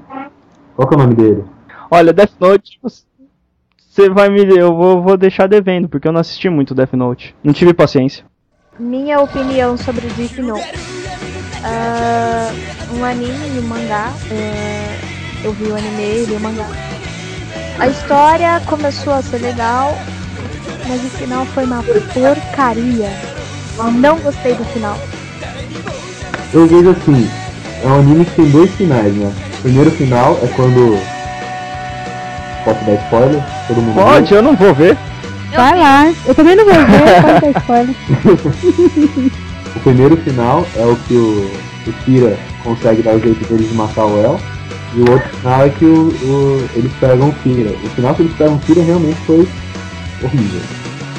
Qual 0.74 0.88
que 0.88 0.94
é 0.94 0.96
o 0.96 1.00
nome 1.00 1.14
dele? 1.14 1.44
Olha, 1.90 2.12
Death 2.12 2.32
Note, 2.40 2.80
Você 2.82 4.10
vai 4.10 4.28
me. 4.28 4.42
Eu 4.56 4.74
vou, 4.74 5.02
vou 5.02 5.16
deixar 5.16 5.46
devendo, 5.46 5.88
porque 5.88 6.06
eu 6.08 6.12
não 6.12 6.20
assisti 6.20 6.48
muito 6.48 6.74
Death 6.74 6.92
Note. 6.94 7.34
Não 7.42 7.52
tive 7.52 7.72
paciência. 7.72 8.24
Minha 8.78 9.20
opinião 9.20 9.76
sobre 9.76 10.06
Death 10.08 10.38
Note. 10.38 10.74
Ah, 11.64 12.50
um 12.94 13.04
anime 13.04 13.56
e 13.56 13.58
um 13.58 13.68
mangá. 13.68 14.12
é, 14.30 14.98
eu 15.44 15.52
vi 15.52 15.64
o 15.64 15.76
anime 15.76 16.02
e 16.02 16.24
li 16.26 16.34
o 16.34 16.40
mangá. 16.40 16.68
A 17.78 17.88
história 17.88 18.60
começou 18.66 19.12
a 19.12 19.22
ser 19.22 19.38
legal, 19.38 19.92
mas 20.88 21.04
o 21.04 21.10
final 21.10 21.44
foi 21.46 21.64
uma 21.64 21.82
porcaria. 21.82 23.10
Não 24.00 24.18
gostei 24.20 24.54
do 24.54 24.64
final. 24.66 24.96
Eu 26.56 26.66
vejo 26.66 26.90
assim, 26.90 27.28
é 27.84 27.86
um 27.86 27.98
anime 28.00 28.24
que 28.24 28.30
tem 28.36 28.50
dois 28.50 28.70
finais, 28.72 29.12
né? 29.14 29.32
O 29.58 29.62
primeiro 29.62 29.90
final 29.90 30.38
é 30.42 30.46
quando. 30.56 30.98
Posso 32.64 32.84
dar 32.84 32.94
spoiler? 32.94 33.42
Todo 33.68 33.82
mundo 33.82 33.94
Pode, 33.94 34.34
eu 34.34 34.42
não 34.42 34.56
vou 34.56 34.74
ver. 34.74 34.96
Vai 35.54 35.78
lá. 35.78 36.12
Eu 36.26 36.34
também 36.34 36.56
não 36.56 36.64
vou 36.64 36.74
ver, 36.74 37.22
pode 37.22 37.52
dar 37.52 37.60
spoiler. 37.60 37.94
O 39.76 39.80
primeiro 39.80 40.16
final 40.16 40.66
é 40.74 40.84
o 40.86 40.96
que 41.06 41.14
o, 41.14 41.50
o 41.86 41.92
Kira 42.04 42.36
consegue 42.64 43.02
dar 43.02 43.14
o 43.14 43.20
jeito 43.20 43.44
deles 43.46 43.68
de 43.68 43.74
matar 43.74 44.06
o 44.06 44.18
El. 44.18 44.40
E 44.94 45.00
o 45.02 45.10
outro 45.12 45.28
final 45.36 45.66
é 45.66 45.68
que 45.68 45.84
o, 45.84 46.08
o- 46.08 46.68
eles 46.74 46.90
pegam 46.98 47.28
o 47.28 47.34
Kira. 47.34 47.70
O 47.84 47.88
final 47.90 48.14
que 48.14 48.22
eles 48.22 48.32
pegam 48.36 48.54
o 48.54 48.58
Kira 48.60 48.82
realmente 48.82 49.18
foi 49.26 49.46
horrível. 50.24 50.60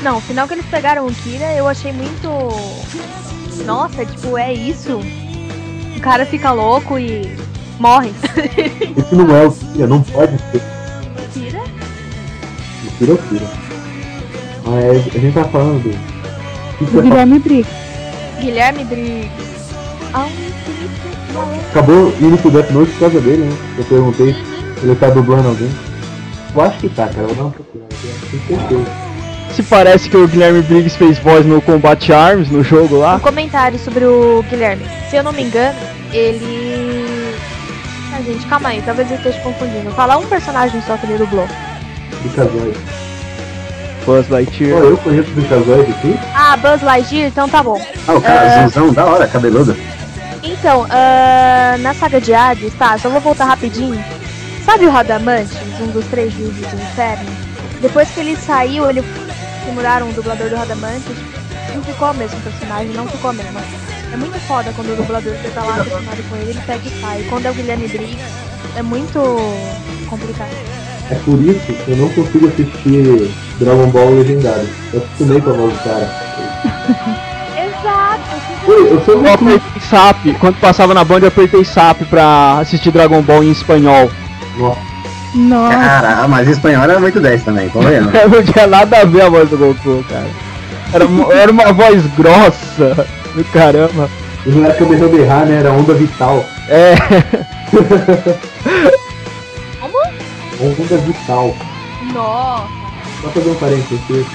Não, 0.04 0.18
o 0.18 0.22
final 0.22 0.48
que 0.48 0.56
eles 0.56 0.66
pegaram 0.66 1.06
o 1.06 1.14
Kira, 1.14 1.54
eu 1.54 1.68
achei 1.68 1.94
muito. 1.94 2.28
Nossa, 3.64 4.04
tipo, 4.06 4.38
é 4.38 4.52
isso? 4.52 5.00
O 5.98 6.00
cara 6.02 6.26
fica 6.26 6.52
louco 6.52 6.98
e 6.98 7.28
morre. 7.80 8.12
Esse 8.98 9.16
não 9.16 9.36
é 9.36 9.45
o 9.48 9.52
Kira, 9.52 9.88
não 9.88 10.02
pode 10.04 10.38
ser. 10.52 10.62
Kira? 11.34 11.60
O 12.86 12.91
Kira 12.98 13.12
é 13.12 13.14
o 13.14 13.18
Kira. 13.18 13.48
Mas 14.66 15.16
a 15.16 15.20
gente 15.20 15.34
tá 15.34 15.43
falando 15.45 15.82
do. 15.84 15.89
o 15.89 15.93
que 16.78 16.78
que 16.78 16.84
O 16.84 16.88
você 16.88 17.02
Guilherme 17.02 17.39
Briggs. 17.39 17.72
Guilherme 18.39 18.84
Briggs. 18.86 19.30
Ao 20.14 20.28
infinito. 20.28 21.08
Acabou 21.72 22.14
indo 22.22 22.38
pro 22.38 22.52
Death 22.52 22.72
Note 22.72 22.91
por 22.91 23.00
causa 23.00 23.22
dele, 23.22 23.43
né? 23.45 23.58
Eu 23.78 23.84
perguntei 23.86 24.34
se 24.34 24.86
ele 24.86 24.95
tá 24.95 25.10
dublando 25.10 25.50
alguém. 25.50 25.70
Eu 26.56 26.62
acho 26.62 26.78
que 26.80 26.89
tá, 26.89 27.08
cara. 27.08 27.22
Eu 27.22 27.28
vou 27.28 27.36
dar 27.36 27.43
uma 27.43 27.52
procurada. 27.52 27.89
eu 28.04 28.39
Tenho 28.48 28.60
certeza. 28.60 29.07
Se 29.58 29.64
parece 29.64 30.08
que 30.08 30.16
o 30.16 30.28
Guilherme 30.28 30.62
Briggs 30.62 30.95
fez 30.95 31.18
voz 31.18 31.43
no 31.43 31.60
Combat 31.60 32.12
Arms, 32.14 32.51
no 32.51 32.64
jogo 32.64 32.97
Um 32.97 32.99
lá. 32.99 33.20
comentário 33.20 33.80
sobre 33.80 34.05
o 34.05 34.45
Guilherme. 34.47 34.86
Se 35.10 35.16
eu 35.16 35.24
não 35.24 35.34
me 35.34 35.41
engano, 35.41 35.76
ele. 36.14 37.34
Ah, 38.14 38.22
gente, 38.22 38.45
calma 38.45 38.70
aí, 38.70 38.84
talvez 38.86 39.10
eu 39.10 39.18
esteja 39.18 39.39
confundindo. 39.39 39.89
Falar 39.93 40.20
um 40.20 40.28
personagem 40.28 40.80
só 40.86 40.95
que 40.95 41.08
ele 41.08 41.18
dublou. 41.18 41.47
Buzz 44.05 44.28
Pô, 44.28 44.34
Lightyear. 44.36 44.78
eu 44.80 44.97
conheço 44.97 45.28
o 45.32 45.34
Bricazoide 45.34 45.91
aqui. 45.91 46.20
Ah, 46.36 46.55
Buzz 46.58 46.84
Lightyear, 46.84 47.28
então 47.30 47.49
tá 47.49 47.64
bom. 47.64 47.82
Ah, 48.08 48.14
o 48.14 48.22
cara 48.22 48.45
É. 48.45 48.60
azulzão, 48.60 48.93
da 48.93 49.05
hora, 49.05 49.28
cabeludo. 49.28 49.76
Então, 50.43 50.86
ah, 50.91 51.78
na 51.80 51.95
saga 51.95 52.22
de 52.22 52.32
Hades, 52.32 52.76
tá, 52.76 52.95
só 52.99 53.10
vou 53.10 53.22
voltar 53.22 53.45
rapidinho. 53.45 53.99
Sabe 54.64 54.86
o 54.86 54.91
Radamantes, 54.91 55.58
um 55.82 55.88
dos 55.88 56.05
três 56.05 56.32
juízes 56.32 56.68
do 56.68 56.76
inferno? 56.76 57.26
Depois 57.82 58.08
que 58.10 58.20
ele 58.20 58.36
saiu, 58.36 58.88
ele 58.89 59.03
que 59.68 59.72
mudaram 59.72 60.09
o 60.09 60.13
dublador 60.13 60.49
do 60.49 60.55
Radamantes, 60.55 61.18
não 61.76 61.84
ficou 61.84 62.11
o 62.11 62.13
mesmo 62.13 62.39
personagem, 62.39 62.93
não 62.93 63.05
ficou 63.07 63.34
mesmo. 63.34 63.59
É 64.13 64.15
muito 64.15 64.39
foda 64.47 64.72
quando 64.74 64.93
o 64.93 64.95
dublador 64.95 65.34
tá 65.53 65.63
lá 65.63 65.76
acostumado 65.76 66.30
com 66.30 66.36
ele, 66.38 66.51
ele 66.51 66.61
pega 66.65 66.88
e 66.88 67.01
sai. 67.01 67.26
Quando 67.30 67.45
é 67.45 67.51
o 67.51 67.53
Guilherme 67.53 67.88
Briggs, 67.89 68.24
é 68.78 68.82
muito 68.82 69.20
complicado. 70.09 70.51
É 71.11 71.15
por 71.15 71.41
isso 71.41 71.59
que 71.65 71.91
eu 71.91 71.97
não 71.97 72.09
consigo 72.09 72.47
assistir 72.47 73.32
Dragon 73.59 73.89
Ball 73.89 74.09
legendado. 74.11 74.68
Eu 74.93 74.99
acostumei 75.01 75.41
com 75.41 75.49
a 75.49 75.53
voz 75.53 75.74
do 75.74 75.84
cara. 75.84 76.09
Exato! 77.68 78.72
Oi, 78.72 78.91
eu 78.91 79.05
sou 79.05 79.15
Eu 79.15 79.34
apertei 79.34 79.82
SAP. 79.82 80.39
Quando 80.39 80.59
passava 80.59 80.93
na 80.93 81.03
banda, 81.03 81.26
eu 81.26 81.30
apertei 81.30 81.65
SAP 81.65 82.03
pra 82.09 82.59
assistir 82.59 82.91
Dragon 82.91 83.22
Ball 83.22 83.43
em 83.43 83.51
espanhol. 83.51 84.09
Nossa, 84.57 84.80
Nossa. 85.36 85.78
Cara, 85.78 86.28
mas 86.28 86.48
espanhol 86.48 86.84
era 86.84 87.00
muito 87.00 87.20
10 87.20 87.44
também, 87.44 87.70
convenhamos. 87.70 88.12
Não 88.32 88.44
tinha 88.44 88.66
nada 88.68 89.02
a 89.02 89.06
ver 89.06 89.22
a 89.22 89.30
voz 89.30 89.50
do 89.50 89.58
Goku, 89.58 90.04
cara. 90.10 90.28
Era, 90.94 91.06
uma- 91.06 91.34
era 91.34 91.52
uma 91.52 91.74
voz 91.74 92.02
grossa 92.16 93.08
do 93.36 93.44
caramba. 93.52 94.10
e 94.46 94.50
não 94.50 94.64
era 94.66 94.74
Kamehameha, 94.74 95.46
né? 95.46 95.60
Era 95.60 95.72
onda 95.72 95.94
vital. 95.94 96.44
É, 96.70 96.96
Onda 100.60 100.98
vital. 100.98 101.56
Nossa! 102.14 102.68
Só 103.22 103.30
fazer 103.30 103.50
um 103.50 103.56
parênteses 103.56 104.00
aqui. 104.04 104.26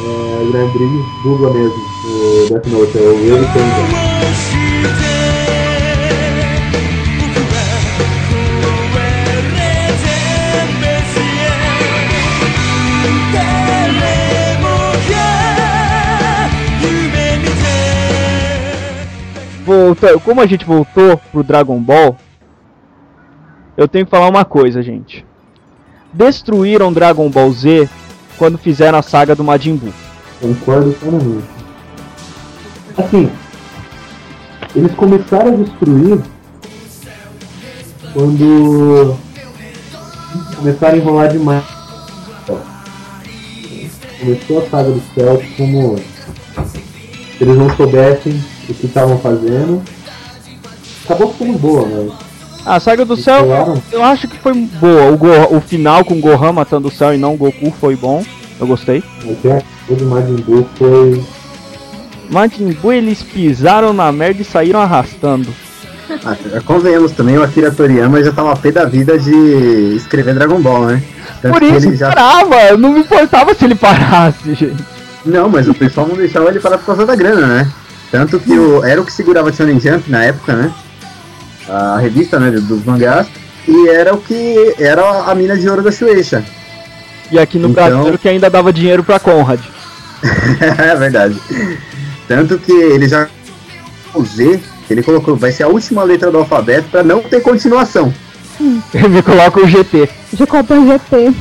É, 0.00 0.42
o 0.42 0.52
Graham 0.52 0.68
Briggs 0.68 1.04
dubla 1.24 1.50
mesmo 1.52 1.74
o 2.04 2.46
Death 2.50 2.66
Note, 2.66 2.98
é 2.98 3.00
o 3.00 3.18
Ele 3.18 3.46
Kanga. 3.46 5.13
Como 20.24 20.40
a 20.40 20.46
gente 20.46 20.64
voltou 20.64 21.16
pro 21.32 21.42
Dragon 21.42 21.80
Ball, 21.80 22.16
eu 23.76 23.88
tenho 23.88 24.04
que 24.04 24.10
falar 24.10 24.28
uma 24.28 24.44
coisa, 24.44 24.82
gente. 24.82 25.24
Destruíram 26.12 26.92
Dragon 26.92 27.28
Ball 27.28 27.50
Z 27.52 27.88
quando 28.38 28.58
fizeram 28.58 28.98
a 28.98 29.02
saga 29.02 29.34
do 29.34 29.42
Majin 29.42 29.76
Buu. 29.76 29.92
Concordo 30.40 30.92
plenamente. 30.92 31.48
Assim, 32.96 33.30
eles 34.76 34.94
começaram 34.94 35.54
a 35.54 35.56
destruir 35.56 36.20
quando 38.12 39.16
começaram 40.56 40.94
a 40.94 40.96
enrolar 40.98 41.28
demais. 41.28 41.64
Começou 44.20 44.58
a 44.58 44.70
saga 44.70 44.90
do 44.90 45.02
céu 45.14 45.42
como 45.56 45.98
se 45.98 47.42
eles 47.42 47.56
não 47.56 47.68
soubessem 47.76 48.53
o 48.72 48.74
que 48.74 48.86
estavam 48.86 49.18
fazendo. 49.18 49.82
Acabou 51.04 51.32
ficando 51.32 51.58
boa, 51.58 51.86
mas 51.86 52.12
A 52.66 52.80
saga 52.80 53.04
do 53.04 53.16
céu, 53.16 53.46
eu 53.92 54.02
acho 54.02 54.26
que 54.26 54.38
foi 54.38 54.54
boa. 54.54 55.10
O, 55.12 55.16
Go- 55.18 55.56
o 55.56 55.60
final 55.60 56.04
com 56.04 56.14
o 56.14 56.20
Gohan 56.20 56.52
matando 56.52 56.88
o 56.88 56.90
céu 56.90 57.14
e 57.14 57.18
não 57.18 57.34
o 57.34 57.36
Goku 57.36 57.70
foi 57.80 57.94
bom. 57.96 58.24
Eu 58.58 58.66
gostei. 58.66 59.02
até 59.30 59.62
o 59.88 59.94
do 59.96 60.06
Majin 60.06 60.36
Buu 60.36 60.66
foi 60.76 61.22
Majin 62.30 62.72
Buu 62.80 62.92
eles 62.92 63.22
pisaram 63.22 63.92
na 63.92 64.10
merda 64.12 64.40
e 64.40 64.44
saíram 64.44 64.80
arrastando. 64.80 65.48
Ah, 66.24 66.36
convenhamos 66.64 67.12
também, 67.12 67.36
o 67.36 67.42
Akira 67.42 67.70
Toriyama 67.70 68.22
já 68.22 68.30
tava 68.32 68.54
pé 68.56 68.70
da 68.70 68.84
vida 68.84 69.18
de 69.18 69.94
escrever 69.96 70.34
Dragon 70.34 70.60
Ball, 70.60 70.86
né? 70.86 71.02
Tanto 71.42 71.52
Por 71.52 71.60
que 71.60 71.76
isso 71.76 71.88
ele 71.88 71.96
já. 71.96 72.08
parava, 72.08 72.54
eu 72.62 72.78
não 72.78 72.92
me 72.92 73.00
importava 73.00 73.54
se 73.54 73.64
ele 73.64 73.74
parasse, 73.74 74.38
gente. 74.54 74.84
Não, 75.24 75.48
mas 75.48 75.66
o 75.68 75.74
pessoal 75.74 76.06
não 76.06 76.14
deixava 76.16 76.48
ele 76.50 76.60
parar 76.60 76.78
por 76.78 76.86
causa 76.86 77.04
da 77.06 77.16
grana, 77.16 77.46
né? 77.46 77.72
Tanto 78.14 78.38
que 78.38 78.52
o, 78.56 78.84
era 78.84 79.00
o 79.00 79.04
que 79.04 79.10
segurava 79.12 79.48
a 79.50 79.52
Shonen 79.52 79.80
Jump 79.80 80.08
na 80.08 80.22
época, 80.22 80.52
né? 80.54 80.72
A 81.68 81.98
revista, 81.98 82.38
né, 82.38 82.48
dos 82.52 82.84
mangás. 82.84 83.26
E 83.66 83.88
era 83.88 84.14
o 84.14 84.18
que 84.18 84.72
era 84.78 85.02
a 85.24 85.34
mina 85.34 85.56
de 85.56 85.68
ouro 85.68 85.82
da 85.82 85.90
Shueisha. 85.90 86.44
E 87.32 87.40
aqui 87.40 87.58
no 87.58 87.70
Então- 87.70 88.02
Brasil 88.02 88.16
que 88.16 88.28
ainda 88.28 88.48
dava 88.48 88.72
dinheiro 88.72 89.02
pra 89.02 89.18
Conrad. 89.18 89.58
é 90.78 90.94
verdade. 90.94 91.36
Tanto 92.28 92.56
que 92.56 92.70
ele 92.70 93.08
já 93.08 93.26
o 94.14 94.24
Z, 94.24 94.60
ele 94.88 95.02
colocou, 95.02 95.34
vai 95.34 95.50
ser 95.50 95.64
a 95.64 95.68
última 95.68 96.04
letra 96.04 96.30
do 96.30 96.38
alfabeto 96.38 96.86
pra 96.92 97.02
não 97.02 97.20
ter 97.20 97.40
continuação. 97.40 98.14
Ele 98.94 99.08
me 99.08 99.22
coloca 99.22 99.58
o 99.60 99.66
GT. 99.66 100.08
Jacoban 100.38 100.86
GT. 100.86 101.34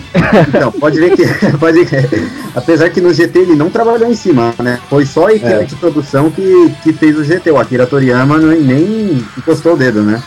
Então, 0.48 0.72
pode 0.72 1.00
ver 1.00 1.16
que, 1.16 1.28
pode 1.60 1.84
ver. 1.84 2.10
Apesar 2.56 2.90
que 2.92 3.02
no 3.02 3.12
GT 3.14 3.40
ele 3.40 3.56
não 3.56 3.70
trabalhou 3.70 4.10
em 4.12 4.16
cima, 4.16 4.54
né? 4.60 4.80
Foi 4.90 5.06
só 5.06 5.28
a 5.28 5.34
equipe 5.34 5.52
É. 5.52 5.64
de 5.64 5.76
produção 5.76 6.30
que, 6.30 6.72
que 6.84 6.94
fez 6.94 7.18
o 7.18 7.24
GT. 7.24 7.50
O 7.52 7.58
Akira 7.60 7.88
Toriyama 7.88 8.38
nem, 8.38 8.62
nem 8.62 9.26
encostou 9.38 9.74
o 9.74 9.78
dedo, 9.78 10.04
né? 10.04 10.22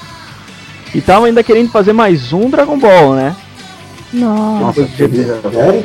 E 0.94 1.00
tava 1.00 1.26
ainda 1.26 1.42
querendo 1.44 1.70
fazer 1.70 1.92
mais 1.92 2.32
um 2.32 2.50
Dragon 2.50 2.78
Ball, 2.78 3.14
né? 3.14 3.36
Nossa. 4.12 4.80
Nossa, 4.82 4.88
cara? 5.52 5.84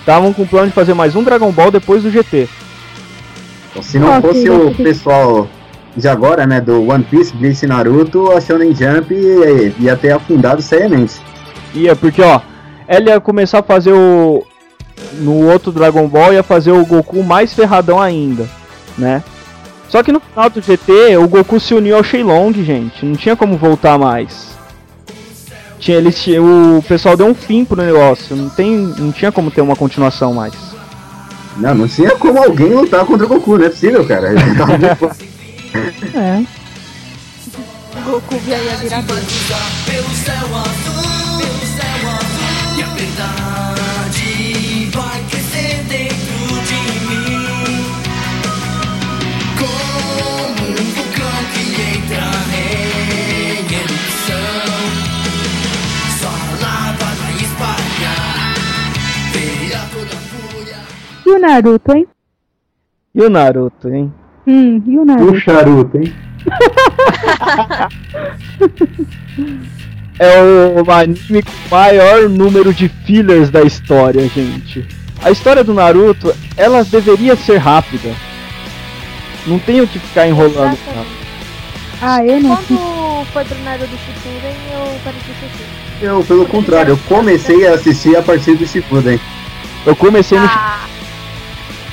Estavam 0.00 0.32
com 0.32 0.42
o 0.42 0.46
plano 0.46 0.68
de 0.68 0.72
fazer 0.74 0.94
mais 0.94 1.16
um 1.16 1.22
Dragon 1.22 1.50
Ball 1.50 1.70
depois 1.70 2.02
do 2.02 2.10
GT. 2.10 2.48
Então, 3.70 3.82
Se 3.82 3.98
não 3.98 4.08
Nossa, 4.08 4.20
fosse 4.28 4.50
o 4.50 4.74
pessoal 4.74 5.48
de 5.96 6.06
agora, 6.08 6.46
né, 6.46 6.60
do 6.60 6.88
One 6.88 7.04
Piece, 7.04 7.34
Bleach 7.34 7.64
e 7.64 7.68
Naruto, 7.68 8.30
a 8.32 8.40
Shonen 8.40 8.74
Jump 8.74 9.12
ia, 9.14 9.72
ia 9.78 9.96
ter 9.96 10.12
afundado 10.12 10.60
seriamente. 10.62 11.14
Ia, 11.74 11.94
porque 11.96 12.20
ó, 12.22 12.40
ela 12.86 13.10
ia 13.10 13.20
começar 13.20 13.60
a 13.60 13.62
fazer 13.62 13.92
o. 13.92 14.44
No 15.20 15.46
outro 15.50 15.70
Dragon 15.72 16.06
Ball 16.08 16.32
ia 16.32 16.42
fazer 16.42 16.72
o 16.72 16.84
Goku 16.86 17.22
mais 17.22 17.52
ferradão 17.52 18.00
ainda, 18.00 18.48
né? 18.96 19.22
Só 19.88 20.02
que 20.02 20.10
no 20.10 20.20
final 20.20 20.48
do 20.48 20.60
GT, 20.62 21.16
o 21.18 21.28
Goku 21.28 21.60
se 21.60 21.74
uniu 21.74 21.96
ao 21.96 22.02
Shenlong, 22.04 22.52
gente. 22.64 23.04
Não 23.04 23.14
tinha 23.14 23.36
como 23.36 23.58
voltar 23.58 23.98
mais. 23.98 24.52
Tinha, 25.78 25.98
eles, 25.98 26.24
o 26.38 26.82
pessoal 26.88 27.16
deu 27.16 27.26
um 27.26 27.34
fim 27.34 27.64
pro 27.64 27.76
negócio. 27.82 28.34
Não, 28.34 28.48
tem, 28.48 28.70
não 28.76 29.12
tinha 29.12 29.30
como 29.30 29.50
ter 29.50 29.60
uma 29.60 29.76
continuação 29.76 30.32
mais. 30.32 30.54
Não, 31.58 31.74
não 31.74 31.88
tinha 31.88 32.12
como 32.16 32.42
alguém 32.42 32.68
lutar 32.72 33.04
contra 33.04 33.26
o 33.26 33.28
Goku, 33.28 33.58
não 33.58 33.66
é 33.66 33.68
possível, 33.68 34.06
cara. 34.06 34.30
Ele 34.30 34.54
tava 34.56 34.78
muito- 34.78 35.16
É. 36.16 36.42
O 37.98 38.10
Goku 38.12 38.34
ia 38.46 38.56
virar 38.76 39.02
doido. 39.02 39.26
O 61.32 61.38
Naruto, 61.38 61.92
hein? 61.92 62.06
E 63.14 63.22
o 63.22 63.30
Naruto, 63.30 63.88
hein? 63.88 64.12
Hum, 64.46 64.82
e 64.86 64.90
o 64.90 64.92
E 64.92 64.98
o 64.98 65.04
Naruto? 65.04 65.40
charuto, 65.40 65.98
hein? 65.98 66.12
É 70.18 70.40
o 70.80 70.90
anime 70.92 71.42
com 71.42 71.74
maior 71.74 72.28
número 72.28 72.72
de 72.72 72.88
fillers 72.88 73.50
da 73.50 73.62
história, 73.62 74.28
gente. 74.28 74.86
A 75.22 75.30
história 75.30 75.64
do 75.64 75.74
Naruto, 75.74 76.32
ela 76.56 76.84
deveria 76.84 77.34
ser 77.34 77.56
rápida. 77.56 78.14
Não 79.46 79.58
tem 79.58 79.80
o 79.80 79.88
que 79.88 79.98
ficar 79.98 80.28
enrolando. 80.28 80.78
Ah, 82.00 82.24
eu 82.24 82.40
não. 82.40 82.56
Quando 82.56 83.26
foi 83.32 83.44
pro 83.44 83.58
Naruto 83.62 83.96
Shippuden, 83.96 84.54
eu 84.72 85.00
parei 85.02 85.20
de 85.20 85.30
assistir. 85.32 85.66
Eu, 86.02 86.22
pelo 86.24 86.46
contrário, 86.46 86.92
eu 86.92 86.98
comecei 87.08 87.66
a 87.66 87.74
assistir 87.74 88.16
a 88.16 88.22
partir 88.22 88.54
do 88.54 88.66
Shippuden. 88.66 89.18
Eu 89.86 89.96
comecei 89.96 90.38
no. 90.38 90.48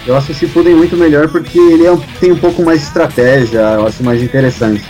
Eu 0.07 0.15
acho 0.17 0.31
o 0.31 0.35
Shippuden 0.35 0.75
muito 0.75 0.95
melhor 0.97 1.27
porque 1.29 1.57
ele 1.59 1.85
é 1.85 1.91
um- 1.91 1.99
tem 2.19 2.31
um 2.31 2.37
pouco 2.37 2.63
mais 2.63 2.79
de 2.81 2.87
estratégia, 2.87 3.59
eu 3.59 3.85
acho 3.87 4.03
mais 4.03 4.21
interessante. 4.23 4.83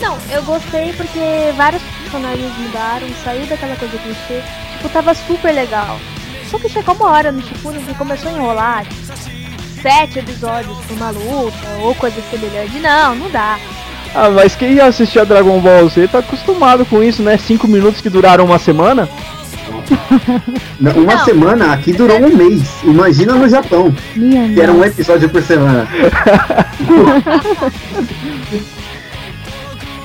não, 0.00 0.16
eu 0.30 0.42
gostei 0.42 0.92
porque 0.92 1.52
vários 1.56 1.82
personagens 2.02 2.52
mudaram, 2.58 3.06
saiu 3.24 3.46
daquela 3.46 3.76
coisa 3.76 3.96
clichê. 3.98 4.40
Tipo, 4.76 4.88
tava 4.90 5.14
super 5.14 5.52
legal. 5.52 5.98
Só 6.50 6.58
que 6.58 6.68
chegou 6.68 6.94
uma 6.94 7.10
hora 7.10 7.32
no 7.32 7.42
Shippuden 7.42 7.82
que 7.82 7.94
começou 7.94 8.30
a 8.30 8.34
enrolar. 8.34 8.84
tipo, 8.86 9.06
Sete 9.82 10.18
episódios 10.18 10.76
pra 10.86 10.96
uma 10.96 11.10
luta, 11.10 11.56
ou 11.80 11.94
coisa 11.94 12.16
semelhante. 12.30 12.78
Não, 12.80 13.14
não 13.14 13.30
dá. 13.30 13.58
Ah, 14.14 14.30
mas 14.30 14.56
quem 14.56 14.80
assistia 14.80 15.24
Dragon 15.24 15.60
Ball 15.60 15.88
Z 15.88 16.08
tá 16.08 16.18
acostumado 16.20 16.84
com 16.86 17.02
isso, 17.02 17.22
né? 17.22 17.36
Cinco 17.36 17.68
minutos 17.68 18.00
que 18.00 18.08
duraram 18.08 18.46
uma 18.46 18.58
semana. 18.58 19.08
Na- 20.80 20.92
Uma 20.92 21.14
Não. 21.16 21.24
semana 21.24 21.72
aqui 21.72 21.92
durou 21.92 22.18
um 22.20 22.36
mês. 22.36 22.62
Imagina 22.84 23.34
no 23.34 23.48
Japão, 23.48 23.92
Minha 24.14 24.54
que 24.54 24.60
era 24.60 24.72
um 24.72 24.84
episódio 24.84 25.28
por 25.28 25.42
semana. 25.42 25.88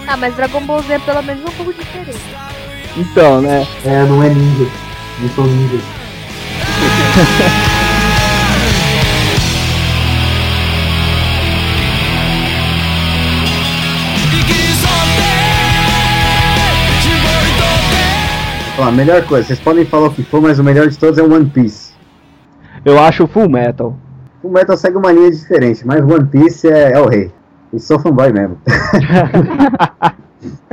Ah, 0.07 0.17
mas 0.17 0.35
Dragon 0.35 0.59
Ball 0.65 0.81
Z 0.83 0.93
é 0.95 0.99
pelo 0.99 1.23
menos 1.23 1.41
um 1.41 1.51
pouco 1.53 1.73
diferente. 1.73 2.19
Então, 2.97 3.39
né? 3.41 3.65
É, 3.85 4.03
não 4.03 4.21
é 4.21 4.27
ninja. 4.27 4.67
Não 5.21 5.29
são 5.29 5.45
ninjas. 5.45 5.81
Ó, 18.81 18.87
a 18.87 18.91
melhor 18.91 19.23
coisa, 19.27 19.45
vocês 19.47 19.59
podem 19.59 19.85
falar 19.85 20.07
o 20.07 20.13
que 20.13 20.23
for, 20.23 20.41
mas 20.41 20.57
o 20.57 20.63
melhor 20.63 20.87
de 20.87 20.97
todos 20.97 21.19
é 21.19 21.21
o 21.21 21.31
One 21.31 21.47
Piece. 21.49 21.93
Eu 22.83 22.97
acho 22.97 23.27
Full 23.27 23.47
Metal. 23.47 23.95
O 24.41 24.49
Metal 24.49 24.75
segue 24.75 24.97
uma 24.97 25.11
linha 25.11 25.29
diferente, 25.29 25.85
mas 25.85 26.01
One 26.01 26.25
Piece 26.25 26.67
é, 26.67 26.93
é 26.93 26.99
o 26.99 27.07
rei. 27.07 27.31
E 27.71 27.79
sou 27.79 27.99
fanboy 27.99 28.33
mesmo. 28.33 28.57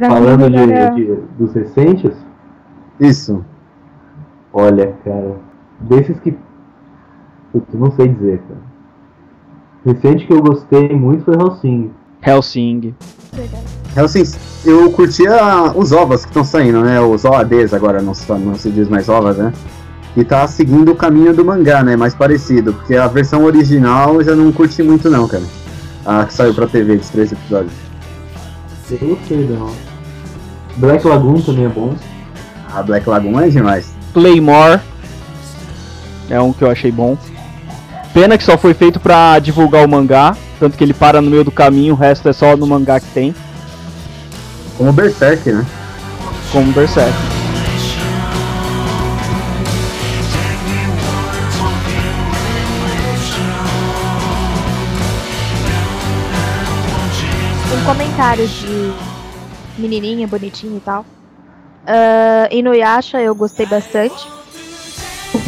Falando 0.01 0.49
mim, 0.51 0.67
de, 0.67 0.95
de- 1.07 1.21
dos 1.39 1.53
recentes, 1.53 2.13
Isso. 2.99 3.45
olha, 4.55 4.95
cara, 5.05 5.37
desses 5.81 6.19
que. 6.21 6.35
Putz, 7.53 7.75
não 7.75 7.91
sei 7.91 8.09
dizer, 8.09 8.41
cara. 8.49 8.61
Recente 9.85 10.27
que 10.27 10.33
eu 10.33 10.41
gostei 10.41 10.89
muito 10.95 11.25
foi 11.25 11.35
Hellsing. 11.35 11.91
Helsing. 12.23 12.95
Hellsing, 13.97 14.25
eu 14.65 14.91
curtia 14.91 15.37
os 15.75 15.93
ovos 15.93 16.23
que 16.23 16.31
estão 16.31 16.45
saindo, 16.45 16.83
né? 16.83 17.01
Os 17.01 17.25
OADs 17.25 17.73
agora, 17.73 18.03
não 18.03 18.15
se, 18.15 18.31
não 18.33 18.55
se 18.55 18.71
diz 18.71 18.89
mais 18.89 19.09
ovas, 19.09 19.37
né? 19.37 19.53
E 20.17 20.25
tá 20.25 20.47
seguindo 20.49 20.93
o 20.93 20.97
caminho 20.97 21.35
do 21.35 21.45
mangá, 21.45 21.83
né? 21.83 21.97
Mais 21.97 22.15
parecido, 22.15 22.73
porque 22.73 22.97
a 22.97 23.07
versão 23.07 23.45
original 23.45 24.17
eu 24.17 24.25
já 24.25 24.35
não 24.35 24.51
curti 24.51 24.83
muito 24.83 25.09
não, 25.09 25.29
cara. 25.29 25.45
A 26.05 26.25
que 26.25 26.35
saiu 26.35 26.55
pra 26.55 26.67
TV 26.67 26.97
de 26.97 27.07
três 27.07 27.31
episódios. 27.33 27.73
Eu 28.91 29.09
gostei, 29.09 29.47
não. 29.47 29.71
Black 30.77 31.07
Lagoon 31.07 31.41
também 31.41 31.67
é 31.67 31.69
bom. 31.69 31.95
A 32.73 32.83
Black 32.83 33.09
Lagoon 33.09 33.41
é 33.41 33.49
demais. 33.49 33.95
Claymore. 34.13 34.81
É 36.31 36.41
um 36.41 36.53
que 36.53 36.63
eu 36.63 36.71
achei 36.71 36.91
bom. 36.91 37.17
Pena 38.21 38.37
que 38.37 38.43
só 38.43 38.59
foi 38.59 38.75
feito 38.75 38.99
pra 38.99 39.39
divulgar 39.39 39.85
o 39.85 39.89
mangá. 39.89 40.37
Tanto 40.59 40.77
que 40.77 40.83
ele 40.83 40.93
para 40.93 41.23
no 41.23 41.31
meio 41.31 41.45
do 41.45 41.53
caminho, 41.53 41.95
o 41.95 41.97
resto 41.97 42.29
é 42.29 42.33
só 42.33 42.57
no 42.57 42.67
mangá 42.67 42.99
que 42.99 43.07
tem. 43.15 43.33
Como 44.77 44.93
Berserk, 44.93 45.49
né? 45.53 45.65
Como 46.51 46.73
Berserk. 46.73 47.17
com 57.71 57.85
comentários 57.85 58.51
de 58.51 58.93
menininha, 59.79 60.27
bonitinha 60.27 60.77
e 60.77 60.81
tal. 60.81 61.07
Ah, 61.87 62.49
Inuyasha 62.51 63.21
eu 63.21 63.33
gostei 63.33 63.67
bastante. 63.67 64.38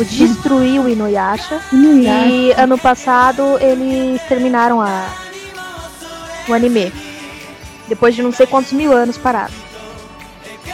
Tipo, 0.05 0.26
destruiu 0.26 0.82
o 0.82 0.88
Inuyasha. 0.88 1.61
Inuyasha. 1.72 2.26
E 2.26 2.53
ano 2.53 2.78
passado 2.78 3.59
eles 3.61 4.20
terminaram 4.28 4.80
a, 4.80 5.07
o 6.48 6.55
anime. 6.55 6.92
Depois 7.88 8.14
de 8.14 8.22
não 8.22 8.32
sei 8.32 8.46
quantos 8.46 8.72
mil 8.72 8.92
anos 8.92 9.18
parado. 9.18 9.53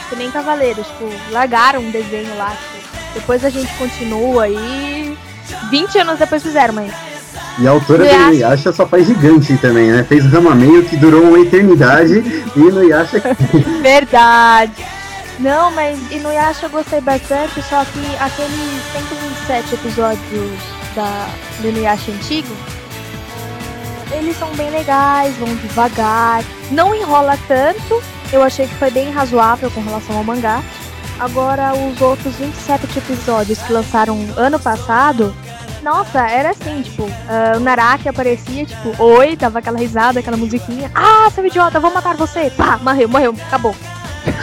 Que 0.09 0.15
nem 0.15 0.31
Cavaleiros, 0.31 0.87
tipo, 0.87 1.09
largaram 1.31 1.81
um 1.81 1.91
desenho 1.91 2.35
lá. 2.37 2.51
Tipo, 2.51 3.13
depois 3.15 3.43
a 3.43 3.49
gente 3.49 3.73
continua 3.75 4.47
e 4.47 5.17
20 5.69 5.99
anos 5.99 6.19
depois 6.19 6.43
fizeram, 6.43 6.73
mas 6.73 6.93
E 7.59 7.67
a 7.67 7.71
autora 7.71 7.99
do 7.99 8.05
Inuyasha. 8.05 8.29
Inuyasha 8.29 8.71
só 8.71 8.87
faz 8.87 9.07
gigante 9.07 9.57
também, 9.57 9.91
né? 9.91 10.03
Fez 10.03 10.25
Rama 10.25 10.53
Meio 10.53 10.85
que 10.85 10.95
durou 10.95 11.23
uma 11.23 11.39
eternidade 11.39 12.23
e 12.55 12.59
Inuyasha 12.59 13.21
Verdade. 13.81 14.96
Não, 15.39 15.71
mas 15.71 15.99
Inuyasha 16.11 16.65
eu 16.65 16.69
gostei 16.69 16.99
bastante, 16.99 17.61
só 17.63 17.85
que 17.85 18.15
aqueles 18.19 18.83
127 18.91 19.75
episódios 19.75 20.59
da, 20.95 21.27
do 21.61 21.67
Inuyasha 21.69 22.11
antigo, 22.11 22.55
eles 24.11 24.35
são 24.37 24.49
bem 24.55 24.69
legais, 24.71 25.35
vão 25.37 25.53
devagar, 25.55 26.43
não 26.71 26.95
enrola 26.95 27.37
tanto, 27.47 28.01
eu 28.31 28.41
achei 28.41 28.67
que 28.67 28.75
foi 28.75 28.89
bem 28.89 29.11
razoável 29.11 29.69
com 29.71 29.81
relação 29.81 30.17
ao 30.17 30.23
mangá. 30.23 30.61
Agora, 31.19 31.73
os 31.73 31.99
outros 31.99 32.35
27 32.35 32.97
episódios 32.97 33.59
que 33.59 33.73
lançaram 33.73 34.19
ano 34.35 34.59
passado, 34.59 35.33
nossa, 35.81 36.27
era 36.27 36.51
assim, 36.51 36.81
tipo, 36.81 37.09
ah, 37.27 37.57
o 37.57 37.59
Naraki 37.59 38.09
aparecia, 38.09 38.65
tipo, 38.65 39.01
oi, 39.01 39.35
dava 39.35 39.59
aquela 39.59 39.79
risada, 39.79 40.19
aquela 40.19 40.37
musiquinha, 40.37 40.91
ah, 40.93 41.29
seu 41.31 41.45
idiota, 41.45 41.79
vou 41.79 41.91
matar 41.91 42.15
você, 42.15 42.51
pá, 42.51 42.77
morreu, 42.77 43.09
morreu, 43.09 43.35
acabou. 43.47 43.75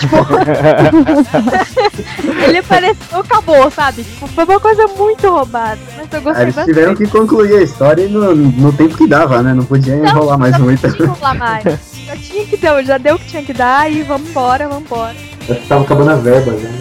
Tipo, 0.00 0.16
ele 2.46 2.58
apareceu, 2.58 3.20
acabou, 3.20 3.70
sabe? 3.70 4.04
Tipo, 4.04 4.26
foi 4.28 4.44
uma 4.44 4.60
coisa 4.60 4.86
muito 4.88 5.28
roubada, 5.28 5.78
mas 5.96 6.08
eu 6.12 6.22
gostei 6.22 6.42
eles 6.44 6.54
bastante. 6.54 6.74
tiveram 6.74 6.94
que 6.94 7.06
concluir 7.06 7.56
a 7.58 7.62
história 7.62 8.08
no, 8.08 8.34
no 8.34 8.72
tempo 8.72 8.96
que 8.96 9.06
dava, 9.06 9.42
né? 9.42 9.52
Não 9.54 9.64
podia 9.64 9.94
enrolar 9.94 10.38
mais 10.38 10.52
Não 10.58 10.66
muito. 10.66 10.90
tinha 10.90 11.06
enrolar 11.08 11.36
mais. 11.38 11.64
Já 12.06 12.16
tinha 12.16 12.46
que 12.46 12.56
dar, 12.56 12.82
já 12.84 12.98
deu 12.98 13.16
o 13.16 13.18
que 13.18 13.26
tinha 13.26 13.42
que 13.42 13.52
dar 13.52 13.90
e 13.90 14.02
vamos 14.02 14.28
embora, 14.30 14.68
vamos 14.68 14.84
embora. 14.84 15.14
Acho 15.48 15.60
que 15.60 15.68
tava 15.68 15.82
acabando 15.84 16.10
a 16.10 16.16
verba 16.16 16.52
já. 16.52 16.68
né? 16.68 16.78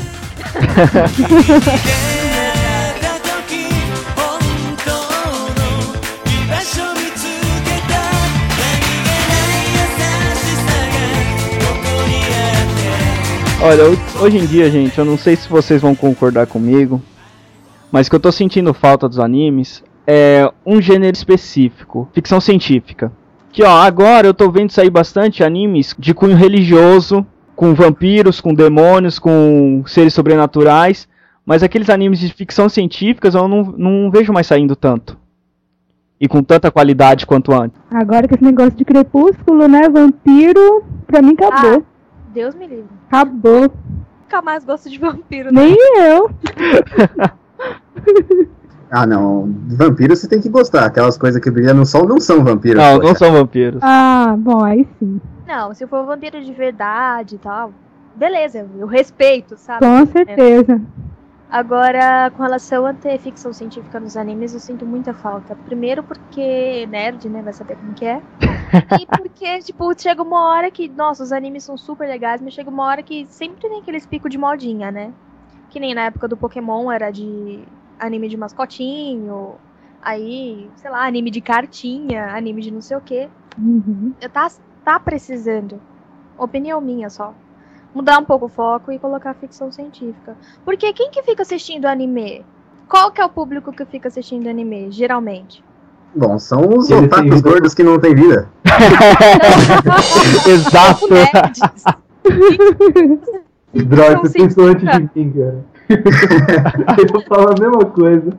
Olha, 13.63 13.85
ho- 13.89 14.23
hoje 14.23 14.37
em 14.37 14.45
dia, 14.45 14.69
gente, 14.69 14.97
eu 14.97 15.05
não 15.05 15.17
sei 15.17 15.35
se 15.35 15.47
vocês 15.47 15.81
vão 15.81 15.95
concordar 15.95 16.47
comigo, 16.47 17.01
mas 17.91 18.07
o 18.07 18.09
que 18.09 18.15
eu 18.15 18.19
tô 18.19 18.31
sentindo 18.31 18.73
falta 18.73 19.07
dos 19.07 19.19
animes 19.19 19.83
é 20.05 20.49
um 20.65 20.81
gênero 20.81 21.15
específico, 21.15 22.09
ficção 22.13 22.41
científica. 22.41 23.11
Que 23.51 23.63
ó, 23.63 23.69
agora 23.81 24.27
eu 24.27 24.33
tô 24.33 24.51
vendo 24.51 24.71
sair 24.71 24.89
bastante 24.89 25.43
animes 25.43 25.95
de 25.97 26.13
cunho 26.13 26.35
religioso, 26.35 27.25
com 27.55 27.73
vampiros, 27.73 28.41
com 28.41 28.53
demônios, 28.53 29.19
com 29.19 29.83
seres 29.85 30.13
sobrenaturais. 30.13 31.07
Mas 31.45 31.61
aqueles 31.61 31.89
animes 31.89 32.19
de 32.19 32.33
ficção 32.33 32.67
científica 32.67 33.27
eu 33.33 33.47
não, 33.47 33.63
não 33.77 34.09
vejo 34.11 34.33
mais 34.33 34.47
saindo 34.47 34.75
tanto. 34.75 35.17
E 36.19 36.27
com 36.27 36.41
tanta 36.41 36.71
qualidade 36.71 37.25
quanto 37.25 37.53
antes. 37.53 37.79
Agora 37.91 38.27
que 38.27 38.33
esse 38.33 38.43
negócio 38.43 38.71
de 38.71 38.85
crepúsculo, 38.85 39.67
né? 39.67 39.87
Vampiro, 39.89 40.83
pra 41.05 41.21
mim 41.21 41.33
acabou. 41.37 41.83
Deus 42.33 42.55
me 42.55 42.67
livre. 42.67 42.89
Acabou. 43.07 43.71
Nunca 44.23 44.41
mais 44.41 44.65
gosto 44.65 44.89
de 44.89 44.97
vampiro. 44.97 45.51
né? 45.51 45.61
Nem 45.61 45.77
eu. 46.01 46.29
Ah, 48.95 49.07
não. 49.07 49.51
Vampiro 49.69 50.15
você 50.15 50.27
tem 50.27 50.39
que 50.39 50.47
gostar. 50.47 50.85
Aquelas 50.85 51.17
coisas 51.17 51.41
que 51.41 51.49
brilham 51.49 51.73
no 51.73 51.83
sol 51.83 52.07
não 52.07 52.19
são 52.19 52.43
vampiros. 52.43 52.79
Não, 52.79 52.97
poxa. 52.97 53.07
não 53.07 53.15
são 53.15 53.31
vampiros. 53.31 53.79
Ah, 53.81 54.35
bom, 54.37 54.63
aí 54.63 54.87
sim. 54.99 55.19
Não, 55.47 55.73
se 55.73 55.87
for 55.87 56.05
vampiro 56.05 56.39
de 56.43 56.53
verdade 56.53 57.33
e 57.33 57.37
tal, 57.39 57.73
beleza, 58.15 58.67
eu 58.77 58.85
respeito, 58.85 59.57
sabe? 59.57 59.83
Com 59.83 60.05
certeza. 60.05 60.79
Agora, 61.53 62.31
com 62.31 62.41
relação 62.41 62.83
a 62.83 62.95
ter 62.95 63.19
ficção 63.19 63.53
científica 63.53 63.99
nos 63.99 64.17
animes, 64.17 64.55
eu 64.55 64.59
sinto 64.59 64.87
muita 64.87 65.13
falta. 65.13 65.55
Primeiro 65.55 66.01
porque 66.01 66.87
nerd, 66.87 67.29
né, 67.29 67.43
vai 67.43 67.53
saber 67.53 67.75
como 67.75 67.93
que 67.93 68.03
é. 68.05 68.23
e 68.99 69.05
porque, 69.05 69.59
tipo, 69.59 69.93
chega 69.95 70.23
uma 70.23 70.49
hora 70.49 70.71
que, 70.71 70.89
nossa, 70.89 71.21
os 71.21 71.31
animes 71.31 71.63
são 71.63 71.77
super 71.77 72.07
legais, 72.07 72.41
mas 72.41 72.55
chega 72.55 72.71
uma 72.71 72.87
hora 72.87 73.03
que 73.03 73.27
sempre 73.27 73.59
tem 73.59 73.79
aqueles 73.79 74.03
picos 74.03 74.31
de 74.31 74.37
modinha, 74.39 74.91
né? 74.91 75.13
Que 75.69 75.79
nem 75.79 75.93
na 75.93 76.05
época 76.05 76.27
do 76.27 76.35
Pokémon 76.35 76.91
era 76.91 77.11
de 77.11 77.63
anime 77.99 78.29
de 78.29 78.35
mascotinho, 78.35 79.53
aí, 80.01 80.67
sei 80.77 80.89
lá, 80.89 81.05
anime 81.05 81.29
de 81.29 81.39
cartinha, 81.39 82.35
anime 82.35 82.63
de 82.63 82.71
não 82.71 82.81
sei 82.81 82.97
o 82.97 83.01
quê. 83.01 83.29
Uhum. 83.59 84.11
Eu 84.19 84.29
tá, 84.31 84.47
tá 84.83 84.99
precisando. 84.99 85.79
Opinião 86.35 86.81
minha 86.81 87.11
só. 87.11 87.31
Mudar 87.93 88.17
um 88.19 88.25
pouco 88.25 88.45
o 88.45 88.49
foco 88.49 88.91
e 88.91 88.97
colocar 88.97 89.33
ficção 89.35 89.71
científica. 89.71 90.35
Porque 90.65 90.91
quem 90.93 91.11
que 91.11 91.21
fica 91.23 91.43
assistindo 91.43 91.85
anime? 91.85 92.43
Qual 92.87 93.11
que 93.11 93.21
é 93.21 93.25
o 93.25 93.29
público 93.29 93.71
que 93.71 93.85
fica 93.85 94.07
assistindo 94.07 94.47
anime, 94.47 94.91
geralmente? 94.91 95.63
Bom, 96.15 96.37
são 96.37 96.77
os 96.77 96.89
Eles 96.89 97.05
otakus 97.05 97.41
gordos 97.41 97.73
que 97.73 97.83
não 97.83 97.99
têm 97.99 98.13
vida. 98.13 98.47
Exato. 100.47 101.07
Droga, 103.73 104.19
você 104.19 104.39
pensou 104.39 104.65
antes 104.67 104.83
de 104.83 105.09
mim, 105.15 105.31
cara. 105.31 105.65
Eu 107.13 107.21
falo 107.21 107.49
a 107.49 107.55
mesma 107.59 107.85
coisa. 107.85 108.37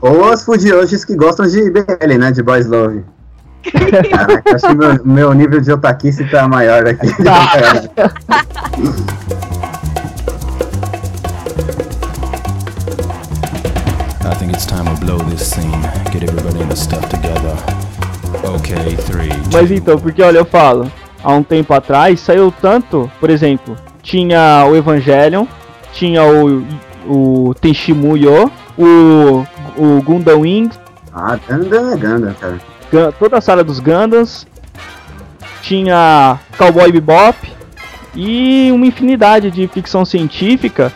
Ou 0.00 0.24
as 0.24 0.44
fudiojis 0.44 1.04
que 1.04 1.14
gostam 1.14 1.46
de 1.46 1.70
BL, 1.70 2.18
né? 2.18 2.32
De 2.32 2.42
Boys 2.42 2.66
Love. 2.66 3.04
Caraca, 3.70 4.54
acho 4.54 4.66
que 4.66 4.74
meu, 4.74 5.04
meu 5.04 5.34
nível 5.34 5.60
de 5.60 5.72
otaquice 5.72 6.24
tá 6.24 6.48
maior 6.48 6.86
aqui. 6.86 7.06
I 14.24 14.34
think 14.36 14.52
it's 14.52 14.66
time 14.66 14.84
to 14.84 15.00
blow 15.04 15.18
this 15.30 15.42
scene. 15.42 15.70
Get 16.12 16.22
everybody 16.22 16.60
in 16.60 16.68
the 16.68 16.76
stuff 16.76 17.08
together. 17.08 17.56
Okay, 18.56 18.96
three. 18.96 19.30
Mas 19.52 19.70
então, 19.70 19.98
porque 19.98 20.22
olha, 20.22 20.38
eu 20.38 20.44
falo, 20.44 20.90
há 21.22 21.32
um 21.32 21.42
tempo 21.42 21.72
atrás 21.74 22.20
saiu 22.20 22.52
tanto, 22.60 23.10
por 23.20 23.30
exemplo, 23.30 23.76
tinha 24.02 24.64
o 24.68 24.76
Evangelion, 24.76 25.46
tinha 25.92 26.24
o, 26.24 26.64
o 27.06 27.54
Tenshimuyo, 27.54 28.50
o, 28.78 29.46
o 29.76 30.02
Gundam 30.02 30.40
Wing, 30.40 30.70
ah, 31.14 31.38
Gundam 31.46 31.92
é 31.92 31.96
Gundam, 31.96 32.34
cara. 32.40 32.58
Toda 33.18 33.38
a 33.38 33.40
sala 33.40 33.64
dos 33.64 33.80
Gundams, 33.80 34.46
tinha 35.62 36.38
Cowboy 36.58 36.92
Bebop 36.92 37.50
e 38.14 38.70
uma 38.72 38.84
infinidade 38.84 39.50
de 39.50 39.66
ficção 39.68 40.04
científica. 40.04 40.92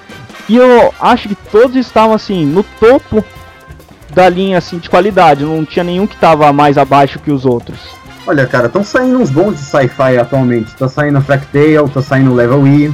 E 0.49 0.57
eu 0.57 0.93
acho 1.01 1.29
que 1.29 1.35
todos 1.35 1.75
estavam 1.77 2.15
assim 2.15 2.45
no 2.45 2.63
topo 2.63 3.25
da 4.15 4.29
linha 4.29 4.59
assim 4.59 4.79
de 4.79 4.89
qualidade, 4.89 5.45
não 5.45 5.65
tinha 5.65 5.85
nenhum 5.85 6.07
que 6.07 6.15
estava 6.15 6.53
mais 6.53 6.79
abaixo 6.79 7.19
que 7.19 7.31
os 7.31 7.45
outros. 7.45 7.79
Olha, 8.27 8.47
cara, 8.47 8.67
estão 8.67 8.83
saindo 8.83 9.19
uns 9.19 9.31
bons 9.31 9.55
de 9.55 9.61
sci-fi 9.61 10.19
atualmente. 10.19 10.75
Tá 10.75 10.89
saindo 10.89 11.21
Fractale, 11.21 11.89
tá 11.93 12.03
saindo 12.03 12.35
Level 12.35 12.67
E. 12.67 12.93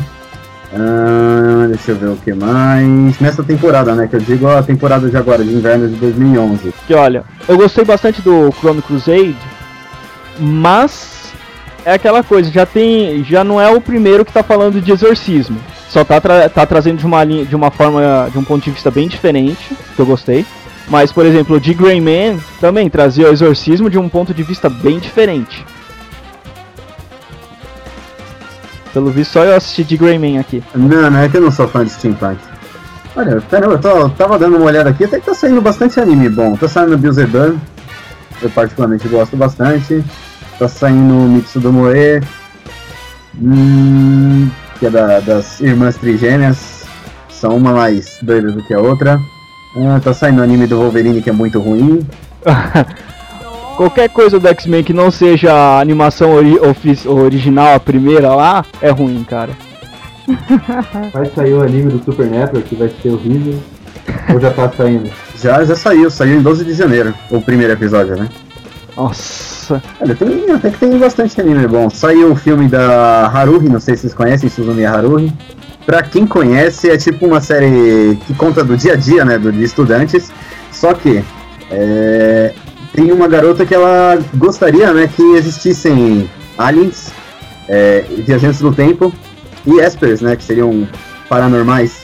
Ah, 0.75 1.66
deixa 1.68 1.91
eu 1.93 1.97
ver 1.97 2.07
o 2.09 2.16
que 2.16 2.33
mais. 2.33 3.18
Nessa 3.20 3.43
temporada, 3.43 3.95
né? 3.95 4.07
Que 4.09 4.16
eu 4.16 4.20
digo 4.20 4.47
a 4.49 4.62
temporada 4.62 5.09
de 5.09 5.16
agora, 5.16 5.45
de 5.45 5.53
inverno 5.53 5.89
de 5.89 5.97
2011. 5.97 6.73
Que 6.87 6.95
olha, 6.95 7.25
eu 7.47 7.57
gostei 7.57 7.85
bastante 7.85 8.23
do 8.23 8.51
Chrono 8.59 8.81
Crusade, 8.81 9.37
mas 10.39 11.33
é 11.85 11.93
aquela 11.95 12.23
coisa, 12.23 12.51
já 12.51 12.64
tem, 12.64 13.23
já 13.25 13.45
não 13.45 13.61
é 13.61 13.68
o 13.68 13.81
primeiro 13.81 14.25
que 14.25 14.33
tá 14.33 14.43
falando 14.43 14.81
de 14.81 14.93
exorcismo. 14.93 15.59
Só 15.89 16.05
tá, 16.05 16.20
tra- 16.20 16.49
tá 16.49 16.64
trazendo 16.64 16.99
de 16.99 17.07
uma 17.07 17.23
linha, 17.23 17.45
de 17.45 17.55
uma 17.55 17.70
forma, 17.70 18.29
de 18.33 18.39
um 18.39 18.45
ponto 18.45 18.64
de 18.64 18.70
vista 18.70 18.91
bem 18.91 19.09
diferente, 19.09 19.77
que 19.95 20.01
eu 20.01 20.07
gostei. 20.07 20.47
Mas, 20.89 21.12
por 21.12 21.27
exemplo, 21.27 21.57
o 21.57 21.61
de 21.61 21.75
Grey 21.75 22.01
Man 22.01 22.39
também 22.61 22.89
trazia 22.89 23.29
o 23.29 23.33
exorcismo 23.33 23.91
de 23.91 23.99
um 23.99 24.09
ponto 24.09 24.33
de 24.33 24.43
vista 24.43 24.68
bem 24.70 24.99
diferente. 24.99 25.64
Pelo 28.93 29.11
visto, 29.11 29.32
só 29.32 29.45
eu 29.45 29.57
assisti 29.57 29.84
de 29.84 29.97
Grey 29.97 30.18
Man 30.18 30.38
aqui. 30.40 30.62
Não, 30.74 31.11
não, 31.11 31.18
é 31.18 31.28
que 31.28 31.36
eu 31.36 31.40
não 31.40 31.51
sou 31.51 31.66
fã 31.66 31.84
de 31.84 31.90
steampunk. 31.90 32.38
Olha, 33.16 33.40
caramba, 33.43 33.74
eu 33.74 33.78
tô, 33.78 34.09
tava 34.11 34.38
dando 34.38 34.57
uma 34.57 34.66
olhada 34.66 34.90
aqui, 34.90 35.05
até 35.05 35.18
que 35.20 35.26
tá 35.26 35.34
saindo 35.34 35.61
bastante 35.61 35.99
anime 36.01 36.28
bom. 36.28 36.57
Tá 36.57 36.68
saindo 36.68 36.97
Beelzebub, 36.99 37.59
eu 38.43 38.51
particularmente 38.51 39.07
gosto 39.09 39.36
bastante. 39.36 40.03
Tá 40.59 40.68
saindo 40.68 41.14
Mitsudomoe, 41.14 42.20
hum, 43.40 44.49
que 44.78 44.86
é 44.86 44.90
da- 44.90 45.20
das 45.20 45.61
irmãs 45.61 45.97
trigêmeas. 45.97 46.82
São 47.28 47.57
uma 47.57 47.72
mais 47.72 48.18
doida 48.22 48.51
do 48.53 48.62
que 48.62 48.72
a 48.74 48.78
outra. 48.80 49.18
Ah, 49.76 50.01
tá 50.03 50.12
saindo 50.14 50.43
anime 50.43 50.66
do 50.66 50.76
Wolverine 50.78 51.22
que 51.22 51.30
é 51.30 51.32
muito 51.32 51.59
ruim. 51.61 52.07
Qualquer 53.77 54.09
coisa 54.11 54.39
do 54.39 54.47
X-Men 54.49 54.85
que 54.85 54.93
não 54.93 55.11
seja 55.11 55.53
a 55.53 55.81
animação 55.81 56.33
ori- 56.33 56.59
original, 57.07 57.75
a 57.75 57.81
primeira 57.81 58.35
lá, 58.35 58.64
é 58.81 58.91
ruim, 58.91 59.25
cara. 59.29 59.51
Vai 61.12 61.27
sair 61.35 61.55
o 61.55 61.62
anime 61.62 61.91
do 61.93 62.05
Supernatural, 62.05 62.62
que 62.62 62.77
vai 62.77 62.89
ser 63.03 63.09
horrível. 63.11 63.59
Ou 64.33 64.41
já 64.41 64.51
tá 64.51 64.70
saindo? 64.77 65.11
Já, 65.37 65.64
já 65.64 65.75
saiu, 65.75 66.11
saiu 66.11 66.37
em 66.39 66.43
12 66.43 66.64
de 66.64 66.75
janeiro, 66.75 67.12
o 67.31 67.41
primeiro 67.41 67.73
episódio, 67.73 68.16
né? 68.16 68.29
Nossa. 68.97 69.83
Olha, 70.01 70.14
tem, 70.14 70.51
até 70.51 70.70
que 70.70 70.79
tem 70.79 70.97
bastante 70.99 71.41
anime 71.41 71.66
bom. 71.66 71.89
Saiu 71.91 72.31
o 72.33 72.37
filme 72.37 72.68
da 72.68 73.27
Haruhi, 73.29 73.68
não 73.68 73.81
sei 73.81 73.95
se 73.97 74.03
vocês 74.03 74.14
conhecem, 74.14 74.49
Suzumi 74.49 74.85
Haruhi. 74.85 75.33
Pra 75.87 76.03
quem 76.03 76.27
conhece, 76.27 76.89
é 76.91 76.97
tipo 76.97 77.27
uma 77.27 77.41
série 77.41 78.16
que 78.27 78.35
conta 78.35 78.62
do 78.62 78.77
dia 78.77 78.93
a 78.93 78.97
dia, 78.97 79.25
né, 79.25 79.39
do, 79.39 79.51
de 79.51 79.64
estudantes. 79.64 80.31
Só 80.70 80.95
que 80.95 81.25
é, 81.70 82.53
tem 82.93 83.11
uma 83.11 83.26
garota 83.26 83.64
que 83.64 83.74
ela 83.74 84.18
gostaria, 84.34 84.93
né, 84.93 85.09
que 85.14 85.22
existissem 85.34 86.28
aliens, 86.59 87.12
é, 87.68 88.05
viajantes 88.18 88.61
do 88.61 88.72
tempo 88.72 89.12
e 89.66 89.80
espers, 89.80 90.20
né, 90.20 90.36
que 90.36 90.45
seriam 90.45 90.86
paranormais. 91.28 92.03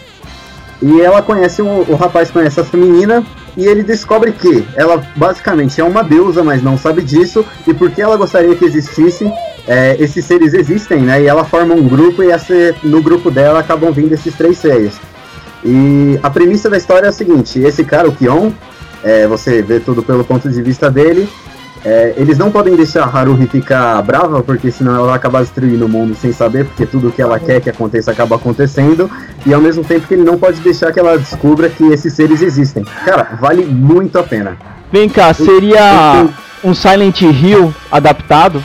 E 0.80 1.00
ela 1.00 1.20
conhece, 1.20 1.60
o, 1.60 1.84
o 1.88 1.94
rapaz 1.96 2.30
conhece 2.30 2.60
essa 2.60 2.76
menina 2.76 3.24
e 3.56 3.66
ele 3.66 3.82
descobre 3.82 4.32
que 4.32 4.64
ela 4.76 5.04
basicamente 5.16 5.80
é 5.80 5.84
uma 5.84 6.02
deusa, 6.02 6.44
mas 6.44 6.62
não 6.62 6.78
sabe 6.78 7.02
disso, 7.02 7.44
e 7.66 7.74
porque 7.74 8.00
ela 8.00 8.16
gostaria 8.16 8.54
que 8.54 8.64
existisse, 8.64 9.30
é, 9.66 9.96
esses 9.98 10.24
seres 10.24 10.54
existem, 10.54 11.00
né? 11.00 11.20
E 11.22 11.26
ela 11.26 11.44
forma 11.44 11.74
um 11.74 11.86
grupo 11.86 12.22
e 12.22 12.30
essa, 12.30 12.54
no 12.84 13.02
grupo 13.02 13.30
dela 13.30 13.58
acabam 13.58 13.92
vindo 13.92 14.12
esses 14.12 14.34
três 14.34 14.58
seres. 14.58 14.94
E 15.64 16.18
a 16.22 16.30
premissa 16.30 16.70
da 16.70 16.76
história 16.76 17.06
é 17.06 17.08
a 17.08 17.12
seguinte: 17.12 17.58
esse 17.58 17.82
cara, 17.82 18.08
o 18.08 18.12
Kion, 18.12 18.52
é, 19.02 19.26
você 19.26 19.62
vê 19.62 19.80
tudo 19.80 20.02
pelo 20.02 20.24
ponto 20.24 20.48
de 20.48 20.62
vista 20.62 20.90
dele. 20.90 21.28
é, 21.84 22.14
eles 22.16 22.36
não 22.36 22.50
podem 22.50 22.74
deixar 22.74 23.04
a 23.04 23.06
Haruhi 23.06 23.46
ficar 23.46 24.02
brava, 24.02 24.42
porque 24.42 24.70
senão 24.70 24.96
ela 24.96 25.06
vai 25.06 25.16
acabar 25.16 25.40
destruindo 25.40 25.86
o 25.86 25.88
mundo 25.88 26.14
sem 26.14 26.32
saber, 26.32 26.64
porque 26.64 26.84
tudo 26.84 27.12
que 27.12 27.22
ela 27.22 27.38
quer 27.38 27.60
que 27.60 27.70
aconteça 27.70 28.10
acaba 28.10 28.36
acontecendo. 28.36 29.10
E 29.46 29.54
ao 29.54 29.60
mesmo 29.60 29.84
tempo 29.84 30.06
que 30.06 30.14
ele 30.14 30.24
não 30.24 30.38
pode 30.38 30.60
deixar 30.60 30.92
que 30.92 30.98
ela 30.98 31.16
descubra 31.16 31.68
que 31.68 31.84
esses 31.92 32.12
seres 32.12 32.42
existem. 32.42 32.84
Cara, 33.04 33.38
vale 33.40 33.64
muito 33.64 34.18
a 34.18 34.22
pena. 34.22 34.56
Vem 34.92 35.08
cá, 35.08 35.32
seria 35.32 36.26
um 36.64 36.74
Silent 36.74 37.20
Hill 37.22 37.72
adaptado? 37.92 38.64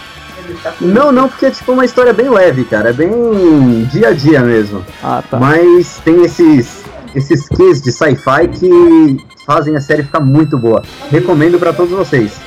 Não, 0.80 1.12
não, 1.12 1.28
porque 1.28 1.46
é 1.46 1.52
tipo 1.52 1.72
uma 1.72 1.86
história 1.86 2.14
bem 2.14 2.30
leve, 2.30 2.64
cara. 2.64 2.90
É 2.90 2.94
bem 2.94 3.88
dia 3.92 4.10
a 4.10 4.12
dia 4.14 4.42
mesmo. 4.42 4.84
Ah, 5.04 5.22
tá. 5.30 5.38
Mas 5.40 6.00
tem 6.04 6.24
esses 6.24 6.84
esses 7.16 7.48
quês 7.48 7.80
de 7.80 7.92
sci-fi 7.92 8.48
que 8.48 9.18
fazem 9.46 9.76
a 9.76 9.82
série 9.82 10.04
ficar 10.04 10.20
muito 10.20 10.58
boa. 10.58 10.82
Recomendo 11.10 11.60
pra 11.60 11.74
todos 11.74 11.92
vocês. 11.92 12.40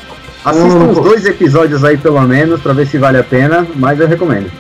Assistam 0.45 0.85
uns 0.85 0.99
dois 1.01 1.27
episódios 1.27 1.85
aí 1.85 1.97
pelo 1.97 2.21
menos 2.23 2.61
pra 2.61 2.73
ver 2.73 2.87
se 2.87 2.99
vale 2.99 3.19
a 3.19 3.25
pena, 3.25 3.67
mas 3.75 3.99
eu 3.99 4.07
recomendo. 4.07 4.51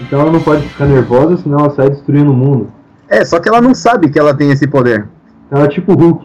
Então 0.00 0.20
ela 0.20 0.32
não 0.32 0.40
pode 0.40 0.66
ficar 0.68 0.86
nervosa, 0.86 1.36
senão 1.36 1.58
ela 1.58 1.70
sai 1.70 1.90
destruindo 1.90 2.30
o 2.30 2.34
mundo. 2.34 2.72
É, 3.08 3.24
só 3.24 3.38
que 3.40 3.48
ela 3.48 3.60
não 3.60 3.74
sabe 3.74 4.10
que 4.10 4.18
ela 4.18 4.34
tem 4.34 4.50
esse 4.50 4.66
poder. 4.66 5.08
Ela 5.50 5.64
é 5.64 5.68
tipo 5.68 5.94
Hulk. 5.94 6.24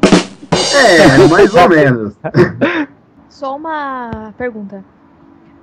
É, 0.76 1.28
mais 1.28 1.54
ou 1.54 1.70
menos. 1.70 2.14
Só 3.30 3.56
uma 3.56 4.34
pergunta. 4.38 4.84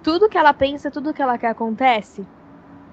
tudo 0.03 0.29
que 0.29 0.37
ela 0.37 0.53
pensa, 0.53 0.91
tudo 0.91 1.15
que 1.15 1.23
ela 1.23 1.39
quer 1.39 1.51
acontece? 1.51 2.27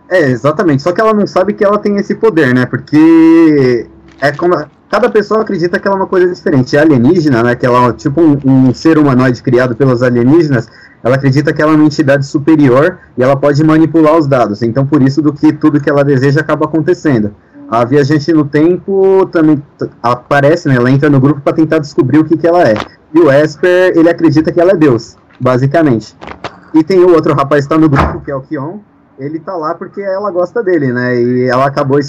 É, 0.09 0.29
exatamente. 0.29 0.83
Só 0.83 0.91
que 0.91 1.01
ela 1.01 1.13
não 1.13 1.25
sabe 1.25 1.53
que 1.53 1.63
ela 1.63 1.79
tem 1.79 1.97
esse 1.97 2.15
poder, 2.15 2.53
né? 2.53 2.65
Porque 2.65 3.89
é 4.21 4.31
como. 4.31 4.55
Cada 4.89 5.09
pessoa 5.09 5.41
acredita 5.41 5.79
que 5.79 5.87
ela 5.87 5.97
é 5.97 5.99
uma 5.99 6.07
coisa 6.07 6.33
diferente. 6.33 6.77
A 6.77 6.81
alienígena, 6.81 7.43
né? 7.43 7.55
Que 7.55 7.65
ela 7.65 7.89
é 7.89 7.93
tipo 7.93 8.21
um, 8.21 8.37
um 8.45 8.73
ser 8.73 8.97
humanoide 8.97 9.43
criado 9.43 9.75
pelos 9.75 10.01
alienígenas, 10.01 10.69
ela 11.03 11.15
acredita 11.15 11.51
que 11.53 11.61
ela 11.61 11.73
é 11.73 11.75
uma 11.75 11.85
entidade 11.85 12.25
superior 12.25 12.97
e 13.17 13.23
ela 13.23 13.35
pode 13.35 13.61
manipular 13.63 14.17
os 14.17 14.27
dados. 14.27 14.61
Então, 14.61 14.85
por 14.85 15.01
isso 15.01 15.21
do 15.21 15.33
que 15.33 15.51
tudo 15.51 15.81
que 15.81 15.89
ela 15.89 16.03
deseja 16.03 16.39
acaba 16.39 16.65
acontecendo. 16.65 17.35
A 17.69 17.83
viajante 17.83 18.31
no 18.31 18.45
tempo 18.45 19.25
também 19.25 19.61
aparece, 20.01 20.69
né? 20.69 20.75
Ela 20.75 20.89
entra 20.89 21.09
no 21.09 21.19
grupo 21.19 21.41
para 21.41 21.53
tentar 21.53 21.79
descobrir 21.79 22.19
o 22.19 22.23
que, 22.23 22.37
que 22.37 22.47
ela 22.47 22.65
é. 22.65 22.75
E 23.13 23.19
o 23.19 23.29
Esper, 23.29 23.91
ele 23.95 24.09
acredita 24.09 24.51
que 24.53 24.59
ela 24.59 24.71
é 24.71 24.75
Deus, 24.75 25.17
basicamente. 25.39 26.15
E 26.73 26.83
tem 26.83 26.99
o 26.99 27.13
outro 27.13 27.33
rapaz 27.33 27.65
que 27.65 27.69
tá 27.69 27.77
no 27.77 27.89
grupo, 27.89 28.21
que 28.21 28.31
é 28.31 28.35
o 28.35 28.41
Kion. 28.41 28.79
Ele 29.19 29.39
tá 29.39 29.55
lá 29.55 29.73
porque 29.73 30.01
ela 30.01 30.29
gosta 30.29 30.61
dele, 30.63 30.91
né? 30.91 31.19
E 31.19 31.45
ela 31.47 31.65
acabou, 31.65 31.99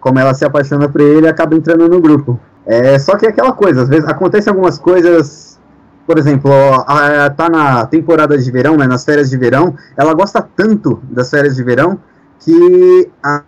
como 0.00 0.18
ela 0.18 0.32
se 0.32 0.44
apaixona 0.44 0.88
por 0.88 1.00
ele, 1.00 1.28
acaba 1.28 1.54
entrando 1.54 1.88
no 1.88 2.00
grupo. 2.00 2.40
É, 2.66 2.98
só 2.98 3.16
que 3.16 3.26
é 3.26 3.28
aquela 3.28 3.52
coisa, 3.52 3.82
às 3.82 3.88
vezes 3.88 4.08
acontecem 4.08 4.50
algumas 4.50 4.78
coisas. 4.78 5.58
Por 6.06 6.18
exemplo, 6.18 6.50
a- 6.86 7.30
tá 7.30 7.48
na 7.48 7.86
temporada 7.86 8.36
de 8.36 8.50
verão, 8.50 8.76
né? 8.76 8.86
Nas 8.86 9.04
férias 9.04 9.28
de 9.30 9.36
verão, 9.36 9.74
ela 9.96 10.14
gosta 10.14 10.46
tanto 10.56 11.00
das 11.10 11.30
férias 11.30 11.56
de 11.56 11.62
verão 11.62 11.98
que 12.40 13.10
a- 13.22 13.42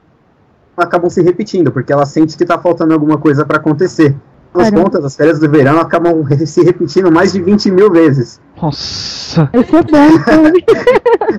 acabam 0.77 1.09
se 1.11 1.23
repetindo, 1.23 1.73
porque 1.73 1.93
ela 1.93 2.05
sente 2.05 2.37
que 2.37 2.45
tá 2.45 2.59
faltando 2.59 2.93
alguma 2.93 3.19
coisa 3.19 3.45
para 3.45 3.57
acontecer. 3.57 4.14
Caramba. 4.53 4.83
contas, 4.83 5.05
as 5.05 5.17
férias 5.17 5.39
do 5.39 5.49
verão 5.49 5.79
acabam 5.79 6.25
se 6.47 6.63
repetindo 6.63 7.11
mais 7.11 7.33
de 7.33 7.43
20 7.43 7.71
mil 7.71 7.91
vezes. 7.91 8.41
Nossa. 8.61 9.51
Isso 9.53 9.77
é 9.77 9.83
bom? 9.83 10.47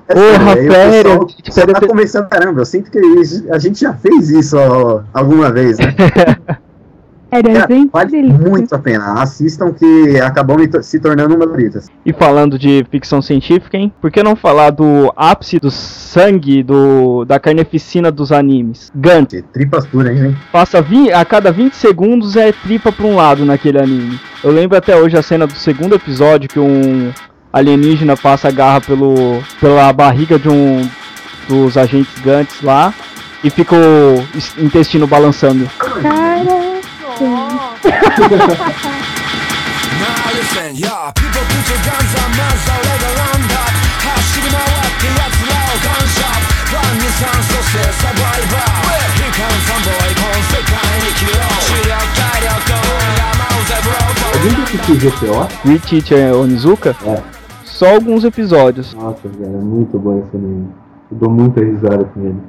É 0.08 0.14
Porra, 0.14 0.56
férias, 0.56 1.26
tipo, 1.26 1.52
já 1.52 1.66
tá 1.66 1.86
começando, 1.86 2.28
caramba, 2.28 2.60
eu 2.60 2.64
sinto 2.66 2.90
que 2.90 2.98
a 3.50 3.58
gente 3.58 3.80
já 3.80 3.92
fez 3.92 4.30
isso 4.30 4.56
ó, 4.56 5.02
alguma 5.12 5.50
vez, 5.50 5.78
né? 5.78 5.94
Era 7.30 7.66
gente 7.68 7.90
vale 7.92 8.10
delícia. 8.10 8.38
muito 8.38 8.74
a 8.74 8.78
pena. 8.78 9.20
Assistam 9.20 9.72
que 9.72 10.18
acabam 10.20 10.58
se 10.82 10.98
tornando 10.98 11.34
uma 11.34 11.44
favoritas. 11.44 11.86
E 12.04 12.12
falando 12.12 12.58
de 12.58 12.86
ficção 12.90 13.20
científica, 13.20 13.76
hein? 13.76 13.92
Por 14.00 14.10
que 14.10 14.22
não 14.22 14.34
falar 14.34 14.70
do 14.70 15.12
ápice 15.16 15.58
do 15.58 15.70
sangue 15.70 16.62
do, 16.62 17.24
da 17.24 17.38
carneficina 17.38 18.10
dos 18.10 18.32
animes? 18.32 18.90
Gantz. 18.94 19.34
Que 19.34 19.42
Tripas 19.42 19.86
puras, 19.86 20.18
hein? 20.18 20.36
Passa 20.52 20.80
vi- 20.80 21.12
a 21.12 21.24
cada 21.24 21.52
20 21.52 21.74
segundos 21.74 22.36
é 22.36 22.50
tripa 22.52 22.90
pra 22.90 23.06
um 23.06 23.16
lado 23.16 23.44
naquele 23.44 23.78
anime. 23.78 24.18
Eu 24.42 24.50
lembro 24.50 24.76
até 24.78 24.96
hoje 24.96 25.16
a 25.16 25.22
cena 25.22 25.46
do 25.46 25.54
segundo 25.54 25.94
episódio 25.94 26.48
que 26.48 26.58
um 26.58 27.12
alienígena 27.52 28.16
passa 28.16 28.48
a 28.48 28.50
garra 28.50 28.80
pelo, 28.80 29.42
pela 29.60 29.92
barriga 29.92 30.38
de 30.38 30.48
um 30.48 30.88
dos 31.48 31.76
agentes 31.76 32.18
Gantz 32.22 32.62
lá 32.62 32.92
e 33.42 33.50
fica 33.50 33.74
o 33.74 34.24
es- 34.36 34.56
intestino 34.58 35.06
balançando. 35.06 35.66
Cara, 35.78 36.67
Alguém 54.34 54.50
já 54.50 54.62
assistiu 54.62 54.96
GTO? 54.96 55.78
Teacher 55.88 56.34
Onizuka? 56.34 56.96
É. 57.04 57.22
Só 57.64 57.94
alguns 57.94 58.24
episódios. 58.24 58.94
Nossa, 58.94 59.28
cara, 59.28 59.50
é 59.50 59.60
muito 59.60 59.98
bom 59.98 60.18
esse 60.18 60.36
anime. 60.36 60.68
Eu 61.10 61.16
dou 61.16 61.30
muita 61.30 61.60
risada 61.60 62.04
com 62.04 62.20
ele. 62.20 62.40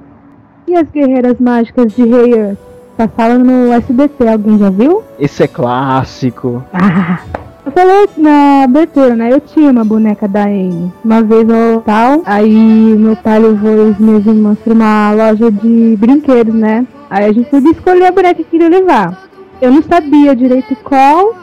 e 0.68 0.76
as 0.76 0.90
guerreiras 0.90 1.40
mágicas 1.40 1.94
de 1.94 2.04
Rei 2.04 2.34
Earth? 2.34 2.69
Passavam 3.00 3.40
no 3.40 3.72
SBT, 3.72 4.28
alguém 4.28 4.58
já 4.58 4.70
viu? 4.70 5.02
Esse 5.18 5.44
é 5.44 5.48
clássico. 5.48 6.62
Ah, 6.74 7.20
eu 7.66 7.72
falei 7.72 8.10
na 8.18 8.64
abertura, 8.66 9.16
né? 9.16 9.32
Eu 9.32 9.40
tinha 9.40 9.72
uma 9.72 9.86
boneca 9.86 10.28
da 10.28 10.44
Amy. 10.44 10.92
Uma 11.06 11.24
vez 11.24 11.48
no 11.48 11.80
tal, 11.80 12.22
aí 12.26 12.54
meu 12.54 13.16
pai 13.16 13.40
levou 13.40 13.90
as 13.90 13.98
minhas 13.98 14.26
irmãs 14.26 14.60
pra 14.60 14.74
uma 14.74 15.14
loja 15.14 15.50
de 15.50 15.96
brinquedos, 15.98 16.54
né? 16.54 16.86
Aí 17.10 17.24
a 17.24 17.32
gente 17.32 17.50
podia 17.50 17.72
escolher 17.72 18.08
a 18.08 18.12
boneca 18.12 18.36
que 18.36 18.44
queria 18.44 18.68
levar. 18.68 19.30
Eu 19.62 19.72
não 19.72 19.82
sabia 19.82 20.36
direito 20.36 20.76
qual, 20.84 21.36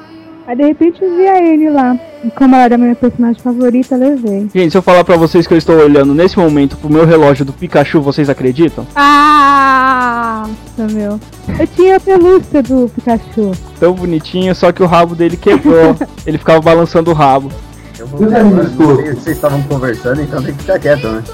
aí 0.47 0.57
de 0.57 0.63
repente 0.63 1.03
eu 1.03 1.17
vi 1.17 1.27
a 1.27 1.39
Anne 1.39 1.71
lá. 1.71 1.99
E 2.25 2.31
como 2.31 2.55
ela 2.55 2.65
era 2.65 2.79
minha 2.79 2.95
personagem 2.95 3.41
favorita, 3.43 3.95
eu 3.95 4.01
levei. 4.01 4.49
Gente, 4.55 4.71
se 4.71 4.79
eu 4.79 4.83
falar 4.83 5.05
pra 5.05 5.17
vocês 5.17 5.47
que 5.47 5.55
eu 5.55 5.59
estou 5.59 5.77
olhando 5.77 6.15
nesse 6.15 6.39
momento 6.39 6.77
pro 6.77 6.91
meu 6.91 7.05
relógio 7.05 7.45
do 7.45 7.53
Pikachu, 7.53 8.01
vocês 8.01 8.31
acreditam? 8.31 8.87
Ah, 8.95 10.47
meu. 10.91 11.21
Eu 11.59 11.67
tinha 11.75 11.97
a 11.97 12.01
pelúcia 12.01 12.63
do 12.63 12.91
Pikachu. 12.95 13.53
Tão 13.79 13.93
bonitinho, 13.93 14.55
só 14.55 14.73
que 14.73 14.83
o 14.83 14.87
rabo 14.87 15.15
dele 15.15 15.37
quebrou. 15.37 15.97
Ele 16.27 16.39
ficava 16.39 16.61
balançando 16.61 17.11
o 17.11 17.15
rabo. 17.15 17.51
Eu 17.99 18.07
toscos. 18.09 18.71
se 18.71 19.15
vocês 19.15 19.37
estavam 19.37 19.63
conversando, 19.63 20.21
então 20.21 20.43
tem 20.43 20.53
que 20.53 20.61
ficar 20.61 20.79
quieto, 20.79 21.09
né? 21.09 21.25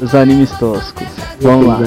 Os 0.00 0.14
animes 0.14 0.50
toscos. 0.52 1.06
Vamos 1.40 1.66
lá. 1.66 1.80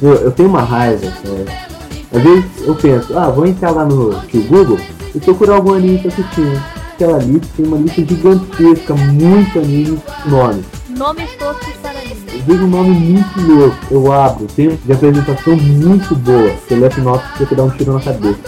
Meu, 0.00 0.14
eu 0.14 0.30
tenho 0.30 0.48
uma 0.48 0.62
raiva, 0.62 1.06
cara. 1.22 1.71
Às 2.12 2.22
vezes 2.22 2.44
eu 2.60 2.74
penso, 2.74 3.18
ah, 3.18 3.30
vou 3.30 3.46
entrar 3.46 3.70
lá 3.70 3.84
no, 3.84 4.10
Google 4.48 4.78
e 5.14 5.20
procurar 5.20 5.56
algum 5.56 5.74
anime 5.74 5.98
pra 5.98 6.08
assistir. 6.08 6.62
Aquela 6.94 7.18
lista 7.18 7.48
tem 7.56 7.66
uma 7.66 7.78
lista 7.78 8.04
gigantesca, 8.04 8.94
muito 8.94 9.58
anime, 9.58 9.98
nome. 10.26 10.64
Nomes 10.90 11.30
toscos 11.36 11.74
para 11.82 11.92
mim. 11.94 12.12
Eu 12.32 12.40
vejo 12.46 12.64
um 12.64 12.68
nome 12.68 12.90
muito 12.90 13.40
louco, 13.40 13.76
eu 13.90 14.12
abro, 14.12 14.46
tem 14.54 14.78
de 14.84 14.92
apresentação 14.92 15.56
muito 15.56 16.14
boa. 16.16 16.50
A 16.50 16.90
sinopse 16.90 17.26
você 17.38 17.46
quer 17.46 17.54
dar 17.54 17.64
um 17.64 17.70
tiro 17.70 17.92
na 17.94 18.00
cabeça. 18.00 18.38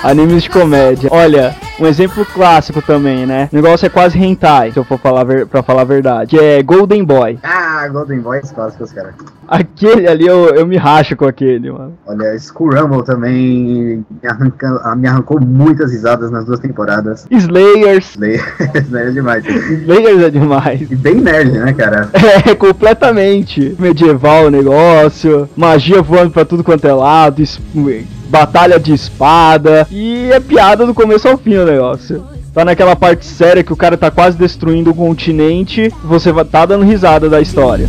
Animes 0.04 0.44
de 0.44 0.50
comédia. 0.50 1.10
Olha, 1.12 1.56
um 1.80 1.88
exemplo 1.88 2.26
clássico 2.26 2.82
também, 2.82 3.26
né? 3.26 3.48
O 3.52 3.56
negócio 3.56 3.86
é 3.86 3.90
quase 3.90 4.20
hentai, 4.20 4.72
se 4.72 4.78
eu 4.78 4.84
for 4.84 5.00
falar 5.00 5.24
ver, 5.24 5.48
pra 5.48 5.64
falar 5.64 5.84
a 5.84 5.86
verdade. 5.86 6.36
Que 6.36 6.44
é 6.44 6.62
Golden 6.62 7.04
Boy. 7.06 7.40
Ah, 7.42 7.73
Golden 7.88 8.20
Boys 8.20 8.52
clássicos, 8.52 8.92
cara. 8.92 9.14
Aquele 9.48 10.08
ali 10.08 10.26
eu, 10.26 10.50
eu 10.56 10.66
me 10.66 10.78
racho 10.78 11.16
com 11.16 11.26
aquele, 11.26 11.72
mano. 11.72 11.94
Olha, 12.06 12.38
School 12.40 12.74
Rumble 12.74 13.04
também 13.04 14.04
me, 14.22 14.28
arranca, 14.28 14.82
ah, 14.84 14.96
me 14.96 15.08
arrancou 15.08 15.40
muitas 15.40 15.92
risadas 15.92 16.32
nas 16.32 16.46
duas 16.46 16.60
temporadas. 16.60 17.26
Slayers. 17.30 18.16
Slayer 18.16 18.44
é 19.08 19.12
demais. 19.12 19.46
Slayers 19.46 20.24
é 20.24 20.30
demais. 20.30 20.92
E 20.92 20.96
bem 20.96 21.16
nerd, 21.16 21.52
né, 21.52 21.74
cara? 21.74 22.10
É, 22.46 22.56
completamente. 22.56 23.76
Medieval 23.78 24.46
o 24.46 24.50
negócio, 24.50 25.48
magia 25.56 26.02
voando 26.02 26.32
pra 26.32 26.46
tudo 26.46 26.64
quanto 26.64 26.86
é 26.88 26.94
lado, 26.94 27.44
batalha 28.30 28.80
de 28.80 28.94
espada. 28.94 29.86
E 29.92 30.32
é 30.32 30.40
piada 30.40 30.86
do 30.86 30.94
começo 30.94 31.28
ao 31.28 31.38
fim 31.38 31.58
o 31.58 31.66
negócio. 31.66 32.33
Tá 32.54 32.64
naquela 32.64 32.96
parte 32.96 33.26
séria 33.26 33.64
que 33.64 33.74
o 33.74 33.76
cara 33.76 33.98
tá 33.98 34.12
quase 34.12 34.38
destruindo 34.38 34.92
o 34.92 34.96
continente, 34.96 35.92
você 36.04 36.32
tá 36.46 36.68
dando 36.68 36.86
risada 36.86 37.28
da 37.28 37.42
história. 37.42 37.88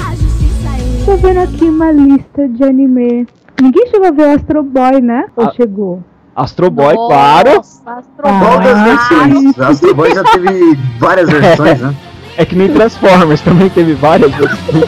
A 0.00 0.14
justiça 0.14 1.04
Tô 1.04 1.16
vendo 1.16 1.38
aqui 1.40 1.64
uma 1.64 1.92
lista 1.92 2.48
de 2.48 2.64
anime. 2.64 3.26
Ninguém 3.60 3.86
chegou 3.88 4.08
a 4.08 4.10
ver 4.10 4.28
o 4.28 4.34
Astro 4.34 4.62
Boy, 4.62 5.02
né? 5.02 5.26
Ou 5.36 5.44
Ah. 5.44 5.52
chegou? 5.54 6.02
Astro 6.34 6.70
Boy, 6.70 6.94
claro. 6.94 7.56
Nossa, 7.56 7.90
Astro 7.90 8.22
Boy. 8.22 8.56
Ah, 8.56 8.84
versões? 8.84 9.58
Astro 9.60 9.94
Boy 9.94 10.14
já 10.14 10.24
teve 10.24 10.78
várias 10.98 11.28
versões, 11.28 11.78
né? 11.78 11.94
É 12.36 12.46
que 12.46 12.56
nem 12.56 12.72
Transformers 12.72 13.40
também 13.42 13.68
teve 13.68 13.94
várias 13.94 14.32
versões. 14.32 14.84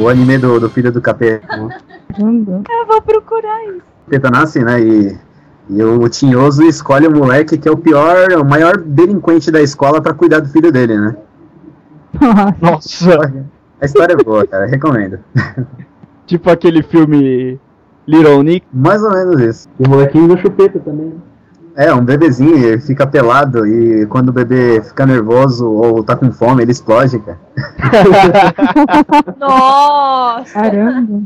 O 0.00 0.08
anime 0.08 0.38
do, 0.38 0.58
do 0.58 0.68
filho 0.68 0.90
do 0.90 1.00
capeta. 1.00 1.56
Eu 2.18 2.86
vou 2.86 3.00
procurar 3.00 3.64
isso. 3.64 3.82
nasce, 4.30 4.62
né? 4.62 4.80
E, 4.80 5.16
e 5.70 5.82
o 5.82 6.08
Tinhoso 6.08 6.64
escolhe 6.64 7.06
o 7.06 7.12
moleque 7.12 7.56
que 7.56 7.68
é 7.68 7.70
o 7.70 7.76
pior, 7.76 8.32
o 8.32 8.44
maior 8.44 8.76
delinquente 8.76 9.50
da 9.50 9.62
escola 9.62 10.02
pra 10.02 10.12
cuidar 10.12 10.40
do 10.40 10.48
filho 10.48 10.70
dele, 10.72 10.98
né? 10.98 11.16
Nossa. 12.60 13.43
A 13.80 13.84
história 13.84 14.14
é 14.14 14.16
boa, 14.16 14.46
cara, 14.46 14.66
recomendo. 14.66 15.18
tipo 16.26 16.50
aquele 16.50 16.82
filme 16.82 17.58
Little 18.06 18.42
Nick. 18.42 18.66
Mais 18.72 19.02
ou 19.02 19.10
menos 19.10 19.40
isso. 19.40 19.68
E 19.78 19.86
o 19.86 19.88
molequinho 19.90 20.28
da 20.28 20.36
chupeta 20.36 20.78
também. 20.80 21.06
né? 21.06 21.14
É, 21.76 21.92
um 21.92 22.04
bebezinho, 22.04 22.56
ele 22.56 22.80
fica 22.80 23.04
pelado 23.04 23.66
e 23.66 24.06
quando 24.06 24.28
o 24.28 24.32
bebê 24.32 24.80
fica 24.80 25.04
nervoso 25.04 25.68
ou 25.68 26.04
tá 26.04 26.14
com 26.14 26.30
fome, 26.30 26.62
ele 26.62 26.70
explode, 26.70 27.18
cara. 27.18 27.38
Nossa! 29.38 30.52
Caramba. 30.52 31.22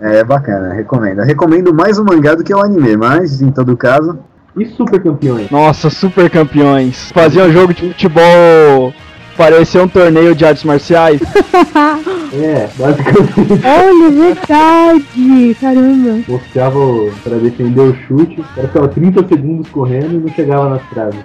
É 0.00 0.22
bacana, 0.22 0.74
recomendo. 0.74 1.20
Eu 1.20 1.24
recomendo 1.24 1.72
mais 1.72 1.98
o 1.98 2.04
mangá 2.04 2.34
do 2.34 2.44
que 2.44 2.54
o 2.54 2.60
anime, 2.60 2.96
mas 2.96 3.40
em 3.40 3.50
todo 3.50 3.74
caso, 3.76 4.18
E 4.56 4.66
super 4.66 5.02
campeões? 5.02 5.50
Nossa, 5.50 5.88
super 5.88 6.28
campeões. 6.30 7.10
Faziam 7.12 7.46
um 7.48 7.52
jogo 7.52 7.72
de 7.72 7.88
futebol. 7.88 8.92
Parecia 9.36 9.82
um 9.82 9.88
torneio 9.88 10.34
de 10.34 10.44
artes 10.44 10.64
marciais. 10.64 11.20
É, 12.34 12.68
basicamente. 12.76 13.60
Olha, 13.64 14.10
verdade. 14.10 15.56
Caramba. 15.60 16.20
Mostrava 16.28 16.78
o- 16.78 17.12
pra 17.22 17.36
defender 17.36 17.80
o 17.80 17.94
chute, 18.06 18.40
o 18.40 18.44
cara 18.54 18.68
ficava 18.68 18.88
30 18.88 19.28
segundos 19.28 19.68
correndo 19.70 20.14
e 20.14 20.18
não 20.18 20.28
chegava 20.34 20.68
nas 20.70 20.82
traves. 20.90 21.20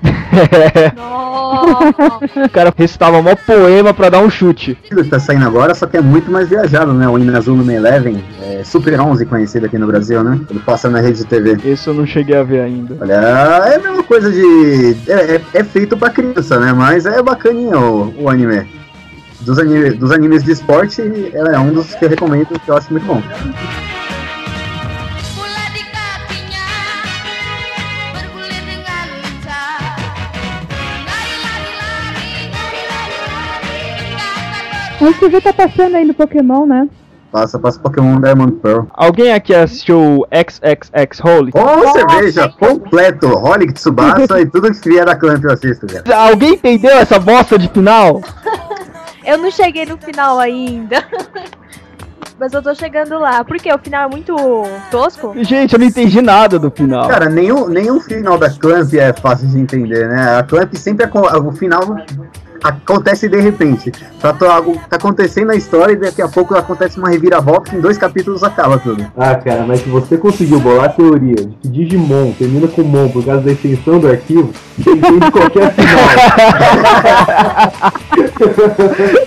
Nossa! 0.96 2.20
o 2.46 2.50
cara 2.50 2.74
recitava 2.78 3.22
mó 3.22 3.36
poema 3.36 3.94
pra 3.94 4.10
dar 4.10 4.20
um 4.20 4.30
chute. 4.30 4.78
que 4.84 5.04
tá 5.06 5.20
saindo 5.20 5.46
agora, 5.46 5.74
só 5.74 5.88
que 5.88 5.98
é 5.98 6.02
muito 6.02 6.30
mais 6.32 6.48
viajado, 6.50 6.94
né? 6.94 7.08
O 7.08 7.18
Inazuma 7.18 7.74
Eleven, 7.74 8.24
é 8.42 8.64
Super 8.64 9.00
11 9.00 9.26
conhecido 9.26 9.66
aqui 9.66 9.78
no 9.78 9.88
Brasil, 9.88 10.24
né? 10.24 10.40
Ele 10.50 10.60
passa 10.60 10.90
na 10.90 11.00
rede 11.00 11.20
de 11.20 11.26
TV. 11.26 11.58
Esse 11.66 11.88
eu 11.88 11.94
não 11.94 12.06
cheguei 12.06 12.36
a 12.38 12.44
ver 12.44 12.62
ainda. 12.62 12.96
Olha, 13.02 13.14
é 13.14 13.76
a 13.76 13.80
mesma 13.80 14.04
coisa 14.04 14.32
de. 14.32 14.96
É, 15.08 15.36
é- 15.36 15.42
é 15.54 15.64
feito 15.64 15.98
pra 15.98 16.10
criança, 16.10 16.60
né? 16.60 16.74
Mas 16.74 17.06
é 17.06 17.22
bacaninha 17.24 17.78
o, 17.80 18.14
o 18.24 18.30
anime. 18.30 18.68
Dos, 19.50 19.58
anime, 19.58 19.90
dos 19.96 20.12
animes 20.12 20.44
de 20.44 20.52
esporte, 20.52 21.02
é 21.02 21.60
um 21.60 21.74
dos 21.74 21.96
que 21.96 22.06
eu 22.06 22.10
recomendo, 22.10 22.60
que 22.60 22.70
eu 22.70 22.78
acho 22.78 22.92
muito 22.92 23.08
bom. 23.08 23.20
Você 35.00 35.32
já 35.32 35.42
tá 35.42 35.52
passando 35.52 35.96
aí 35.96 36.06
no 36.06 36.14
Pokémon, 36.14 36.68
né? 36.68 36.88
Passa, 37.32 37.60
passa 37.60 37.80
Pokémon 37.80 38.20
Diamond 38.20 38.54
Pearl. 38.54 38.86
Alguém 38.92 39.32
aqui 39.34 39.54
assistiu 39.54 40.26
XXX 40.34 41.24
Holy? 41.24 41.52
Com 41.52 41.92
cerveja 41.92 42.50
completo, 42.50 43.28
Holic 43.28 43.74
Tsubasa 43.74 44.42
e 44.42 44.48
tudo 44.48 44.72
que 44.72 44.90
vier 44.90 45.06
da 45.06 45.16
Clamp 45.16 45.44
eu 45.44 45.52
assisto, 45.52 45.86
cara. 45.86 46.30
Alguém 46.30 46.54
entendeu 46.54 46.92
essa 46.98 47.20
bosta 47.20 47.58
de 47.58 47.68
final? 47.70 48.20
Eu 49.26 49.38
não 49.38 49.52
cheguei 49.52 49.86
no 49.86 49.98
final 49.98 50.40
ainda. 50.40 51.04
Mas 52.40 52.54
eu 52.54 52.62
tô 52.64 52.74
chegando 52.74 53.20
lá. 53.20 53.44
Porque 53.44 53.72
o 53.74 53.78
final 53.78 54.08
é 54.08 54.10
muito 54.10 54.34
tosco. 54.90 55.34
Gente, 55.44 55.74
eu 55.74 55.80
não 55.80 55.86
entendi 55.86 56.22
nada 56.22 56.58
do 56.58 56.72
final. 56.72 57.08
Cara, 57.10 57.28
nenhum, 57.30 57.68
nenhum 57.68 58.00
final 58.00 58.38
da 58.38 58.50
Clamp 58.50 58.94
é 58.94 59.12
fácil 59.12 59.48
de 59.50 59.60
entender, 59.60 60.08
né? 60.08 60.38
A 60.40 60.44
Clamp 60.44 60.74
sempre, 60.76 61.06
aco- 61.06 61.20
o 61.20 61.52
final 61.52 61.82
acontece 62.64 63.28
de 63.30 63.40
repente. 63.40 63.92
Tá, 64.22 64.36
algo- 64.54 64.80
tá 64.90 64.96
acontecendo 64.98 65.52
a 65.52 65.56
história 65.56 65.94
e 65.94 65.98
daqui 65.98 66.22
a 66.22 66.28
pouco 66.28 66.56
acontece 66.56 66.98
uma 66.98 67.10
reviravolta 67.10 67.72
que 67.72 67.76
em 67.78 67.82
dois 67.82 67.98
capítulos 67.98 68.44
acaba 68.44 68.78
tudo. 68.78 69.06
Ah, 69.18 69.36
cara, 69.36 69.64
mas 69.68 69.82
se 69.82 69.90
você 69.90 70.18
conseguiu 70.18 70.60
bolar 70.60 70.86
a 70.86 70.90
teoria 70.90 71.36
de 71.36 71.48
que 71.62 71.68
Digimon 71.68 72.32
termina 72.34 72.68
com 72.68 72.84
Mon 72.84 73.10
por 73.10 73.26
causa 73.26 73.42
da 73.42 73.52
extensão 73.52 74.00
do 74.00 74.08
arquivo, 74.08 74.52
você 74.78 74.92
entende 74.92 75.32
qualquer 75.32 75.74
final. 75.78 76.00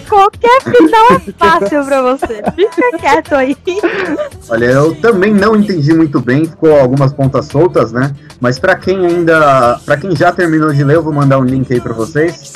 Qualquer 0.08 0.60
final 0.62 1.06
é 1.12 1.32
fácil 1.38 1.84
pra 1.84 2.02
você. 2.02 2.42
Fica 2.54 2.98
quieto 2.98 3.34
aí. 3.34 3.56
Olha, 4.48 4.66
eu 4.66 4.94
também 4.96 5.32
não 5.32 5.56
entendi 5.56 5.92
muito 5.94 6.20
bem, 6.20 6.44
ficou 6.46 6.78
algumas 6.78 7.12
pontas 7.12 7.46
soltas, 7.46 7.92
né? 7.92 8.12
Mas 8.40 8.58
pra 8.58 8.76
quem 8.76 9.04
ainda, 9.06 9.78
Pra 9.84 9.96
quem 9.96 10.14
já 10.14 10.32
terminou 10.32 10.72
de 10.72 10.84
ler, 10.84 10.96
eu 10.96 11.02
vou 11.02 11.12
mandar 11.12 11.38
um 11.38 11.44
link 11.44 11.72
aí 11.72 11.80
pra 11.80 11.92
vocês. 11.92 12.52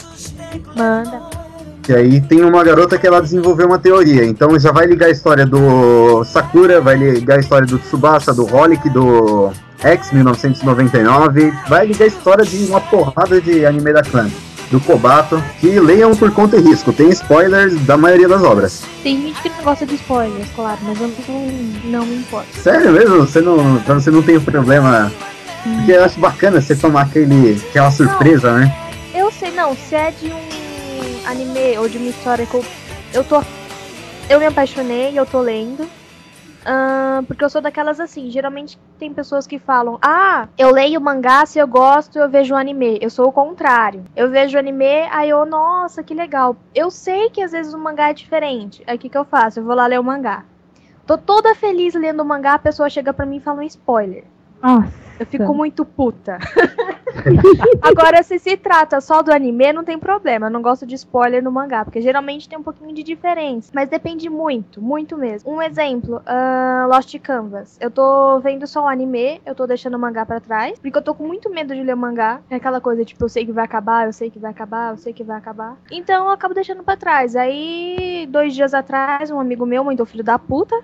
Manda. 0.76 1.22
E 1.88 1.94
aí 1.94 2.20
tem 2.20 2.44
uma 2.44 2.64
garota 2.64 2.98
que 2.98 3.06
ela 3.06 3.22
desenvolveu 3.22 3.68
uma 3.68 3.78
teoria. 3.78 4.24
Então 4.24 4.58
já 4.58 4.72
vai 4.72 4.86
ligar 4.86 5.06
a 5.06 5.10
história 5.10 5.46
do 5.46 6.24
Sakura, 6.24 6.80
vai 6.80 6.96
ligar 6.96 7.36
a 7.36 7.40
história 7.40 7.66
do 7.66 7.78
Tsubasa, 7.78 8.34
do 8.34 8.52
Holic, 8.52 8.90
do 8.90 9.52
X 9.78 10.10
1999. 10.10 11.52
Vai 11.68 11.86
ligar 11.86 12.06
a 12.06 12.08
história 12.08 12.44
de 12.44 12.64
uma 12.64 12.80
porrada 12.80 13.40
de 13.40 13.64
anime 13.64 13.92
da 13.92 14.02
Clan. 14.02 14.28
Do 14.68 14.80
Kobato, 14.80 15.40
que 15.60 15.78
leiam 15.78 16.16
por 16.16 16.32
conta 16.32 16.56
e 16.56 16.60
risco. 16.60 16.92
Tem 16.92 17.08
spoilers 17.10 17.78
da 17.86 17.96
maioria 17.96 18.26
das 18.26 18.42
obras. 18.42 18.82
Tem 19.04 19.22
gente 19.22 19.40
que 19.40 19.48
não 19.48 19.62
gosta 19.62 19.86
de 19.86 19.94
spoilers, 19.94 20.48
claro, 20.56 20.78
mas 20.82 21.00
eu 21.00 21.12
não, 21.28 22.00
não 22.00 22.06
me 22.06 22.16
importo. 22.16 22.48
Sério 22.64 22.90
mesmo? 22.90 23.18
Você 23.18 23.40
não, 23.40 23.78
você 23.78 24.10
não 24.10 24.22
tem 24.22 24.40
problema. 24.40 25.12
Porque 25.62 25.92
eu 25.92 26.02
acho 26.02 26.18
bacana 26.18 26.60
você 26.60 26.74
tomar 26.74 27.02
aquele, 27.02 27.62
aquela 27.70 27.92
surpresa, 27.92 28.52
né? 28.54 28.85
Eu 29.26 29.32
sei, 29.32 29.50
não, 29.50 29.74
se 29.74 29.92
é 29.92 30.12
de 30.12 30.32
um 30.32 31.28
anime 31.28 31.76
ou 31.78 31.88
de 31.88 31.98
uma 31.98 32.10
história 32.10 32.46
que 32.46 32.54
eu, 32.54 32.64
eu 33.12 33.24
tô. 33.24 33.42
Eu 34.30 34.38
me 34.38 34.46
apaixonei 34.46 35.18
eu 35.18 35.26
tô 35.26 35.40
lendo. 35.40 35.84
Ahn, 36.64 37.24
porque 37.24 37.42
eu 37.42 37.50
sou 37.50 37.60
daquelas 37.60 37.98
assim, 37.98 38.30
geralmente 38.30 38.78
tem 39.00 39.12
pessoas 39.12 39.44
que 39.44 39.58
falam, 39.58 39.98
ah, 40.00 40.46
eu 40.56 40.70
leio 40.70 41.00
mangá, 41.00 41.44
se 41.44 41.58
eu 41.58 41.66
gosto, 41.66 42.20
eu 42.20 42.30
vejo 42.30 42.54
anime. 42.54 43.00
Eu 43.02 43.10
sou 43.10 43.26
o 43.26 43.32
contrário. 43.32 44.04
Eu 44.14 44.30
vejo 44.30 44.56
anime, 44.56 45.08
aí 45.10 45.30
eu, 45.30 45.44
nossa, 45.44 46.04
que 46.04 46.14
legal. 46.14 46.54
Eu 46.72 46.88
sei 46.88 47.28
que 47.28 47.42
às 47.42 47.50
vezes 47.50 47.74
o 47.74 47.78
mangá 47.80 48.10
é 48.10 48.14
diferente. 48.14 48.84
Aí 48.86 48.94
o 48.94 48.98
que, 48.98 49.08
que 49.08 49.18
eu 49.18 49.24
faço? 49.24 49.58
Eu 49.58 49.64
vou 49.64 49.74
lá 49.74 49.88
ler 49.88 49.98
o 49.98 50.04
mangá. 50.04 50.44
Tô 51.04 51.18
toda 51.18 51.52
feliz 51.52 51.94
lendo 51.94 52.20
o 52.20 52.24
mangá, 52.24 52.54
a 52.54 52.60
pessoa 52.60 52.88
chega 52.88 53.12
pra 53.12 53.26
mim 53.26 53.38
e 53.38 53.40
fala 53.40 53.58
um 53.58 53.64
spoiler. 53.64 54.22
Nossa. 54.62 55.05
Eu 55.18 55.26
fico 55.26 55.54
muito 55.54 55.84
puta. 55.84 56.38
Agora, 57.82 58.22
se 58.22 58.38
se 58.38 58.56
trata 58.56 59.00
só 59.00 59.22
do 59.22 59.32
anime, 59.32 59.72
não 59.72 59.84
tem 59.84 59.98
problema. 59.98 60.46
Eu 60.46 60.50
não 60.50 60.62
gosto 60.62 60.86
de 60.86 60.94
spoiler 60.94 61.42
no 61.42 61.50
mangá, 61.50 61.84
porque 61.84 62.00
geralmente 62.00 62.48
tem 62.48 62.58
um 62.58 62.62
pouquinho 62.62 62.94
de 62.94 63.02
diferença. 63.02 63.70
Mas 63.74 63.88
depende 63.88 64.28
muito, 64.28 64.80
muito 64.80 65.16
mesmo. 65.16 65.50
Um 65.50 65.62
exemplo, 65.62 66.22
ahn, 66.26 66.86
Lost 66.88 67.18
Canvas. 67.20 67.78
Eu 67.80 67.90
tô 67.90 68.38
vendo 68.40 68.66
só 68.66 68.84
o 68.84 68.88
anime, 68.88 69.40
eu 69.46 69.54
tô 69.54 69.66
deixando 69.66 69.94
o 69.94 69.98
mangá 69.98 70.26
pra 70.26 70.40
trás, 70.40 70.78
porque 70.78 70.96
eu 70.96 71.02
tô 71.02 71.14
com 71.14 71.26
muito 71.26 71.50
medo 71.50 71.74
de 71.74 71.82
ler 71.82 71.94
o 71.94 71.98
mangá. 71.98 72.40
É 72.50 72.56
aquela 72.56 72.80
coisa, 72.80 73.04
tipo, 73.04 73.24
eu 73.24 73.28
sei 73.28 73.44
que 73.46 73.52
vai 73.52 73.64
acabar, 73.64 74.06
eu 74.06 74.12
sei 74.12 74.30
que 74.30 74.38
vai 74.38 74.50
acabar, 74.50 74.92
eu 74.92 74.98
sei 74.98 75.12
que 75.12 75.24
vai 75.24 75.38
acabar. 75.38 75.76
Então 75.90 76.26
eu 76.26 76.30
acabo 76.30 76.54
deixando 76.54 76.82
pra 76.82 76.96
trás. 76.96 77.34
Aí, 77.36 78.26
dois 78.30 78.54
dias 78.54 78.74
atrás, 78.74 79.30
um 79.30 79.40
amigo 79.40 79.64
meu, 79.66 79.82
muito 79.84 80.04
filho 80.04 80.24
da 80.24 80.38
puta, 80.38 80.76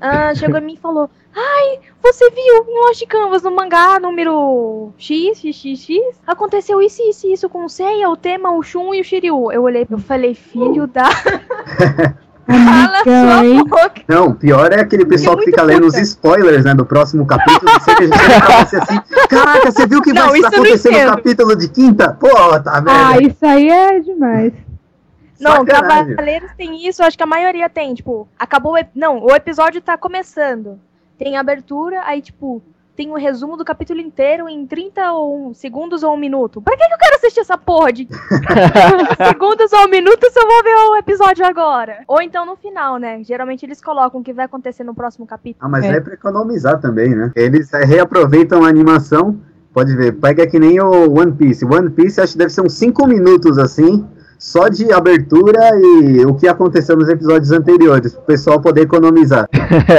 ah, 0.00 0.34
chegou 0.34 0.58
em 0.58 0.64
mim 0.64 0.74
e 0.74 0.80
falou: 0.80 1.10
Ai, 1.34 1.78
você 2.02 2.30
viu 2.30 2.64
em 2.68 2.86
Lost 2.86 3.06
Canvas 3.06 3.42
no 3.42 3.54
mangá 3.54 4.00
número 4.00 4.92
X, 4.98 5.38
X, 5.38 5.56
X, 5.56 5.80
X? 5.80 6.20
Aconteceu 6.26 6.80
isso, 6.80 7.02
isso, 7.02 7.26
isso 7.26 7.48
com 7.48 7.64
o 7.64 7.68
Seiya, 7.68 8.08
o 8.08 8.16
Tema, 8.16 8.50
o 8.50 8.62
Shun 8.62 8.94
e 8.94 9.00
o 9.00 9.04
Shiryu. 9.04 9.52
Eu 9.52 9.62
olhei, 9.62 9.86
eu 9.88 9.98
falei, 9.98 10.34
filho 10.34 10.86
da. 10.86 11.08
Cala 12.50 13.04
sua 13.04 13.64
boca. 13.64 14.02
Não, 14.08 14.34
pior 14.34 14.72
é 14.72 14.80
aquele 14.80 15.04
pessoal 15.04 15.36
que 15.36 15.44
fica 15.44 15.62
lendo 15.62 15.86
os 15.86 15.92
puta. 15.92 16.02
spoilers, 16.02 16.64
né, 16.64 16.74
do 16.74 16.84
próximo 16.84 17.24
capítulo. 17.24 17.70
Você 17.72 17.94
que 17.94 18.02
a 18.02 18.06
gente 18.06 18.76
assim, 18.76 19.00
caraca, 19.28 19.70
você 19.70 19.86
viu 19.86 20.00
o 20.00 20.02
que 20.02 20.12
Não, 20.12 20.30
vai 20.30 20.40
não 20.40 20.48
acontecer 20.48 20.90
no 20.90 21.10
capítulo 21.12 21.54
de 21.54 21.68
quinta? 21.68 22.16
Pô, 22.18 22.28
tá 22.60 22.80
vendo? 22.80 22.90
Ah, 22.90 23.18
isso 23.20 23.46
aí 23.46 23.68
é 23.68 24.00
demais. 24.00 24.52
Não, 25.40 25.52
Sacanagem. 25.66 26.14
Cavaleiros 26.16 26.52
tem 26.56 26.86
isso, 26.86 27.02
acho 27.02 27.16
que 27.16 27.22
a 27.22 27.26
maioria 27.26 27.68
tem. 27.68 27.94
Tipo, 27.94 28.28
acabou 28.38 28.74
o. 28.78 28.84
Não, 28.94 29.22
o 29.24 29.34
episódio 29.34 29.80
tá 29.80 29.96
começando. 29.96 30.78
Tem 31.18 31.36
abertura, 31.36 32.02
aí, 32.04 32.22
tipo, 32.22 32.62
tem 32.96 33.10
o 33.10 33.14
resumo 33.14 33.56
do 33.56 33.64
capítulo 33.64 34.00
inteiro 34.00 34.48
em 34.48 34.66
30 34.66 35.12
ou 35.12 35.48
um, 35.48 35.54
segundos 35.54 36.02
ou 36.02 36.14
um 36.14 36.16
minuto. 36.16 36.60
Pra 36.62 36.76
que, 36.76 36.86
que 36.86 36.92
eu 36.94 36.98
quero 36.98 37.16
assistir 37.16 37.40
essa 37.40 37.56
porra 37.58 37.92
de 37.92 38.06
segundos 39.28 39.72
ou 39.72 39.84
um 39.86 39.88
minuto 39.88 40.30
se 40.30 40.38
eu 40.38 40.46
vou 40.46 40.62
ver 40.62 40.74
o 40.74 40.96
episódio 40.96 41.44
agora? 41.46 42.04
Ou 42.06 42.20
então 42.22 42.44
no 42.46 42.56
final, 42.56 42.96
né? 42.98 43.22
Geralmente 43.22 43.64
eles 43.64 43.80
colocam 43.80 44.20
o 44.20 44.24
que 44.24 44.32
vai 44.32 44.44
acontecer 44.44 44.84
no 44.84 44.94
próximo 44.94 45.26
capítulo. 45.26 45.64
Ah, 45.64 45.68
mas 45.68 45.84
É. 45.84 45.96
é 45.96 46.00
pra 46.00 46.14
economizar 46.14 46.80
também, 46.80 47.14
né? 47.14 47.32
Eles 47.36 47.72
é, 47.72 47.84
reaproveitam 47.84 48.64
a 48.64 48.68
animação. 48.68 49.40
Pode 49.72 49.94
ver, 49.94 50.12
pega 50.18 50.46
que 50.46 50.58
nem 50.58 50.80
o 50.80 51.12
One 51.18 51.32
Piece. 51.32 51.64
One 51.64 51.90
Piece 51.90 52.20
acho 52.20 52.32
que 52.32 52.38
deve 52.38 52.50
ser 52.52 52.60
uns 52.62 52.72
5 52.74 53.06
minutos 53.06 53.56
assim, 53.56 54.06
só 54.40 54.68
de 54.68 54.90
abertura 54.90 55.70
e 55.74 56.24
o 56.24 56.34
que 56.34 56.48
aconteceu 56.48 56.96
nos 56.96 57.10
episódios 57.10 57.52
anteriores, 57.52 58.14
pro 58.14 58.22
pessoal 58.22 58.58
poder 58.58 58.80
economizar. 58.80 59.46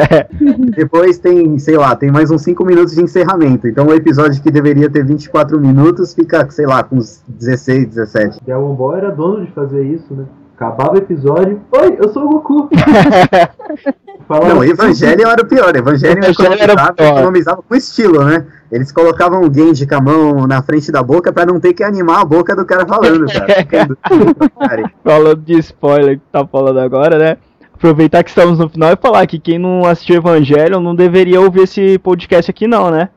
Depois 0.75 1.19
tem, 1.19 1.59
sei 1.59 1.77
lá, 1.77 1.95
tem 1.95 2.11
mais 2.11 2.31
uns 2.31 2.41
5 2.41 2.65
minutos 2.65 2.95
de 2.95 3.03
encerramento. 3.03 3.67
Então 3.67 3.85
o 3.85 3.93
episódio 3.93 4.41
que 4.41 4.49
deveria 4.49 4.89
ter 4.89 5.05
24 5.05 5.59
minutos 5.59 6.15
fica, 6.15 6.49
sei 6.49 6.65
lá, 6.65 6.83
com 6.83 6.95
uns 6.97 7.21
16, 7.27 7.89
17. 7.89 8.39
Dragon 8.43 8.73
Ball 8.73 8.95
era 8.95 9.11
dono 9.11 9.45
de 9.45 9.51
fazer 9.51 9.83
isso, 9.83 10.11
né? 10.13 10.25
Acabava 10.61 10.93
o 10.93 10.97
episódio. 10.97 11.59
Oi, 11.71 11.97
eu 11.99 12.09
sou 12.09 12.23
o 12.23 12.29
Goku. 12.29 12.69
Falava 14.27 14.53
Não, 14.53 14.63
Evangelho 14.63 15.27
era 15.27 15.41
o 15.41 15.47
pior. 15.47 15.75
Evangelho 15.75 16.19
Evangelho 16.19 16.53
era 16.53 16.73
o 16.73 16.75
economizava, 16.75 16.93
pior. 16.93 17.17
economizava 17.17 17.63
com 17.67 17.75
estilo, 17.75 18.23
né? 18.23 18.45
Eles 18.71 18.91
colocavam 18.91 19.41
o 19.41 19.51
Genji 19.51 19.87
com 19.87 19.95
a 19.95 20.01
mão 20.01 20.45
na 20.45 20.61
frente 20.61 20.91
da 20.91 21.01
boca 21.01 21.33
pra 21.33 21.47
não 21.47 21.59
ter 21.59 21.73
que 21.73 21.83
animar 21.83 22.21
a 22.21 22.25
boca 22.25 22.55
do 22.55 22.63
cara 22.63 22.85
falando, 22.85 23.25
cara. 23.25 24.91
Falando 25.03 25.41
de 25.41 25.57
spoiler 25.57 26.19
que 26.19 26.23
tá 26.31 26.45
falando 26.45 26.79
agora, 26.79 27.17
né? 27.17 27.37
Aproveitar 27.73 28.23
que 28.23 28.29
estamos 28.29 28.59
no 28.59 28.69
final 28.69 28.91
e 28.91 28.97
falar 28.97 29.25
que 29.25 29.39
quem 29.39 29.57
não 29.57 29.83
assistiu 29.87 30.17
Evangelho 30.17 30.79
não 30.79 30.93
deveria 30.93 31.41
ouvir 31.41 31.63
esse 31.63 31.97
podcast 31.97 32.51
aqui 32.51 32.67
não, 32.67 32.91
né? 32.91 33.09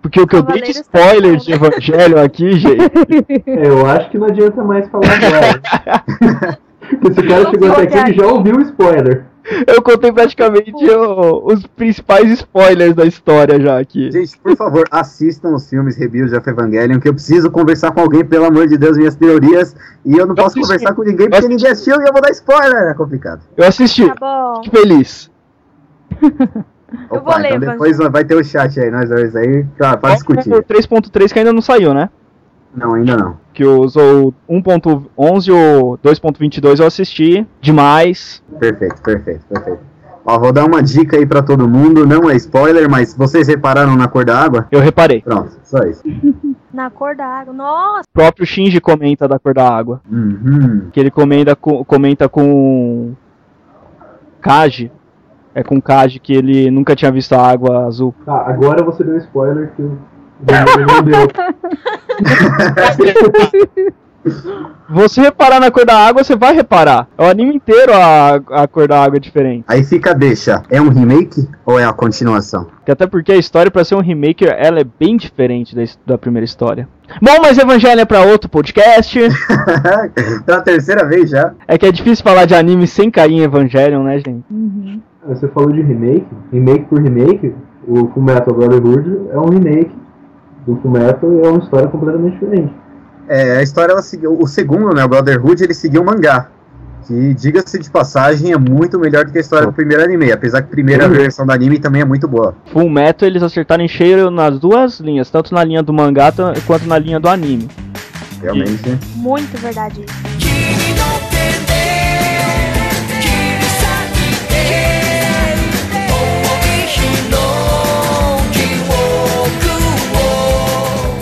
Porque 0.00 0.20
o 0.20 0.26
que 0.26 0.36
eu 0.36 0.42
dei 0.42 0.62
de 0.62 0.70
spoiler 0.70 1.36
de 1.36 1.52
Evangelho 1.52 2.20
aqui, 2.20 2.52
gente. 2.56 2.80
É, 3.44 3.66
eu 3.66 3.84
acho 3.84 4.08
que 4.08 4.18
não 4.18 4.28
adianta 4.28 4.62
mais 4.62 4.88
falar 4.88 5.08
agora. 5.12 6.58
Porque 7.00 7.14
se 7.14 7.20
o 7.20 7.28
cara 7.28 7.50
chegou 7.50 7.72
até 7.72 7.82
aqui, 7.82 7.98
ele 8.10 8.14
já 8.20 8.26
ouviu 8.26 8.56
o 8.56 8.62
spoiler. 8.62 9.24
Eu 9.64 9.80
contei 9.80 10.10
praticamente 10.10 10.72
o- 10.90 11.46
os 11.52 11.64
principais 11.68 12.28
spoilers 12.32 12.94
da 12.94 13.04
história 13.04 13.60
já 13.60 13.78
aqui. 13.78 14.10
Gente, 14.10 14.36
por 14.38 14.56
favor, 14.56 14.84
assistam 14.90 15.50
os 15.54 15.68
filmes 15.70 15.96
Reviews 15.96 16.32
of 16.32 16.48
Evangelion, 16.50 16.98
que 16.98 17.08
eu 17.08 17.14
preciso 17.14 17.48
conversar 17.48 17.92
com 17.92 18.00
alguém, 18.00 18.24
pelo 18.24 18.44
amor 18.46 18.66
de 18.66 18.76
Deus, 18.76 18.96
minhas 18.96 19.14
teorias. 19.14 19.76
E 20.04 20.16
eu 20.16 20.26
não 20.26 20.34
posso 20.34 20.58
assisti. 20.58 20.62
conversar 20.62 20.94
com 20.94 21.02
ninguém 21.02 21.30
porque 21.30 21.44
Eu 21.44 21.48
ninguém 21.48 21.70
assistiu 21.70 21.94
e 22.00 22.08
eu 22.08 22.12
vou 22.12 22.20
dar 22.20 22.30
spoiler. 22.30 22.88
É 22.90 22.94
complicado. 22.94 23.40
Eu 23.56 23.66
assisti, 23.68 24.06
Tá 24.08 24.14
bom. 24.18 24.62
fiquei 24.64 24.80
feliz. 24.82 25.30
Eu 27.12 27.20
vou 27.20 27.36
ler, 27.36 27.48
então 27.56 27.72
depois 27.72 27.98
vai 27.98 28.24
ter 28.24 28.36
o 28.36 28.44
chat 28.44 28.78
aí, 28.80 28.90
nós 28.92 29.08
dois 29.08 29.34
aí, 29.34 29.64
pra, 29.76 29.96
pra 29.96 30.14
discutir. 30.14 30.52
O 30.52 30.62
3.3 30.62 31.32
que 31.32 31.38
ainda 31.40 31.52
não 31.52 31.60
saiu, 31.60 31.92
né? 31.92 32.08
Não, 32.76 32.94
ainda 32.94 33.16
não. 33.16 33.36
Que 33.54 33.64
usou 33.64 34.34
o 34.46 34.54
1.11 34.54 35.52
ou 35.52 35.98
2.22 35.98 36.78
eu 36.78 36.86
assisti 36.86 37.46
demais. 37.60 38.42
Perfeito, 38.60 39.00
perfeito, 39.02 39.46
perfeito. 39.48 39.80
Ó, 40.28 40.38
vou 40.38 40.52
dar 40.52 40.64
uma 40.66 40.82
dica 40.82 41.16
aí 41.16 41.24
pra 41.24 41.40
todo 41.40 41.68
mundo, 41.68 42.04
não 42.04 42.28
é 42.28 42.34
spoiler, 42.34 42.90
mas 42.90 43.14
vocês 43.16 43.46
repararam 43.46 43.96
na 43.96 44.08
cor 44.08 44.24
da 44.24 44.36
água? 44.36 44.66
Eu 44.72 44.80
reparei. 44.80 45.22
Pronto, 45.22 45.52
só 45.62 45.78
isso. 45.84 46.02
Na 46.74 46.90
cor 46.90 47.16
da 47.16 47.24
água. 47.24 47.54
Nossa, 47.54 48.02
O 48.02 48.12
próprio 48.12 48.44
Shinji 48.44 48.82
comenta 48.82 49.26
da 49.26 49.38
cor 49.38 49.54
da 49.54 49.66
água. 49.66 50.02
Uhum. 50.10 50.90
Que 50.92 51.00
ele 51.00 51.10
comenta 51.10 51.56
com, 51.56 51.82
comenta 51.82 52.28
com 52.28 53.14
Kaji. 54.42 54.92
É 55.54 55.62
com 55.62 55.80
Kaji 55.80 56.18
que 56.18 56.34
ele 56.34 56.70
nunca 56.70 56.94
tinha 56.94 57.10
visto 57.10 57.32
a 57.32 57.40
água 57.40 57.86
azul. 57.86 58.14
Tá, 58.26 58.44
agora 58.46 58.84
você 58.84 59.02
deu 59.02 59.16
spoiler 59.16 59.72
que 59.74 59.80
o 59.80 59.86
Daniel 59.86 60.15
não 60.40 61.02
deu. 61.02 61.28
Você 64.88 65.20
reparar 65.20 65.60
na 65.60 65.70
cor 65.70 65.84
da 65.84 65.96
água, 65.96 66.22
você 66.22 66.34
vai 66.36 66.52
reparar. 66.52 67.08
É 67.16 67.22
o 67.22 67.30
anime 67.30 67.54
inteiro 67.54 67.92
a, 67.92 68.34
a 68.62 68.68
cor 68.68 68.88
da 68.88 69.02
água 69.02 69.16
é 69.16 69.20
diferente. 69.20 69.64
Aí 69.68 69.84
fica 69.84 70.10
a 70.10 70.14
deixa. 70.14 70.62
É 70.68 70.80
um 70.80 70.88
remake 70.88 71.48
ou 71.64 71.78
é 71.78 71.84
a 71.84 71.92
continuação? 71.92 72.66
Que 72.84 72.90
até 72.90 73.06
porque 73.06 73.32
a 73.32 73.36
história, 73.36 73.70
pra 73.70 73.84
ser 73.84 73.94
um 73.94 74.00
remake, 74.00 74.44
ela 74.44 74.80
é 74.80 74.84
bem 74.84 75.16
diferente 75.16 75.74
da, 75.74 75.84
da 76.04 76.18
primeira 76.18 76.44
história. 76.44 76.88
Bom, 77.22 77.36
mas 77.40 77.58
Evangelho 77.58 78.00
é 78.00 78.04
pra 78.04 78.22
outro 78.22 78.48
podcast. 78.48 79.18
Pela 80.44 80.60
terceira 80.60 81.04
vez 81.04 81.30
já. 81.30 81.52
É 81.66 81.78
que 81.78 81.86
é 81.86 81.92
difícil 81.92 82.24
falar 82.24 82.46
de 82.46 82.54
anime 82.54 82.86
sem 82.86 83.10
cair 83.10 83.32
em 83.32 83.42
Evangelion, 83.42 84.02
né, 84.02 84.18
gente? 84.18 84.44
Uhum. 84.50 85.00
Você 85.28 85.48
falou 85.48 85.72
de 85.72 85.82
remake, 85.82 86.26
remake 86.52 86.84
por 86.84 87.02
remake, 87.02 87.52
o 87.86 88.08
Fullmetal 88.08 88.54
Brotherhood 88.54 89.28
é 89.32 89.38
um 89.38 89.48
remake 89.48 89.90
do 90.66 90.76
Fullmetal 90.76 91.32
e 91.32 91.40
é 91.40 91.48
uma 91.48 91.62
história 91.62 91.88
completamente 91.88 92.32
diferente. 92.34 92.72
É, 93.28 93.58
a 93.58 93.62
história, 93.62 93.92
ela 93.92 94.02
seguiu, 94.02 94.36
o 94.40 94.46
segundo, 94.46 94.94
né, 94.94 95.04
o 95.04 95.08
Brotherhood, 95.08 95.62
ele 95.62 95.74
seguiu 95.74 96.02
o 96.02 96.04
mangá. 96.04 96.48
Que, 97.06 97.34
diga-se 97.34 97.78
de 97.78 97.88
passagem, 97.88 98.52
é 98.52 98.58
muito 98.58 98.98
melhor 98.98 99.24
do 99.24 99.30
que 99.30 99.38
a 99.38 99.40
história 99.40 99.66
do 99.66 99.72
primeiro 99.72 100.02
anime. 100.02 100.32
Apesar 100.32 100.60
que 100.62 100.66
a 100.68 100.70
primeira 100.70 101.06
Uhum. 101.06 101.12
versão 101.14 101.46
do 101.46 101.52
anime 101.52 101.78
também 101.78 102.02
é 102.02 102.04
muito 102.04 102.26
boa. 102.26 102.54
Full 102.72 102.90
Metal 102.90 103.28
eles 103.28 103.42
acertaram 103.44 103.84
em 103.84 103.88
cheio 103.88 104.28
nas 104.30 104.58
duas 104.58 104.98
linhas, 104.98 105.30
tanto 105.30 105.54
na 105.54 105.62
linha 105.62 105.82
do 105.84 105.92
mangá 105.92 106.32
quanto 106.66 106.86
na 106.88 106.98
linha 106.98 107.20
do 107.20 107.28
anime. 107.28 107.68
Realmente. 108.42 108.98
muito 109.16 109.56
verdade 109.60 110.04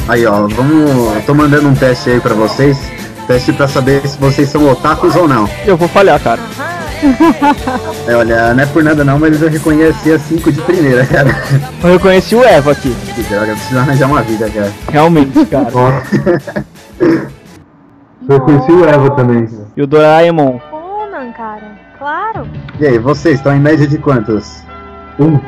Aí, 0.09 0.27
ó, 0.27 0.47
vamos. 0.47 1.15
Eu 1.15 1.23
tô 1.27 1.35
mandando 1.35 1.69
um 1.69 1.75
teste 1.75 2.11
aí 2.11 2.21
pra 2.21 2.35
vocês. 2.35 2.79
Teste 3.27 3.53
pra 3.53 3.67
saber 3.67 4.07
se 4.07 4.19
vocês 4.19 4.49
são 4.49 4.69
otakus 4.71 5.17
ou 5.17 5.27
não. 5.27 5.49
Eu 5.67 5.77
vou 5.77 5.89
falhar, 5.89 6.21
cara. 6.21 6.41
É, 8.07 8.15
olha, 8.15 8.55
não 8.55 8.63
é 8.63 8.67
por 8.67 8.83
nada 8.83 9.03
não, 9.03 9.19
mas 9.19 9.41
eu 9.41 9.49
reconheci 9.49 10.13
a 10.13 10.19
5 10.19 10.53
de 10.53 10.61
primeira, 10.63 11.07
cara. 11.07 11.29
Eu 11.83 11.93
reconheci 11.93 12.35
o 12.35 12.45
Eva 12.45 12.73
aqui. 12.73 12.95
Que 13.15 13.23
droga, 13.23 13.47
eu 13.47 13.57
preciso 13.57 13.79
arranjar 13.79 14.07
uma 14.07 14.23
vida, 14.23 14.49
cara. 14.51 14.73
Realmente, 14.91 15.45
cara. 15.47 15.71
Eu 18.27 18.41
conheci 18.41 18.73
o 18.73 18.85
Eva 18.87 19.11
também. 19.11 19.47
E 19.77 19.83
o 19.83 19.87
Doraemon. 19.87 20.59
Conan, 20.71 21.31
cara. 21.33 21.79
Claro. 21.99 22.49
E 22.81 22.87
aí, 22.87 22.99
vocês 22.99 23.37
estão 23.37 23.55
em 23.55 23.61
média 23.61 23.87
de 23.87 23.99
quantos? 23.99 24.63
Um. 25.19 25.39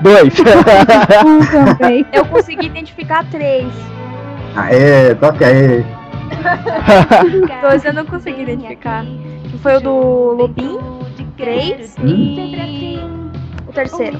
Dois. 0.00 0.34
Um 1.24 1.40
também. 1.76 2.06
Eu 2.12 2.26
consegui 2.26 2.66
identificar 2.66 3.24
três. 3.30 3.66
Aê, 4.58 5.14
toca 5.14 5.46
aí. 5.46 5.84
Dois 7.62 7.84
eu 7.84 7.92
não 7.92 8.04
consegui 8.04 8.42
identificar. 8.42 9.04
Que 9.44 9.58
foi 9.58 9.76
o 9.76 9.80
do 9.80 10.32
Lupin, 10.32 10.78
três 11.36 11.96
e 12.02 13.00
o 13.68 13.72
terceiro. 13.72 14.18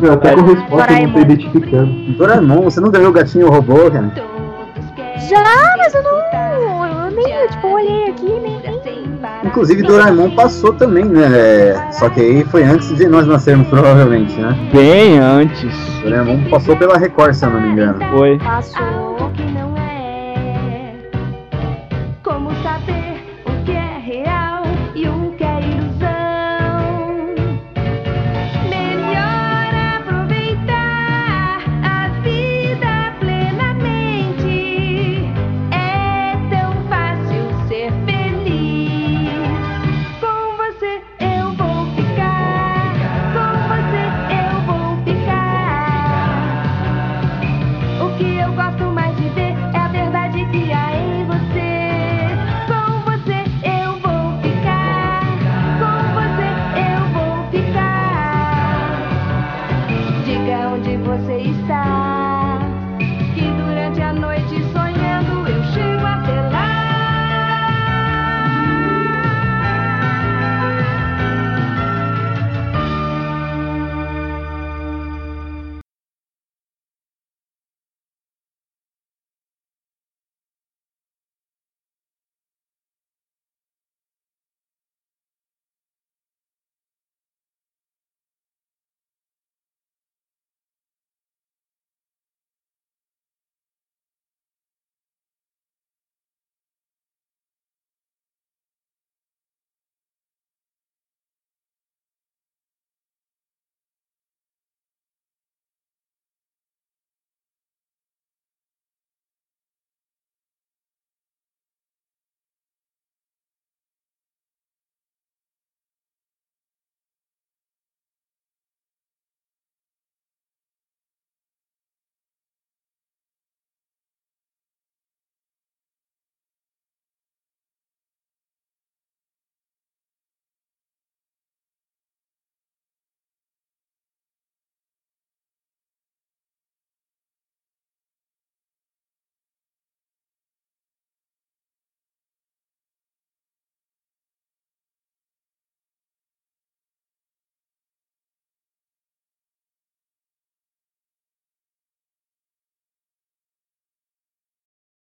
Meu, 0.00 0.12
até 0.12 0.34
com 0.34 0.42
resposta 0.42 0.62
eu 0.62 0.68
não 0.70 0.76
Doraemon. 0.76 1.12
tô 1.12 1.20
identificando. 1.20 2.12
Doraemon, 2.16 2.62
você 2.62 2.80
não 2.80 2.90
ganhou 2.90 3.10
o 3.10 3.12
gatinho 3.12 3.50
robô, 3.50 3.90
cara? 3.90 4.12
Já, 5.28 5.74
mas 5.76 5.94
eu 5.94 6.02
não. 6.02 6.18
Eu 7.06 7.10
nem, 7.10 7.30
eu, 7.34 7.48
tipo, 7.48 7.66
olhei 7.68 8.10
aqui, 8.10 8.40
nem. 8.40 8.58
Inclusive, 9.44 9.82
Doraemon 9.82 10.30
passou 10.34 10.72
também, 10.74 11.04
né? 11.04 11.26
É, 11.32 11.92
Só 11.92 12.08
que 12.08 12.20
aí 12.20 12.44
foi 12.44 12.62
antes 12.64 12.94
de 12.96 13.08
nós 13.08 13.26
nascermos, 13.26 13.68
provavelmente, 13.68 14.38
né? 14.38 14.56
Bem 14.72 15.18
antes. 15.18 15.74
Doraemon 16.02 16.50
passou 16.50 16.76
pela 16.76 16.98
Record, 16.98 17.34
se 17.34 17.44
eu 17.44 17.50
não 17.50 17.60
me 17.60 17.68
engano. 17.70 17.98
Foi. 18.10 18.38
Passou. 18.38 19.30